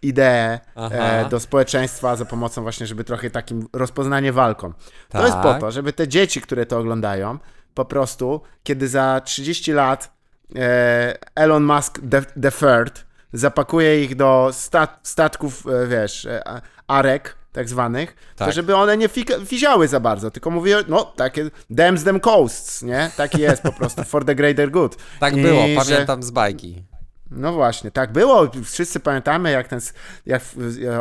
ideę 0.02 0.60
e, 0.92 1.30
do 1.30 1.40
społeczeństwa 1.40 2.16
za 2.16 2.26
pomocą 2.26 2.62
właśnie, 2.62 2.88
żeby 2.88 3.04
trochę 3.04 3.30
takim 3.30 3.68
rozpoznanie 3.74 4.34
walką. 4.34 4.74
To 5.10 5.26
jest 5.26 5.38
po 5.38 5.44
Tak. 5.44 5.62
to, 5.62 5.72
żeby 5.72 5.94
te 5.94 6.08
dzieci, 6.08 6.42
które 6.42 6.66
to 6.66 6.80
oglądają, 6.80 7.38
po 7.74 7.86
prostu, 7.86 8.42
kiedy 8.64 8.88
za 8.88 9.22
30 9.26 9.72
lat 9.74 10.12
e, 10.56 11.18
Elon 11.36 11.64
Musk 11.64 12.00
the, 12.12 12.22
the 12.42 12.52
Third 12.52 13.06
zapakuje 13.34 14.04
ich 14.04 14.16
do 14.16 14.50
stat, 14.54 15.00
statków, 15.04 15.64
e, 15.68 15.88
wiesz, 15.88 16.26
e, 16.26 16.62
arek 16.88 17.36
tak 17.52 17.70
zwanych, 17.70 18.16
to 18.36 18.46
Tak. 18.46 18.54
żeby 18.54 18.76
one 18.76 18.98
nie 18.98 19.10
fiziały 19.46 19.88
za 19.88 20.00
bardzo, 20.00 20.32
tylko 20.32 20.52
mówią, 20.52 20.78
no 20.88 21.06
takie 21.06 21.50
dams 21.70 22.04
them 22.04 22.20
coasts, 22.20 22.82
nie? 22.82 23.12
Taki 23.18 23.42
jest 23.42 23.62
po 23.64 23.72
prostu, 23.72 24.04
for 24.04 24.26
the 24.26 24.36
greater 24.36 24.72
good. 24.72 24.98
Tak 25.20 25.38
I 25.38 25.42
było, 25.42 25.68
że- 25.68 25.76
pamiętam 25.76 26.24
z 26.24 26.32
bajki. 26.32 26.84
no 27.32 27.54
właśnie, 27.54 27.92
tak 27.92 28.12
było. 28.12 28.52
Wszyscy 28.66 29.00
pamiętamy, 29.00 29.52
jak 29.52 29.68
ten, 29.68 29.80
jak 30.26 30.42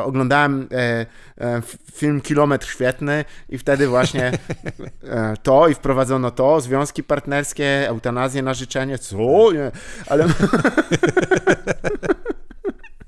oglądałem 0.04 0.68
e, 0.72 1.06
e, 1.40 1.62
film 1.94 2.20
Kilometr 2.20 2.66
Świetny 2.66 3.24
i 3.48 3.58
wtedy 3.58 3.88
właśnie 3.88 4.32
e, 5.04 5.34
to 5.42 5.68
i 5.68 5.74
wprowadzono 5.74 6.30
to, 6.30 6.60
związki 6.60 7.04
partnerskie, 7.04 7.88
eutanazję 7.88 8.42
na 8.42 8.54
życzenie, 8.54 8.98
co? 8.98 9.16
Nie, 9.52 9.70
ale... 10.08 10.26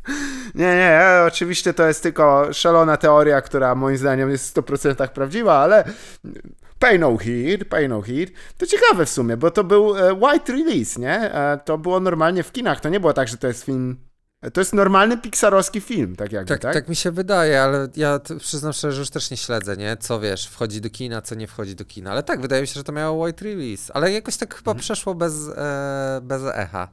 Nie, 0.54 0.64
nie, 0.76 1.00
e, 1.00 1.24
oczywiście 1.26 1.74
to 1.74 1.86
jest 1.86 2.02
tylko 2.02 2.48
szalona 2.52 2.96
teoria, 2.96 3.40
która 3.40 3.74
moim 3.74 3.96
zdaniem 3.96 4.30
jest 4.30 4.50
w 4.58 4.62
100% 4.62 5.08
prawdziwa, 5.08 5.54
ale 5.58 5.84
pay 6.78 6.98
no 6.98 7.16
heed, 7.16 7.68
pay 7.68 7.88
no 7.88 8.00
heed. 8.02 8.30
To 8.58 8.66
ciekawe 8.66 9.06
w 9.06 9.10
sumie, 9.10 9.36
bo 9.36 9.50
to 9.50 9.64
był 9.64 9.96
e, 9.98 10.12
white 10.14 10.52
release, 10.52 10.98
nie? 10.98 11.34
E, 11.34 11.58
To 11.64 11.78
było 11.78 12.00
normalnie 12.00 12.42
w 12.42 12.52
kinach, 12.52 12.80
to 12.80 12.88
nie 12.88 13.00
było 13.00 13.12
tak, 13.12 13.28
że 13.28 13.36
to 13.36 13.46
jest 13.46 13.64
film... 13.64 13.96
To 14.52 14.60
jest 14.60 14.72
normalny 14.72 15.18
pixarowski 15.18 15.80
film, 15.80 16.16
tak 16.16 16.32
jakby, 16.32 16.48
Tak, 16.48 16.60
tak? 16.60 16.74
tak? 16.74 16.88
mi 16.88 16.96
się 16.96 17.10
wydaje, 17.10 17.62
ale 17.62 17.88
ja 17.96 18.20
przyznam 18.38 18.72
szczerze, 18.72 18.92
że 18.92 19.00
już 19.00 19.10
też 19.10 19.30
nie 19.30 19.36
śledzę, 19.36 19.76
nie? 19.76 19.96
Co 19.96 20.20
wiesz, 20.20 20.46
wchodzi 20.46 20.80
do 20.80 20.90
kina, 20.90 21.22
co 21.22 21.34
nie 21.34 21.46
wchodzi 21.46 21.76
do 21.76 21.84
kina. 21.84 22.10
Ale 22.10 22.22
tak, 22.22 22.40
wydaje 22.40 22.62
mi 22.62 22.68
się, 22.68 22.74
że 22.74 22.84
to 22.84 22.92
miało 22.92 23.24
white 23.24 23.44
release. 23.44 23.90
Ale 23.94 24.12
jakoś 24.12 24.36
tak 24.36 24.54
chyba 24.54 24.70
Mhm. 24.70 24.80
przeszło 24.80 25.14
bez, 25.14 25.34
e, 25.56 26.20
bez 26.22 26.42
echa. 26.54 26.88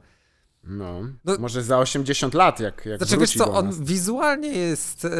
No, 0.64 1.02
No- 1.24 1.36
może 1.38 1.62
za 1.62 1.78
80 1.78 2.34
lat, 2.34 2.60
jak, 2.60 2.86
jak 2.86 2.98
Znaczy, 2.98 3.16
wiesz 3.16 3.36
co, 3.36 3.52
on 3.52 3.84
wizualnie 3.84 4.48
jest 4.48 5.04
e, 5.04 5.10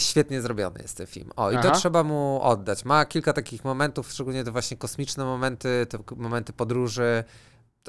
świetnie 0.00 0.42
zrobiony 0.42 0.82
jest 0.82 0.96
ten 0.96 1.06
film. 1.06 1.30
O, 1.36 1.50
i 1.50 1.54
to 1.54 1.60
Aha. 1.60 1.70
trzeba 1.70 2.02
mu 2.02 2.40
oddać. 2.42 2.84
Ma 2.84 3.04
kilka 3.04 3.32
takich 3.32 3.64
momentów, 3.64 4.12
szczególnie 4.12 4.44
te 4.44 4.50
właśnie 4.50 4.76
kosmiczne 4.76 5.24
momenty, 5.24 5.86
te 5.88 5.98
momenty 6.16 6.52
podróży. 6.52 7.24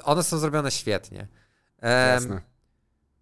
One 0.04 0.24
są 0.24 0.38
zrobione 0.38 0.72
świetnie. 0.72 1.28
Em, 1.78 2.14
Jasne. 2.14 2.42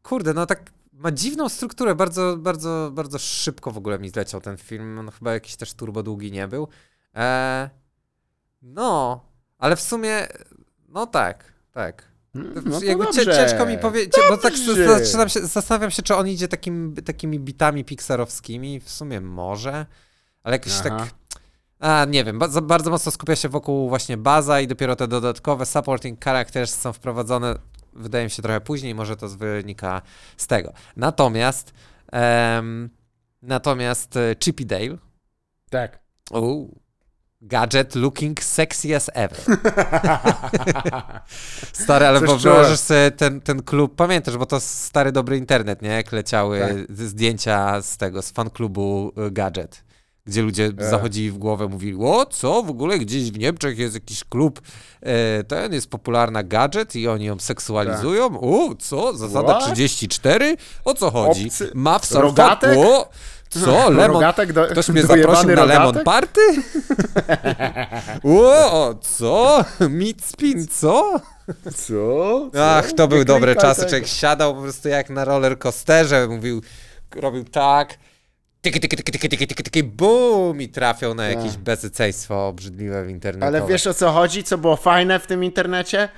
Kurde, 0.04 0.34
no 0.34 0.46
tak 0.46 0.72
ma 0.94 1.12
dziwną 1.12 1.50
strukturę, 1.50 1.96
bardzo, 1.96 2.38
bardzo, 2.38 2.92
bardzo 2.94 3.20
szybko 3.20 3.72
w 3.72 3.78
ogóle 3.78 4.00
mi 4.00 4.10
zleciał 4.10 4.42
ten 4.42 4.58
film, 4.58 5.00
on 5.00 5.12
chyba 5.12 5.34
jakiś 5.34 5.56
też 5.56 5.74
turbo 5.74 6.04
długi 6.04 6.32
nie 6.32 6.48
był. 6.48 6.68
E, 7.16 7.70
no, 8.62 9.24
ale 9.58 9.76
w 9.76 9.82
sumie, 9.82 10.28
no 10.88 11.08
tak, 11.08 11.54
tak. 11.72 12.10
No 12.34 12.80
to 12.80 12.86
Jakby 12.86 13.04
dobrze. 13.04 13.26
ciężko 13.26 13.66
mi 13.66 13.78
powiedzieć, 13.78 14.14
bo 14.30 14.38
tak 14.38 14.54
zaczynam 14.88 15.30
się, 15.30 15.40
zastanawiam 15.40 15.92
się, 15.92 16.02
czy 16.04 16.16
on 16.16 16.28
idzie 16.28 16.48
takim, 16.48 16.96
takimi 17.06 17.40
bitami 17.40 17.86
pixarowskimi, 17.86 18.80
w 18.80 18.90
sumie 18.90 19.22
może, 19.22 19.86
ale 20.44 20.56
jakoś 20.56 20.74
Aha. 20.80 20.90
tak, 21.00 21.10
a 21.80 22.06
nie 22.06 22.24
wiem, 22.24 22.40
bardzo, 22.40 22.62
bardzo 22.62 22.90
mocno 22.90 23.12
skupia 23.12 23.36
się 23.36 23.50
wokół 23.50 23.90
właśnie 23.90 24.18
baza 24.18 24.62
i 24.62 24.68
dopiero 24.68 24.96
te 24.96 25.08
dodatkowe 25.08 25.66
supporting 25.66 26.24
characters 26.24 26.76
są 26.82 26.94
wprowadzone, 26.94 27.56
wydaje 27.94 28.24
mi 28.24 28.32
się 28.32 28.42
trochę 28.42 28.62
później, 28.62 28.96
może 28.96 29.18
to 29.18 29.28
wynika 29.30 30.02
z 30.38 30.48
tego. 30.48 30.74
Natomiast, 30.96 31.74
em, 32.12 32.90
natomiast 33.42 34.18
e, 34.18 34.36
Chippy 34.44 34.66
Dale, 34.66 34.98
Tak. 35.70 36.00
Uuu. 36.32 36.80
Gadget 37.42 37.96
looking 37.96 38.44
sexy 38.44 38.96
as 38.96 39.10
ever. 39.14 39.38
Stary, 41.74 42.06
ale 42.06 42.20
Coś 42.20 42.44
wyobrażasz 42.44 42.80
sobie 42.80 43.12
ten, 43.12 43.42
ten 43.42 43.64
klub, 43.64 43.96
pamiętasz, 43.96 44.38
bo 44.38 44.46
to 44.46 44.60
stary 44.60 45.12
dobry 45.12 45.38
internet, 45.38 45.82
nie? 45.82 45.90
Jak 45.90 46.12
leciały 46.12 46.60
Tak. 46.88 46.98
zdjęcia 46.98 47.82
z 47.82 47.98
tego, 47.98 48.22
z 48.22 48.32
fanklubu 48.32 49.12
y, 49.28 49.32
Gadget, 49.32 49.84
gdzie 50.26 50.42
ludzie 50.42 50.72
E. 50.78 50.90
zachodzili 50.90 51.32
w 51.32 51.38
głowę, 51.38 51.68
mówili, 51.68 51.98
o 52.02 52.26
co, 52.26 52.64
w 52.64 52.70
ogóle 52.70 53.00
gdzieś 53.00 53.32
w 53.32 53.40
Niemczech 53.40 53.78
jest 53.78 53.94
jakiś 53.94 54.24
klub, 54.24 54.62
e, 55.02 55.44
ten 55.44 55.74
jest 55.74 55.90
popularna 55.90 56.44
Gadget 56.44 56.96
i 56.96 57.08
oni 57.08 57.26
ją 57.26 57.40
seksualizują, 57.40 58.40
o, 58.42 58.76
co, 58.80 59.18
zasada 59.18 59.54
What? 59.60 59.64
34? 59.66 60.58
O 60.86 60.94
co 60.94 61.12
chodzi? 61.12 61.48
Obcy- 61.50 61.72
Ma 61.74 62.00
w 62.00 62.06
surfa, 62.06 62.22
Rogatek? 62.22 62.78
o, 62.78 63.10
co, 63.50 63.90
lemon, 63.90 64.12
Rogatek 64.12 64.54
do, 64.54 64.68
Ktoś 64.68 64.90
mnie 64.90 65.02
zaprosił 65.08 65.50
na 65.50 65.66
Lemon 65.66 65.86
rogatek? 65.86 66.04
Party? 66.04 66.42
Ło, 68.24 68.96
co? 69.02 69.66
Meat 69.90 70.22
spin, 70.22 70.68
co? 70.68 71.20
Co? 71.64 71.72
Co? 71.74 72.52
Ach, 72.64 72.94
to 72.94 73.08
były 73.08 73.26
dobre 73.26 73.56
czasy. 73.56 73.82
Człowiek 73.82 74.08
siadał 74.08 74.56
po 74.56 74.62
prostu 74.62 74.90
jak 74.90 75.10
na 75.10 75.26
roller 75.26 75.60
coasterze, 75.60 76.28
mówił, 76.28 76.62
robił 77.16 77.44
tak, 77.44 77.98
tyki, 78.62 78.80
tyki, 78.80 78.98
tyki, 78.98 79.12
tyki, 79.12 79.30
tyki, 79.30 79.48
tyki, 79.48 79.64
tyki, 79.64 79.84
bum 79.84 80.62
i 80.62 80.70
trafiał 80.70 81.16
na 81.16 81.28
jakieś 81.28 81.58
bezeceństwo 81.58 82.48
obrzydliwe 82.48 83.06
w 83.06 83.10
internecie. 83.10 83.48
Ale 83.48 83.68
wiesz 83.68 83.88
o 83.88 83.94
co 83.94 84.12
chodzi? 84.12 84.44
Co 84.44 84.58
było 84.58 84.76
fajne 84.76 85.20
w 85.20 85.28
tym 85.28 85.44
internecie? 85.44 86.10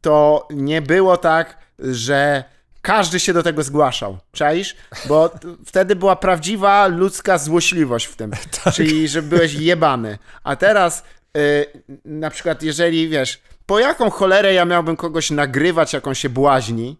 To 0.00 0.48
nie 0.50 0.82
było 0.82 1.16
tak, 1.16 1.58
że 1.78 2.44
każdy 2.82 3.20
się 3.20 3.32
do 3.32 3.42
tego 3.42 3.62
zgłaszał. 3.62 4.18
Czaisz? 4.32 4.76
Bo 5.08 5.30
wtedy 5.66 5.96
była 5.96 6.16
prawdziwa 6.16 6.86
ludzka 6.86 7.38
złośliwość 7.38 8.06
w 8.06 8.16
tym. 8.16 8.30
Czyli, 8.74 9.08
że 9.08 9.22
byłeś 9.22 9.54
jebany. 9.54 10.18
A 10.44 10.56
teraz 10.56 11.02
y, 11.36 11.66
na 12.04 12.30
przykład 12.30 12.62
jeżeli, 12.62 13.08
wiesz, 13.08 13.40
po 13.66 13.78
jaką 13.78 14.10
cholerę 14.10 14.54
ja 14.54 14.64
miałbym 14.64 14.96
kogoś 14.96 15.30
nagrywać, 15.30 15.92
jak 15.92 16.06
on 16.06 16.14
się 16.14 16.28
błaźni, 16.28 16.96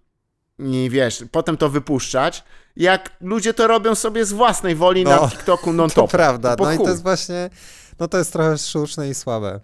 i 0.58 0.88
wiesz, 0.90 1.24
potem 1.30 1.56
to 1.56 1.68
wypuszczać, 1.68 2.44
jak 2.76 3.10
ludzie 3.20 3.54
to 3.54 3.66
robią 3.66 3.94
sobie 3.94 4.24
z 4.24 4.32
własnej 4.32 4.74
woli 4.74 5.04
na 5.04 5.16
No, 5.16 5.28
TikToku 5.28 5.66
To 5.66 5.72
non-stop. 5.72 6.10
prawda, 6.10 6.56
no 6.58 6.72
i 6.72 6.78
to 6.78 6.88
jest 6.88 7.02
właśnie, 7.02 7.50
no 8.00 8.08
to 8.08 8.18
jest 8.18 8.32
trochę 8.32 8.58
sztuczne 8.58 9.08
i 9.08 9.14
słabe. 9.14 9.60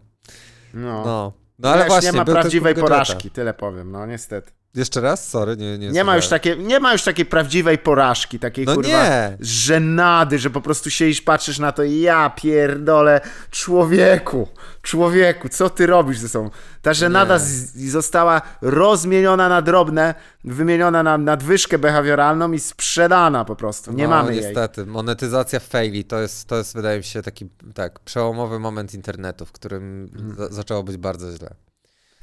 No. 0.74 1.04
No, 1.04 1.32
no 1.58 1.68
ale 1.68 1.78
Wiesz, 1.78 1.88
właśnie. 1.88 2.10
nie 2.10 2.16
ma 2.18 2.24
prawdziwej 2.24 2.74
porażki, 2.74 3.30
tyle 3.30 3.54
powiem, 3.54 3.92
no 3.92 4.06
niestety. 4.06 4.52
Jeszcze 4.76 5.00
raz? 5.00 5.28
Sorry, 5.28 5.56
nie 5.56 5.78
Nie, 5.78 5.88
Nie 5.88 6.04
ma, 6.04 6.16
już 6.16 6.28
takiej, 6.28 6.58
nie 6.58 6.80
ma 6.80 6.92
już 6.92 7.02
takiej 7.02 7.26
prawdziwej 7.26 7.78
porażki, 7.78 8.38
takiej 8.38 8.66
No 8.66 8.74
kurwa 8.74 8.88
nie. 8.88 9.36
żenady, 9.40 10.38
że 10.38 10.50
po 10.50 10.60
prostu 10.60 10.90
siedzisz, 10.90 11.22
patrzysz 11.22 11.58
na 11.58 11.72
to 11.72 11.82
i 11.82 12.00
ja 12.00 12.30
pierdolę, 12.30 13.20
człowieku, 13.50 14.48
człowieku, 14.82 15.48
co 15.48 15.70
ty 15.70 15.86
robisz 15.86 16.18
ze 16.18 16.28
sobą? 16.28 16.50
Ta 16.82 16.94
żenada 16.94 17.38
z, 17.38 17.76
została 17.76 18.42
rozmieniona 18.62 19.48
na 19.48 19.62
drobne, 19.62 20.14
wymieniona 20.44 21.02
na 21.02 21.18
nadwyżkę 21.18 21.78
behawioralną 21.78 22.52
i 22.52 22.58
sprzedana 22.60 23.44
po 23.44 23.56
prostu. 23.56 23.92
Nie 23.92 24.04
no, 24.04 24.10
mamy 24.10 24.34
jej. 24.34 24.44
niestety. 24.44 24.86
Monetyzacja 24.86 25.60
faili 25.60 26.04
to 26.04 26.20
jest, 26.20 26.48
to 26.48 26.56
jest, 26.56 26.74
wydaje 26.74 26.98
mi 26.98 27.04
się, 27.04 27.22
taki 27.22 27.48
tak, 27.74 27.98
przełomowy 28.00 28.58
moment 28.58 28.94
internetu, 28.94 29.46
w 29.46 29.52
którym 29.52 30.10
Mhm. 30.14 30.34
za, 30.36 30.48
zaczęło 30.54 30.82
być 30.82 30.96
bardzo 30.96 31.36
źle. 31.36 31.54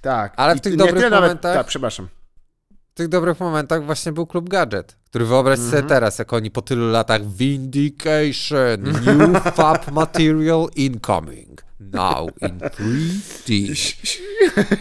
Tak. 0.01 0.33
Ale 0.37 0.53
w 0.55 0.57
I 0.57 0.61
tych 0.61 0.71
nie 0.73 0.77
dobrych 0.77 0.95
tyle 0.95 1.09
nawet- 1.09 1.29
momentach- 1.29 1.53
Tak, 1.57 1.67
przepraszam. 1.67 2.07
W 2.93 2.95
tych 2.95 3.07
dobrych 3.07 3.39
momentach 3.39 3.85
właśnie 3.85 4.11
był 4.11 4.27
klub 4.27 4.49
Gadżet, 4.49 4.97
który 5.05 5.25
wyobraź 5.25 5.59
sobie 5.59 5.83
teraz, 5.83 6.19
jak 6.19 6.33
oni 6.33 6.51
po 6.51 6.61
tylu 6.61 6.91
latach 6.91 7.27
Vindication, 7.27 8.81
new 8.81 9.43
fab 9.55 9.91
material 9.91 10.67
incoming, 10.75 11.63
now 11.79 12.29
in 12.41 12.59
3D. 12.59 13.75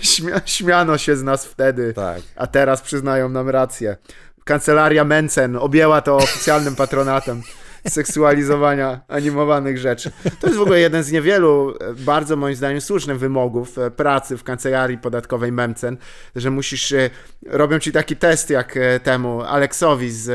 Śmia 0.00 0.40
śmiano 0.44 0.98
się 0.98 1.16
z 1.16 1.22
nas 1.22 1.46
wtedy. 1.46 1.92
Tak. 1.94 2.22
A 2.36 2.46
teraz 2.46 2.80
przyznają 2.80 3.28
nam 3.28 3.48
rację. 3.48 3.96
Kancelaria 4.44 5.04
Mencen 5.04 5.56
objęła 5.56 6.00
to 6.00 6.16
oficjalnym 6.16 6.76
patronatem 6.76 7.42
seksualizowania 7.88 9.00
animowanych 9.08 9.78
rzeczy. 9.78 10.10
To 10.40 10.46
jest 10.46 10.58
w 10.58 10.62
ogóle 10.62 10.80
jeden 10.80 11.02
z 11.02 11.12
niewielu, 11.12 11.74
e, 11.80 11.94
bardzo 11.94 12.36
moim 12.36 12.54
zdaniem 12.54 12.80
słusznych 12.80 13.18
wymogów 13.18 13.78
e, 13.78 13.90
pracy 13.90 14.36
w 14.36 14.44
kancelarii 14.44 14.98
podatkowej 14.98 15.52
Mencen, 15.52 15.96
że 16.36 16.50
musisz, 16.50 16.92
e, 16.92 17.10
robią 17.46 17.78
ci 17.78 17.92
taki 17.92 18.16
test 18.16 18.50
jak 18.50 18.78
temu 19.02 19.42
Aleksowi 19.42 20.10
z 20.10 20.30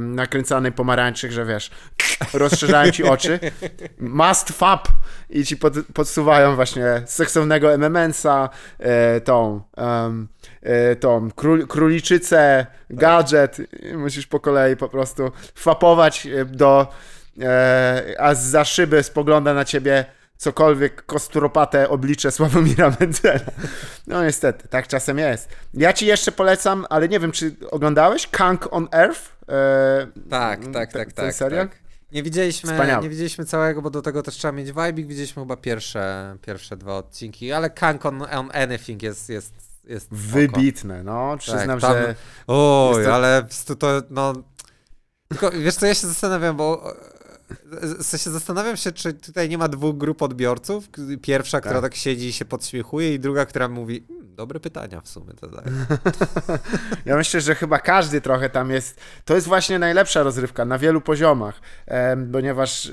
nakręcanej 0.00 0.72
pomarańczy, 0.72 1.32
że 1.32 1.44
wiesz, 1.44 1.70
rozszerzają 2.34 2.92
ci 2.92 3.04
oczy, 3.04 3.38
must 3.98 4.48
fab 4.48 4.88
i 5.30 5.44
ci 5.44 5.56
pod, 5.56 5.74
podsuwają 5.94 6.54
właśnie 6.54 7.02
seksownego 7.06 7.74
MMS-a, 7.74 8.48
tą, 9.24 9.60
e, 9.78 10.26
tą 11.00 11.30
król, 11.30 11.66
króliczycę, 11.66 12.66
gadżet 12.90 13.56
musisz 13.96 14.26
po 14.26 14.40
kolei 14.40 14.76
po 14.76 14.88
prostu 14.88 15.30
fapować 15.54 16.26
e, 16.26 16.44
do, 16.44 16.86
e, 17.42 18.14
a 18.18 18.34
za 18.34 18.64
szyby 18.64 19.02
spogląda 19.02 19.54
na 19.54 19.64
ciebie 19.64 20.04
cokolwiek 20.36 21.06
kosturopate 21.06 21.88
oblicze 21.88 22.30
Sławomira 22.32 22.92
Mencena. 23.00 23.40
No 24.06 24.24
niestety, 24.24 24.68
tak 24.68 24.88
czasem 24.88 25.18
jest. 25.18 25.48
Ja 25.74 25.92
ci 25.92 26.06
jeszcze 26.06 26.32
polecam, 26.32 26.86
ale 26.90 27.08
nie 27.08 27.20
wiem, 27.20 27.32
czy 27.32 27.56
oglądałeś 27.70 28.26
Kang 28.26 28.68
on 28.70 28.88
Earth? 28.92 29.32
E, 29.48 30.06
Tak, 30.30 30.60
ten- 30.60 30.72
tak, 30.72 30.92
tak, 30.92 31.12
ten 31.12 31.24
tak. 31.26 31.34
serial? 31.34 31.68
tak. 31.68 31.78
Nie 32.12 32.22
widzieliśmy, 32.22 32.72
Wspaniały. 32.72 33.02
nie 33.02 33.08
widzieliśmy 33.10 33.44
całego, 33.44 33.82
bo 33.82 33.90
do 33.90 34.02
tego 34.02 34.22
też 34.22 34.34
trzeba 34.34 34.52
mieć 34.52 34.66
vibe. 34.66 34.92
Widzieliśmy 34.92 35.42
chyba 35.42 35.56
pierwsze, 35.56 36.36
pierwsze 36.46 36.76
dwa 36.76 36.96
odcinki, 36.96 37.52
ale 37.52 37.70
Kang 37.70 38.06
on, 38.06 38.22
on 38.22 38.50
Anything 38.52 39.02
jest, 39.02 39.28
jest, 39.28 39.54
jest. 39.86 40.08
Wybitne, 40.10 41.02
no. 41.04 41.36
Przyznam, 41.38 41.80
tam- 41.80 41.92
że 41.92 42.14
Oj, 42.46 43.04
to- 43.04 43.14
ale 43.14 43.46
to, 43.66 43.76
to 43.76 44.02
no... 44.10 44.32
Tylko, 45.28 45.50
wiesz 45.50 45.74
co, 45.74 45.86
ja 45.86 45.94
się 45.94 46.06
zastanawiam, 46.06 46.56
bo... 46.56 46.94
e, 47.82 47.86
W 47.98 48.02
sensie 48.06 48.30
zastanawiam 48.30 48.76
się, 48.76 48.92
czy 48.92 49.14
tutaj 49.14 49.48
nie 49.48 49.58
ma 49.58 49.68
dwóch 49.68 49.96
grup 49.96 50.22
odbiorców. 50.22 50.88
Pierwsza, 51.22 51.60
która 51.60 51.80
tak 51.82 51.94
siedzi 51.94 52.26
i 52.26 52.32
się 52.32 52.44
podśmiechuje 52.44 53.14
i 53.14 53.20
druga, 53.20 53.46
która 53.46 53.68
mówi, 53.68 54.04
"Hmm, 54.08 54.23
dobre 54.34 54.60
pytania 54.60 55.00
w 55.00 55.08
sumie 55.08 55.32
to 55.32 55.48
daje. 55.48 55.66
Ja 57.06 57.16
myślę, 57.16 57.40
że 57.40 57.54
chyba 57.54 57.78
każdy 57.78 58.20
trochę 58.20 58.50
tam 58.50 58.70
jest. 58.70 59.00
To 59.24 59.34
jest 59.34 59.46
właśnie 59.46 59.78
najlepsza 59.78 60.22
rozrywka 60.22 60.64
na 60.64 60.78
wielu 60.78 61.00
poziomach, 61.00 61.60
ponieważ 62.32 62.92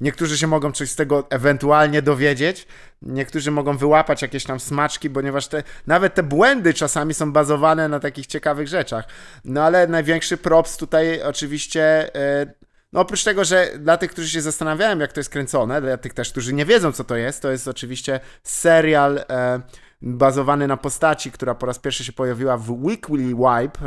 niektórzy 0.00 0.38
się 0.38 0.46
mogą 0.46 0.72
coś 0.72 0.90
z 0.90 0.96
tego 0.96 1.26
ewentualnie 1.30 2.02
dowiedzieć, 2.02 2.66
niektórzy 3.02 3.50
mogą 3.50 3.76
wyłapać 3.76 4.22
jakieś 4.22 4.44
tam 4.44 4.60
smaczki, 4.60 5.10
ponieważ 5.10 5.48
te, 5.48 5.62
nawet 5.86 6.14
te 6.14 6.22
błędy 6.22 6.74
czasami 6.74 7.14
są 7.14 7.32
bazowane 7.32 7.88
na 7.88 8.00
takich 8.00 8.26
ciekawych 8.26 8.68
rzeczach. 8.68 9.04
No 9.44 9.62
ale 9.62 9.86
największy 9.86 10.36
props 10.36 10.76
tutaj 10.76 11.22
oczywiście. 11.22 12.14
e, 12.14 12.46
no 12.92 13.00
oprócz 13.00 13.24
tego, 13.24 13.44
że 13.44 13.70
dla 13.78 13.96
tych, 13.96 14.10
którzy 14.10 14.28
się 14.28 14.40
zastanawiają, 14.40 14.98
jak 14.98 15.12
to 15.12 15.20
jest 15.20 15.30
kręcone, 15.30 15.80
dla 15.80 15.96
tych 15.96 16.14
też, 16.14 16.30
którzy 16.30 16.52
nie 16.52 16.64
wiedzą, 16.64 16.92
co 16.92 17.04
to 17.04 17.16
jest, 17.16 17.42
to 17.42 17.50
jest 17.50 17.68
oczywiście 17.68 18.20
serial 18.42 19.18
e, 19.18 19.60
bazowany 20.04 20.66
na 20.66 20.76
postaci, 20.76 21.32
która 21.32 21.54
po 21.54 21.66
raz 21.66 21.78
pierwszy 21.78 22.04
się 22.04 22.12
pojawiła 22.12 22.56
w 22.56 22.70
Weekly 22.70 23.34
Wipe, 23.34 23.78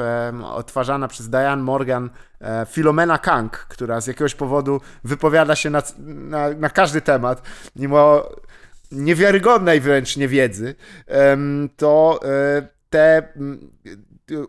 odtwarzana 0.44 1.08
przez 1.08 1.30
Diane 1.30 1.64
Morgan, 1.64 2.10
e, 2.42 2.66
Filomena 2.70 3.18
Kang, 3.18 3.58
która 3.58 4.02
z 4.02 4.08
jakiegoś 4.08 4.36
powodu 4.36 4.82
wypowiada 5.04 5.56
się 5.56 5.70
na, 5.70 5.84
na, 6.08 6.50
na 6.50 6.70
każdy 6.70 7.02
temat, 7.02 7.42
mimo 7.76 8.30
niewiarygodnej 8.92 9.82
wręcz 9.82 10.18
niewiedzy, 10.18 10.76
to 11.78 12.20
e, 12.24 12.68
te 12.90 13.34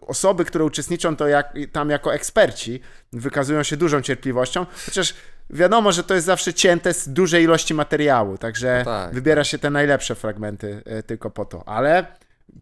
osoby, 0.00 0.44
które 0.44 0.64
uczestniczą 0.64 1.16
to 1.16 1.28
jak, 1.28 1.54
tam 1.72 1.90
jako 1.90 2.14
eksperci, 2.14 2.80
wykazują 3.12 3.62
się 3.62 3.76
dużą 3.76 4.02
cierpliwością, 4.02 4.66
chociaż 4.86 5.14
wiadomo, 5.50 5.92
że 5.92 6.04
to 6.04 6.14
jest 6.14 6.26
zawsze 6.26 6.54
cięte 6.54 6.94
z 6.94 7.08
dużej 7.08 7.44
ilości 7.44 7.74
materiału, 7.74 8.38
także 8.38 8.82
No 8.86 8.90
tak, 8.92 9.14
wybiera 9.14 9.44
się 9.44 9.58
te 9.58 9.70
najlepsze 9.70 10.14
fragmenty 10.14 10.82
e, 10.86 11.02
tylko 11.02 11.30
po 11.30 11.44
to, 11.44 11.68
ale 11.68 12.06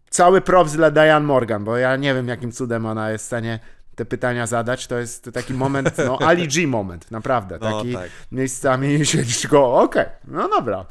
cały 0.09 0.41
props 0.41 0.71
dla 0.73 0.91
Diane 0.91 1.25
Morgan, 1.25 1.63
bo 1.63 1.77
ja 1.77 1.95
nie 1.95 2.13
wiem, 2.13 2.27
jakim 2.27 2.51
cudem 2.51 2.85
ona 2.85 3.11
jest 3.11 3.23
w 3.23 3.27
stanie 3.27 3.59
te 3.95 4.05
pytania 4.05 4.47
zadać, 4.47 4.87
to 4.87 4.97
jest 4.97 5.29
taki 5.33 5.53
moment, 5.53 5.97
no 6.05 6.19
Ali 6.27 6.47
G 6.47 6.67
moment, 6.67 7.11
naprawdę, 7.11 7.57
No, 7.61 7.77
taki 7.77 7.93
tak. 7.93 8.09
miejscami 8.31 9.05
siedzisz 9.05 9.47
go, 9.47 9.73
okej, 9.73 10.05
no 10.27 10.49
dobra, 10.49 10.85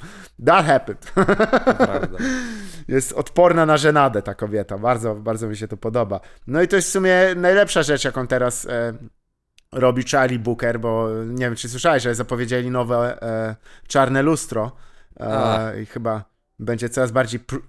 that 0.47 0.67
happened. 0.67 1.13
Jest 2.89 3.13
odporna 3.13 3.67
na 3.67 3.77
żenadę 3.77 4.23
ta 4.23 4.35
kobieta. 4.35 4.79
Bardzo, 4.79 5.15
bardzo 5.15 5.49
mi 5.49 5.57
się 5.57 5.69
to 5.69 5.77
podoba. 5.77 6.21
No 6.47 6.63
i 6.63 6.69
to 6.69 6.77
jest 6.77 6.89
w 6.89 6.93
sumie 6.93 7.19
najlepsza 7.37 7.83
rzecz, 7.83 8.05
jaką 8.05 8.27
teraz 8.27 8.67
e, 8.67 8.93
robi 9.77 10.05
Charlie 10.05 10.39
Booker, 10.39 10.81
bo 10.81 11.09
nie 11.27 11.45
wiem, 11.45 11.57
czy 11.57 11.69
słyszałeś, 11.69 12.03
że 12.03 12.15
zapowiedzieli 12.15 12.71
nowe 12.71 13.23
e, 13.23 13.57
czarne 13.89 14.23
lustro 14.23 14.73
e, 15.21 15.83
i 15.83 15.87
chyba 15.87 16.25
będzie 16.59 16.89
coraz 16.89 17.11
bardziej... 17.11 17.41
Pr- 17.41 17.61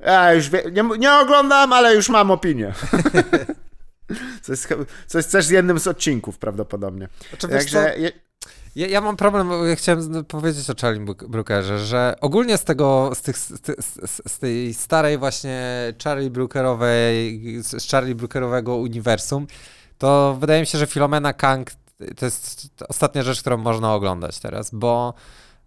ja 0.00 0.32
już 0.32 0.48
wie, 0.50 0.62
nie, 0.72 0.82
nie 0.98 1.12
oglądam, 1.12 1.72
ale 1.72 1.94
już 1.94 2.08
mam 2.08 2.30
opinię. 2.30 2.72
Co 4.42 4.52
jest, 4.52 4.68
co 5.06 5.18
jest 5.18 5.32
też 5.32 5.50
jednym 5.50 5.78
z 5.78 5.86
odcinków 5.86 6.38
prawdopodobnie. 6.38 7.08
Znaczy, 7.28 7.48
Także 7.48 7.98
je, 7.98 8.12
Ja, 8.76 8.86
ja 8.86 9.00
mam 9.00 9.16
problem, 9.16 9.48
bo 9.48 9.66
ja 9.66 9.76
chciałem 9.76 10.24
powiedzieć 10.24 10.70
o 10.70 10.74
Charlie 10.80 11.04
Brook- 11.04 11.28
Brookerze, 11.28 11.78
że 11.78 12.14
ogólnie 12.20 12.58
z 12.58 12.64
tego, 12.64 13.10
z, 13.14 13.22
tych, 13.22 13.38
z, 13.38 13.52
z, 14.26 14.38
tej 14.38 14.74
starej 14.74 15.18
właśnie 15.18 15.62
Charlie 16.04 16.30
Brookerowej, 16.30 17.40
z 17.62 17.82
z 17.82 17.90
Charlie 17.90 18.14
Brookerowego 18.14 18.76
uniwersum, 18.76 19.46
to 20.00 20.36
wydaje 20.40 20.60
mi 20.60 20.66
się, 20.66 20.78
że 20.78 20.86
Filomena 20.86 21.32
Kang 21.32 21.70
to 22.16 22.24
jest 22.24 22.68
ostatnia 22.88 23.22
rzecz, 23.22 23.40
którą 23.40 23.56
można 23.56 23.94
oglądać 23.94 24.38
teraz, 24.40 24.70
bo 24.72 25.14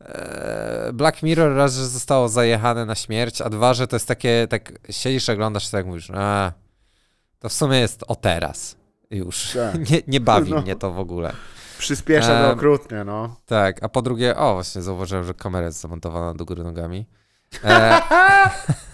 e, 0.02 0.90
Black 0.94 1.24
Mirror 1.24 1.56
raz, 1.56 1.74
że 1.76 1.86
zostało 1.88 2.30
zajechane 2.30 2.86
na 2.86 2.96
śmierć, 2.96 3.42
a 3.42 3.50
dwa, 3.50 3.74
że 3.74 3.88
to 3.88 3.96
jest 3.96 4.08
takie, 4.08 4.48
tak 4.50 4.72
siedzisz, 4.90 5.30
oglądasz, 5.30 5.70
tak 5.70 5.86
mówisz, 5.86 6.12
a, 6.16 6.52
to 7.40 7.50
w 7.50 7.54
sumie 7.54 7.80
jest 7.80 8.04
o 8.08 8.16
teraz 8.16 8.76
już. 9.12 9.52
Tak. 9.54 9.90
Nie, 9.92 10.02
nie 10.08 10.20
bawi 10.22 10.52
No. 10.52 10.62
mnie 10.62 10.76
to 10.76 10.92
w 10.92 11.00
ogóle. 11.00 11.34
przyspiesza 11.78 12.28
to 12.28 12.48
Em, 12.50 12.52
okrutnie, 12.58 13.04
no. 13.04 13.36
Tak, 13.46 13.84
a 13.84 13.90
po 13.90 14.02
drugie, 14.02 14.36
o 14.38 14.54
właśnie 14.54 14.82
zauważyłem, 14.82 15.24
że 15.26 15.34
kamera 15.34 15.66
jest 15.66 15.82
zamontowana 15.82 16.34
do 16.34 16.46
góry 16.46 16.64
nogami. 16.64 17.06
E, 17.64 18.02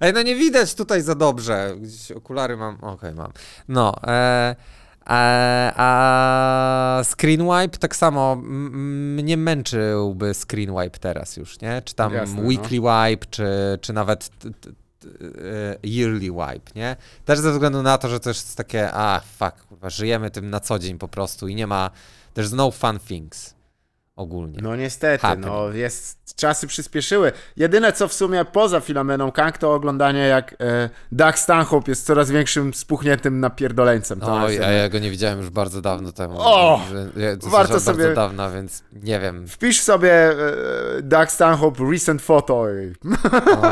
Ej, 0.00 0.12
no 0.12 0.22
nie 0.22 0.36
widać 0.36 0.74
tutaj 0.74 1.02
za 1.02 1.14
dobrze. 1.14 1.74
Gdzieś 1.80 2.12
okulary 2.12 2.56
mam, 2.56 2.78
okej 2.80 3.14
mam. 3.14 3.32
No, 3.68 3.94
e, 4.06 4.56
a, 5.04 5.72
a 5.76 7.04
screen 7.04 7.40
wipe 7.42 7.78
tak 7.78 7.96
samo 7.96 8.36
mnie 8.36 9.36
męczyłby 9.36 10.34
screen 10.34 10.70
wipe 10.70 10.98
teraz 10.98 11.36
już, 11.36 11.60
nie? 11.60 11.82
Czy 11.84 11.94
tam 11.94 12.14
Jasne, 12.14 12.42
no. 12.42 12.48
weekly 12.48 12.80
wipe, 12.80 13.26
czy, 13.30 13.78
czy 13.80 13.92
nawet 13.92 14.30
e, 14.44 15.88
yearly 15.88 16.20
wipe, 16.20 16.72
nie? 16.74 16.96
Też 17.24 17.38
ze 17.38 17.52
względu 17.52 17.82
na 17.82 17.98
to, 17.98 18.08
że 18.08 18.20
to 18.20 18.30
jest 18.30 18.56
takie, 18.56 18.92
a 18.92 19.20
fuck, 19.38 19.66
kurwa, 19.68 19.90
żyjemy 19.90 20.30
tym 20.30 20.50
na 20.50 20.60
co 20.60 20.78
dzień 20.78 20.98
po 20.98 21.08
prostu 21.08 21.48
i 21.48 21.54
nie 21.54 21.66
ma, 21.66 21.90
there's 22.34 22.54
no 22.56 22.70
fun 22.70 22.98
things. 22.98 23.54
ogólnie. 24.16 24.58
No 24.62 24.76
niestety, 24.76 25.26
no 25.38 25.70
jest, 25.72 26.18
czasy 26.34 26.66
przyspieszyły. 26.66 27.32
Jedyne 27.56 27.92
co 27.92 28.08
w 28.08 28.12
sumie 28.12 28.44
poza 28.44 28.80
Filomeną 28.80 29.32
Kang 29.32 29.58
to 29.58 29.74
oglądanie 29.74 30.20
jak 30.26 30.52
e, 30.60 30.90
Doug 31.12 31.38
Stanhope 31.38 31.90
jest 31.90 32.06
coraz 32.06 32.30
większym 32.30 32.74
spuchniętym 32.74 33.40
napierdoleńcem. 33.40 34.20
To 34.20 34.34
Oj, 34.34 34.64
a 34.64 34.70
ja 34.70 34.88
go 34.88 34.98
nie 34.98 35.10
widziałem 35.10 35.38
już 35.38 35.50
bardzo 35.50 35.80
dawno 35.82 36.12
temu. 36.12 36.34
O! 36.38 36.80
Ja- 37.16 37.30
Warto 37.30 37.50
bardzo 37.50 37.80
sobie- 37.80 38.14
dawno, 38.14 38.50
więc 38.50 38.82
nie 38.92 39.20
wiem. 39.20 39.48
Wpisz 39.48 39.80
sobie 39.80 40.12
e, 40.12 40.34
Doug 41.02 41.30
Stanhope 41.30 41.84
recent 41.92 42.22
photo 42.22 42.66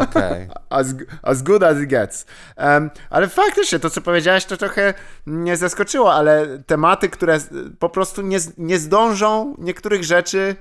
Okej. 0.03 0.49
as, 0.71 0.87
as 1.23 1.43
good 1.43 1.63
as 1.63 1.79
it 1.79 1.89
gets. 1.89 2.27
Em, 2.57 2.91
ale 3.11 3.29
faktycznie 3.29 3.79
to, 3.79 3.91
co 3.91 4.01
powiedziałeś, 4.01 4.45
to 4.45 4.57
trochę 4.57 4.95
mnie 5.27 5.57
zaskoczyło, 5.57 6.15
ale 6.15 6.59
tematy, 6.67 7.09
które 7.09 7.39
po 7.79 7.89
prostu 7.89 8.23
nie, 8.23 8.39
nie 8.59 8.79
zdążą 8.79 9.55
niektórych 9.59 10.05
rzeczy 10.05 10.57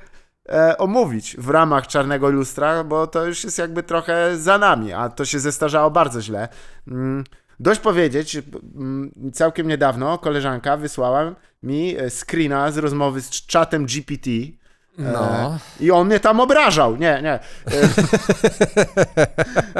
e, 0.52 0.78
omówić 0.78 1.36
w 1.38 1.50
ramach 1.50 1.88
Czarnego 1.88 2.30
Lustra, 2.30 2.84
bo 2.84 3.08
to 3.08 3.26
już 3.26 3.43
jest 3.43 3.58
jakby 3.58 3.84
trochę 3.84 4.38
za 4.38 4.58
nami, 4.58 4.93
a 4.93 5.10
to 5.10 5.26
się 5.26 5.39
zestarzało 5.39 5.91
bardzo 5.91 6.22
źle. 6.22 6.47
Mm, 6.88 7.24
Dość 7.60 7.80
powiedzieć, 7.80 8.38
mm, 8.76 9.12
całkiem 9.34 9.68
niedawno 9.68 10.18
koleżanka 10.18 10.78
wysłała 10.78 11.36
mi 11.64 11.97
e, 11.97 12.10
screena 12.10 12.72
z 12.72 12.78
rozmowy 12.78 13.22
z 13.22 13.30
czatem 13.30 13.86
GPT. 13.86 14.30
No. 14.97 15.58
I 15.80 15.91
on 15.91 16.08
mnie 16.08 16.20
tam 16.20 16.39
obrażał. 16.39 16.97
Nie, 16.97 17.22
nie. 17.24 17.34
E, 17.34 17.39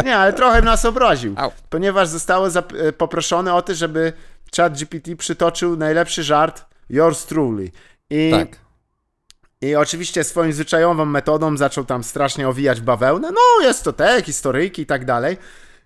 nie, 0.06 0.18
ale 0.18 0.34
trochę 0.34 0.62
nas 0.62 0.86
obraził. 0.86 1.34
Au. 1.38 1.52
Ponieważ 1.70 2.08
zostało 2.08 2.48
e, 2.48 2.94
poproszone 2.94 3.54
o 3.54 3.62
to, 3.62 3.74
żeby 3.74 4.14
chat 4.58 4.78
GPT 4.78 5.16
przytoczył 5.16 5.78
najlepszy 5.78 6.24
żart 6.24 6.66
yours 6.90 7.26
truly. 7.26 7.72
I, 8.10 8.32
Tak. 8.32 8.69
I 9.62 9.76
oczywiście 9.76 10.24
swoją 10.24 10.52
zwyczajową 10.52 11.06
metodą 11.06 11.58
zaczął 11.58 11.86
tam 11.86 12.04
strasznie 12.04 12.50
owijać 12.50 12.82
bawełnę. 12.82 13.32
No, 13.32 13.66
jest 13.68 13.84
to 13.84 13.94
te, 13.94 14.22
historyjki 14.22 14.82
i 14.82 14.86
tak 14.86 15.06
dalej. 15.06 15.38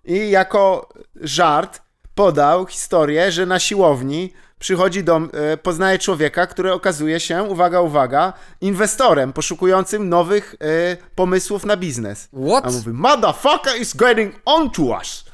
I 0.05 0.29
jako 0.29 0.89
żart 1.15 1.81
podał 2.15 2.65
historię, 2.65 3.31
że 3.31 3.45
na 3.45 3.59
siłowni 3.59 4.33
przychodzi 4.59 5.03
do, 5.03 5.17
e, 5.33 5.57
poznaje 5.57 5.99
człowieka, 5.99 6.47
który 6.47 6.73
okazuje 6.73 7.19
się, 7.19 7.43
uwaga, 7.43 7.81
uwaga, 7.81 8.33
inwestorem 8.61 9.33
poszukującym 9.33 10.09
nowych 10.09 10.55
e, 10.61 10.97
pomysłów 11.15 11.65
na 11.65 11.77
biznes. 11.77 12.29
What? 12.47 12.65
A 12.65 12.71
mówi, 12.71 12.89
motherfucker 12.89 13.81
is 13.81 13.95
getting 13.95 14.35
onto 14.45 14.83
us. 14.83 15.25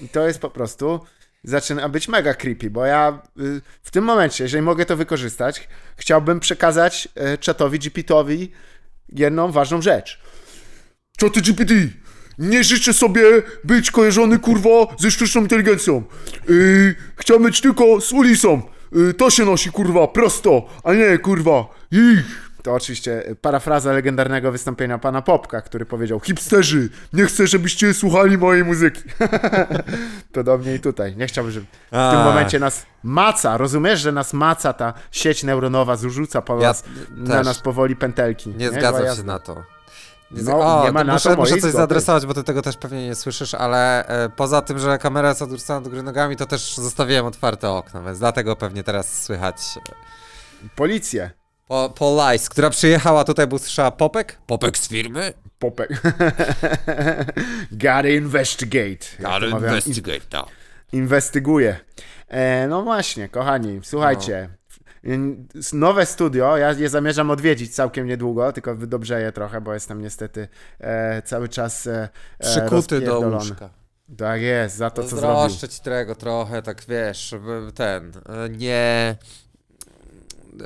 I 0.00 0.08
to 0.08 0.26
jest 0.26 0.38
po 0.38 0.50
prostu, 0.50 1.00
zaczyna 1.46 1.88
być 1.88 2.08
mega 2.08 2.34
creepy, 2.34 2.70
bo 2.70 2.86
ja 2.86 3.22
y, 3.40 3.60
w 3.82 3.90
tym 3.90 4.04
momencie, 4.04 4.44
jeżeli 4.44 4.62
mogę 4.62 4.86
to 4.86 4.96
wykorzystać, 4.96 5.68
chciałbym 5.96 6.40
przekazać 6.40 7.08
y, 7.34 7.38
czatowi 7.38 7.78
GPT-owi 7.78 8.48
jedną 9.08 9.52
ważną 9.52 9.82
rzecz. 9.82 10.20
Czaty 11.18 11.40
GPT, 11.40 11.74
nie 12.38 12.64
życzę 12.64 12.92
sobie 12.92 13.22
być 13.64 13.90
kojarzony, 13.90 14.38
kurwa, 14.38 14.96
ze 14.98 15.10
sztuczną 15.10 15.42
inteligencją. 15.42 16.02
Yy, 16.48 17.38
być 17.40 17.60
tylko 17.60 18.00
z 18.00 18.12
Ulisą. 18.12 18.62
Yy, 18.92 19.14
to 19.14 19.30
się 19.30 19.44
nosi, 19.44 19.70
kurwa, 19.70 20.08
prosto, 20.08 20.68
a 20.84 20.94
nie, 20.94 21.18
kurwa, 21.18 21.74
ich. 21.90 22.45
To 22.66 22.74
oczywiście 22.74 23.36
parafraza 23.40 23.92
legendarnego 23.92 24.52
wystąpienia 24.52 24.98
pana 24.98 25.22
Popka, 25.22 25.62
który 25.62 25.86
powiedział 25.86 26.20
Hipsterzy, 26.20 26.88
nie 27.12 27.24
chcę, 27.26 27.46
żebyście 27.46 27.94
słuchali 27.94 28.38
mojej 28.38 28.64
muzyki. 28.64 29.02
Podobnie 30.32 30.74
i 30.74 30.80
tutaj. 30.80 31.16
Nie 31.16 31.26
chciałbym, 31.26 31.52
żeby 31.52 31.66
w 31.88 31.90
tym 31.90 32.20
momencie 32.24 32.58
nas 32.58 32.86
maca. 33.02 33.56
Rozumiesz, 33.56 34.00
że 34.00 34.12
nas 34.12 34.32
maca 34.32 34.72
ta 34.72 34.94
sieć 35.10 35.42
neuronowa, 35.42 35.96
zrzuca 35.96 36.42
po 36.42 36.60
Ja 36.60 36.68
nas, 36.68 36.84
na 37.16 37.42
nas 37.42 37.58
powoli 37.58 37.96
pętelki. 37.96 38.50
Nie 38.50 38.70
Była 38.70 38.80
zgadzam 38.80 39.16
się 39.16 39.22
na 39.22 39.38
to. 39.38 39.62
Nie, 40.30 40.42
No, 40.42 40.80
o, 40.80 40.84
nie 40.84 40.92
ma 40.92 41.04
na 41.04 41.12
muszę, 41.12 41.30
to 41.30 41.36
muszę 41.36 41.50
coś 41.50 41.60
zgody. 41.60 41.76
zaadresować, 41.76 42.26
bo 42.26 42.34
ty 42.34 42.42
tego 42.44 42.62
też 42.62 42.76
pewnie 42.76 43.06
nie 43.06 43.14
słyszysz, 43.14 43.54
ale 43.54 44.06
e, 44.08 44.28
poza 44.28 44.62
tym, 44.62 44.78
że 44.78 44.98
kamera 44.98 45.28
jest 45.28 45.42
odwrócona 45.42 45.80
do 45.80 45.90
góry 45.90 46.02
nogami, 46.02 46.36
to 46.36 46.46
też 46.46 46.74
zostawiłem 46.76 47.26
otwarte 47.26 47.70
okno, 47.70 48.02
więc 48.02 48.18
dlatego 48.18 48.56
pewnie 48.56 48.82
teraz 48.84 49.22
słychać 49.22 49.56
e, 49.76 50.68
Policję. 50.76 51.30
Po, 51.66 51.92
po 51.98 52.30
Lice, 52.32 52.48
która 52.50 52.70
przyjechała 52.70 53.24
tutaj, 53.24 53.46
bo 53.46 53.56
usłyszała 53.56 53.90
Popek? 53.90 54.38
Popek 54.46 54.78
z 54.78 54.88
firmy? 54.88 55.32
Popek. 55.58 55.90
Gotta 57.72 58.08
investigate. 58.08 59.06
Mawiam, 59.20 59.50
investigate, 59.64 60.26
no. 60.32 60.46
Inwestyguje. 60.92 61.76
E, 62.28 62.66
no 62.68 62.82
właśnie, 62.82 63.28
kochani, 63.28 63.80
słuchajcie. 63.82 64.48
N- 65.04 65.46
Nowe 65.72 66.06
studio, 66.06 66.56
ja 66.56 66.72
je 66.72 66.88
zamierzam 66.88 67.30
odwiedzić 67.30 67.74
całkiem 67.74 68.06
niedługo, 68.06 68.52
tylko 68.52 68.74
wydobrzeję 68.74 69.32
trochę, 69.32 69.60
bo 69.60 69.74
jestem 69.74 70.00
niestety 70.02 70.48
e, 70.80 71.22
cały 71.22 71.48
czas 71.48 71.86
e, 71.86 72.08
e, 72.38 72.44
Przykuty 72.44 72.70
do 72.70 72.76
rozpierdolony. 72.76 73.36
łóżka. 73.36 73.70
Tak 74.18 74.40
jest, 74.40 74.76
za 74.76 74.90
to 74.90 75.02
co 75.02 75.08
zrobił. 75.08 75.36
Zazdroszczę 75.36 75.68
ci 75.68 75.80
tego 75.82 76.14
trochę, 76.14 76.62
tak 76.62 76.82
wiesz, 76.88 77.34
ten, 77.74 78.12
e, 78.44 78.48
nie... 78.48 79.16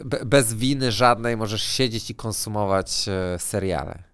Be, 0.05 0.25
bez 0.25 0.55
winy 0.55 0.93
żadnej 0.93 1.37
możesz 1.37 1.63
siedzieć 1.63 2.11
i 2.11 2.15
konsumować 2.15 3.09
e, 3.09 3.39
seriale. 3.39 4.11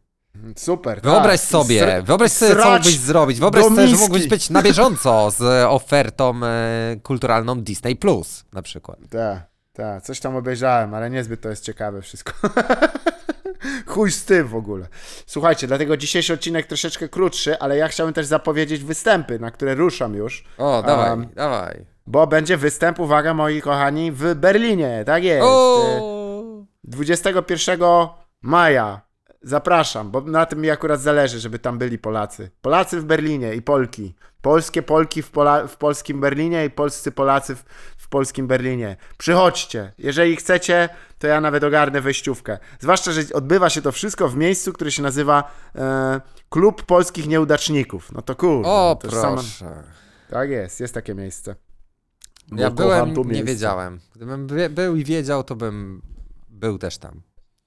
Super. 0.56 1.00
Wyobraź 1.02 1.40
tak. 1.40 1.50
sobie, 1.50 1.82
Sr- 1.82 2.04
wyobraź 2.04 2.32
sobie, 2.32 2.62
co 2.62 2.70
mógłbyś 2.70 2.98
zrobić. 2.98 3.40
Wyobraź 3.40 3.64
sobie, 3.64 3.88
że 3.88 3.96
mógłbyś 3.96 4.28
być 4.28 4.50
na 4.50 4.62
bieżąco 4.62 5.30
z 5.30 5.42
e, 5.42 5.68
ofertą 5.68 6.40
e, 6.44 6.96
kulturalną 7.02 7.60
Disney 7.60 7.96
Plus 7.96 8.44
na 8.52 8.62
przykład. 8.62 8.98
Tak, 9.10 9.42
tak, 9.72 10.02
coś 10.02 10.20
tam 10.20 10.36
obejrzałem, 10.36 10.94
ale 10.94 11.10
niezbyt 11.10 11.40
to 11.40 11.48
jest 11.48 11.64
ciekawe 11.64 12.02
wszystko. 12.02 12.32
Chuj 13.86 14.12
z 14.12 14.24
tym 14.24 14.48
w 14.48 14.54
ogóle. 14.54 14.86
Słuchajcie, 15.26 15.66
dlatego 15.66 15.96
dzisiejszy 15.96 16.32
odcinek 16.32 16.66
troszeczkę 16.66 17.08
krótszy, 17.08 17.58
ale 17.58 17.76
ja 17.76 17.88
chciałem 17.88 18.14
też 18.14 18.26
zapowiedzieć 18.26 18.84
występy, 18.84 19.38
na 19.38 19.50
które 19.50 19.74
ruszam 19.74 20.14
już. 20.14 20.44
O, 20.58 20.82
dawaj, 20.86 21.10
Um, 21.10 21.28
dawaj. 21.34 21.95
Bo 22.06 22.26
będzie 22.26 22.56
występ, 22.56 23.00
uwaga 23.00 23.34
moi 23.34 23.60
kochani, 23.62 24.12
w 24.12 24.34
Berlinie, 24.34 25.02
tak 25.06 25.24
jest. 25.24 25.46
O! 25.48 26.64
21 26.84 27.80
maja. 28.42 29.00
Zapraszam, 29.42 30.10
bo 30.10 30.20
na 30.20 30.46
tym 30.46 30.60
mi 30.60 30.70
akurat 30.70 31.00
zależy, 31.00 31.40
żeby 31.40 31.58
tam 31.58 31.78
byli 31.78 31.98
Polacy. 31.98 32.50
Polacy 32.62 33.00
w 33.00 33.04
Berlinie 33.04 33.54
i 33.54 33.62
Polki. 33.62 34.14
Polskie 34.42 34.82
Polki 34.82 35.22
w, 35.22 35.30
Pola- 35.32 35.66
w 35.68 35.76
polskim 35.76 36.20
Berlinie 36.20 36.64
i 36.64 36.70
polscy 36.70 37.12
Polacy 37.12 37.54
w, 37.56 37.64
w 37.96 38.08
polskim 38.08 38.46
Berlinie. 38.46 38.96
Przychodźcie. 39.18 39.92
Jeżeli 39.98 40.36
chcecie, 40.36 40.88
to 41.18 41.26
ja 41.26 41.40
nawet 41.40 41.64
ogarnę 41.64 42.00
wejściówkę. 42.00 42.58
Zwłaszcza, 42.80 43.12
że 43.12 43.20
odbywa 43.34 43.70
się 43.70 43.82
to 43.82 43.92
wszystko 43.92 44.28
w 44.28 44.36
miejscu, 44.36 44.72
które 44.72 44.90
się 44.90 45.02
nazywa 45.02 45.50
e, 45.74 46.20
Klub 46.48 46.82
Polskich 46.82 47.28
Nieudaczników. 47.28 48.12
No 48.12 48.22
to 48.22 48.34
kurde. 48.34 48.68
O, 48.68 48.98
to 49.00 49.06
już 49.08 49.16
sama- 49.16 49.32
proszę. 49.34 49.82
Tak 50.30 50.50
jest, 50.50 50.80
jest 50.80 50.94
takie 50.94 51.14
miejsce. 51.14 51.54
Bo 52.50 52.62
Ja 52.62 52.70
byłem, 52.70 53.14
to 53.14 53.20
nie 53.20 53.26
miejsce. 53.26 53.44
wiedziałem. 53.44 54.00
Gdybym 54.14 54.46
by, 54.46 54.70
był 54.70 54.96
i 54.96 55.04
wiedział, 55.04 55.44
to 55.44 55.56
bym 55.56 56.02
był 56.48 56.78
też 56.78 56.98
tam. 56.98 57.20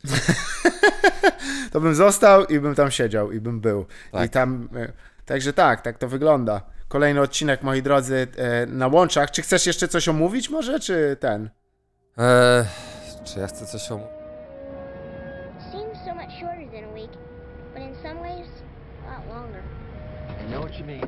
to 1.72 1.82
bym 1.82 1.96
został 1.96 2.46
i 2.46 2.60
bym 2.60 2.76
tam 2.76 2.92
siedział 2.92 3.32
i 3.32 3.40
bym 3.42 3.60
był. 3.62 3.86
Tak. 4.12 4.26
I 4.26 4.30
tam. 4.30 4.70
e, 4.76 4.92
Także 5.26 5.54
tak, 5.54 5.82
tak 5.82 5.98
to 5.98 6.08
wygląda. 6.08 6.62
Kolejny 6.88 7.22
odcinek, 7.22 7.64
moi 7.64 7.82
drodzy, 7.82 8.28
e, 8.38 8.66
na 8.66 8.88
łączach. 8.88 9.32
Czy 9.32 9.42
chcesz 9.42 9.66
jeszcze 9.68 9.88
coś 9.88 10.08
omówić, 10.08 10.50
może, 10.50 10.80
czy 10.80 11.18
ten? 11.20 11.50
Eee, 12.18 12.66
czy 13.24 13.40
ja 13.40 13.48
chcę 13.48 13.66
coś 13.66 13.92
o... 13.92 14.00
Seems 15.72 15.98
so 16.06 16.16
much 16.16 16.32
shorter 16.40 16.68
than 16.72 16.84
a 16.90 16.94
week, 16.94 17.12
but 17.74 17.84
in 17.84 17.96
some 18.04 18.16
ways, 18.22 18.48
a 19.08 19.18
lot 19.18 19.28
longer. 19.28 19.62
I 20.48 20.52
know 20.52 20.66
what 20.66 20.80
you 20.80 20.86
mean. 20.86 21.02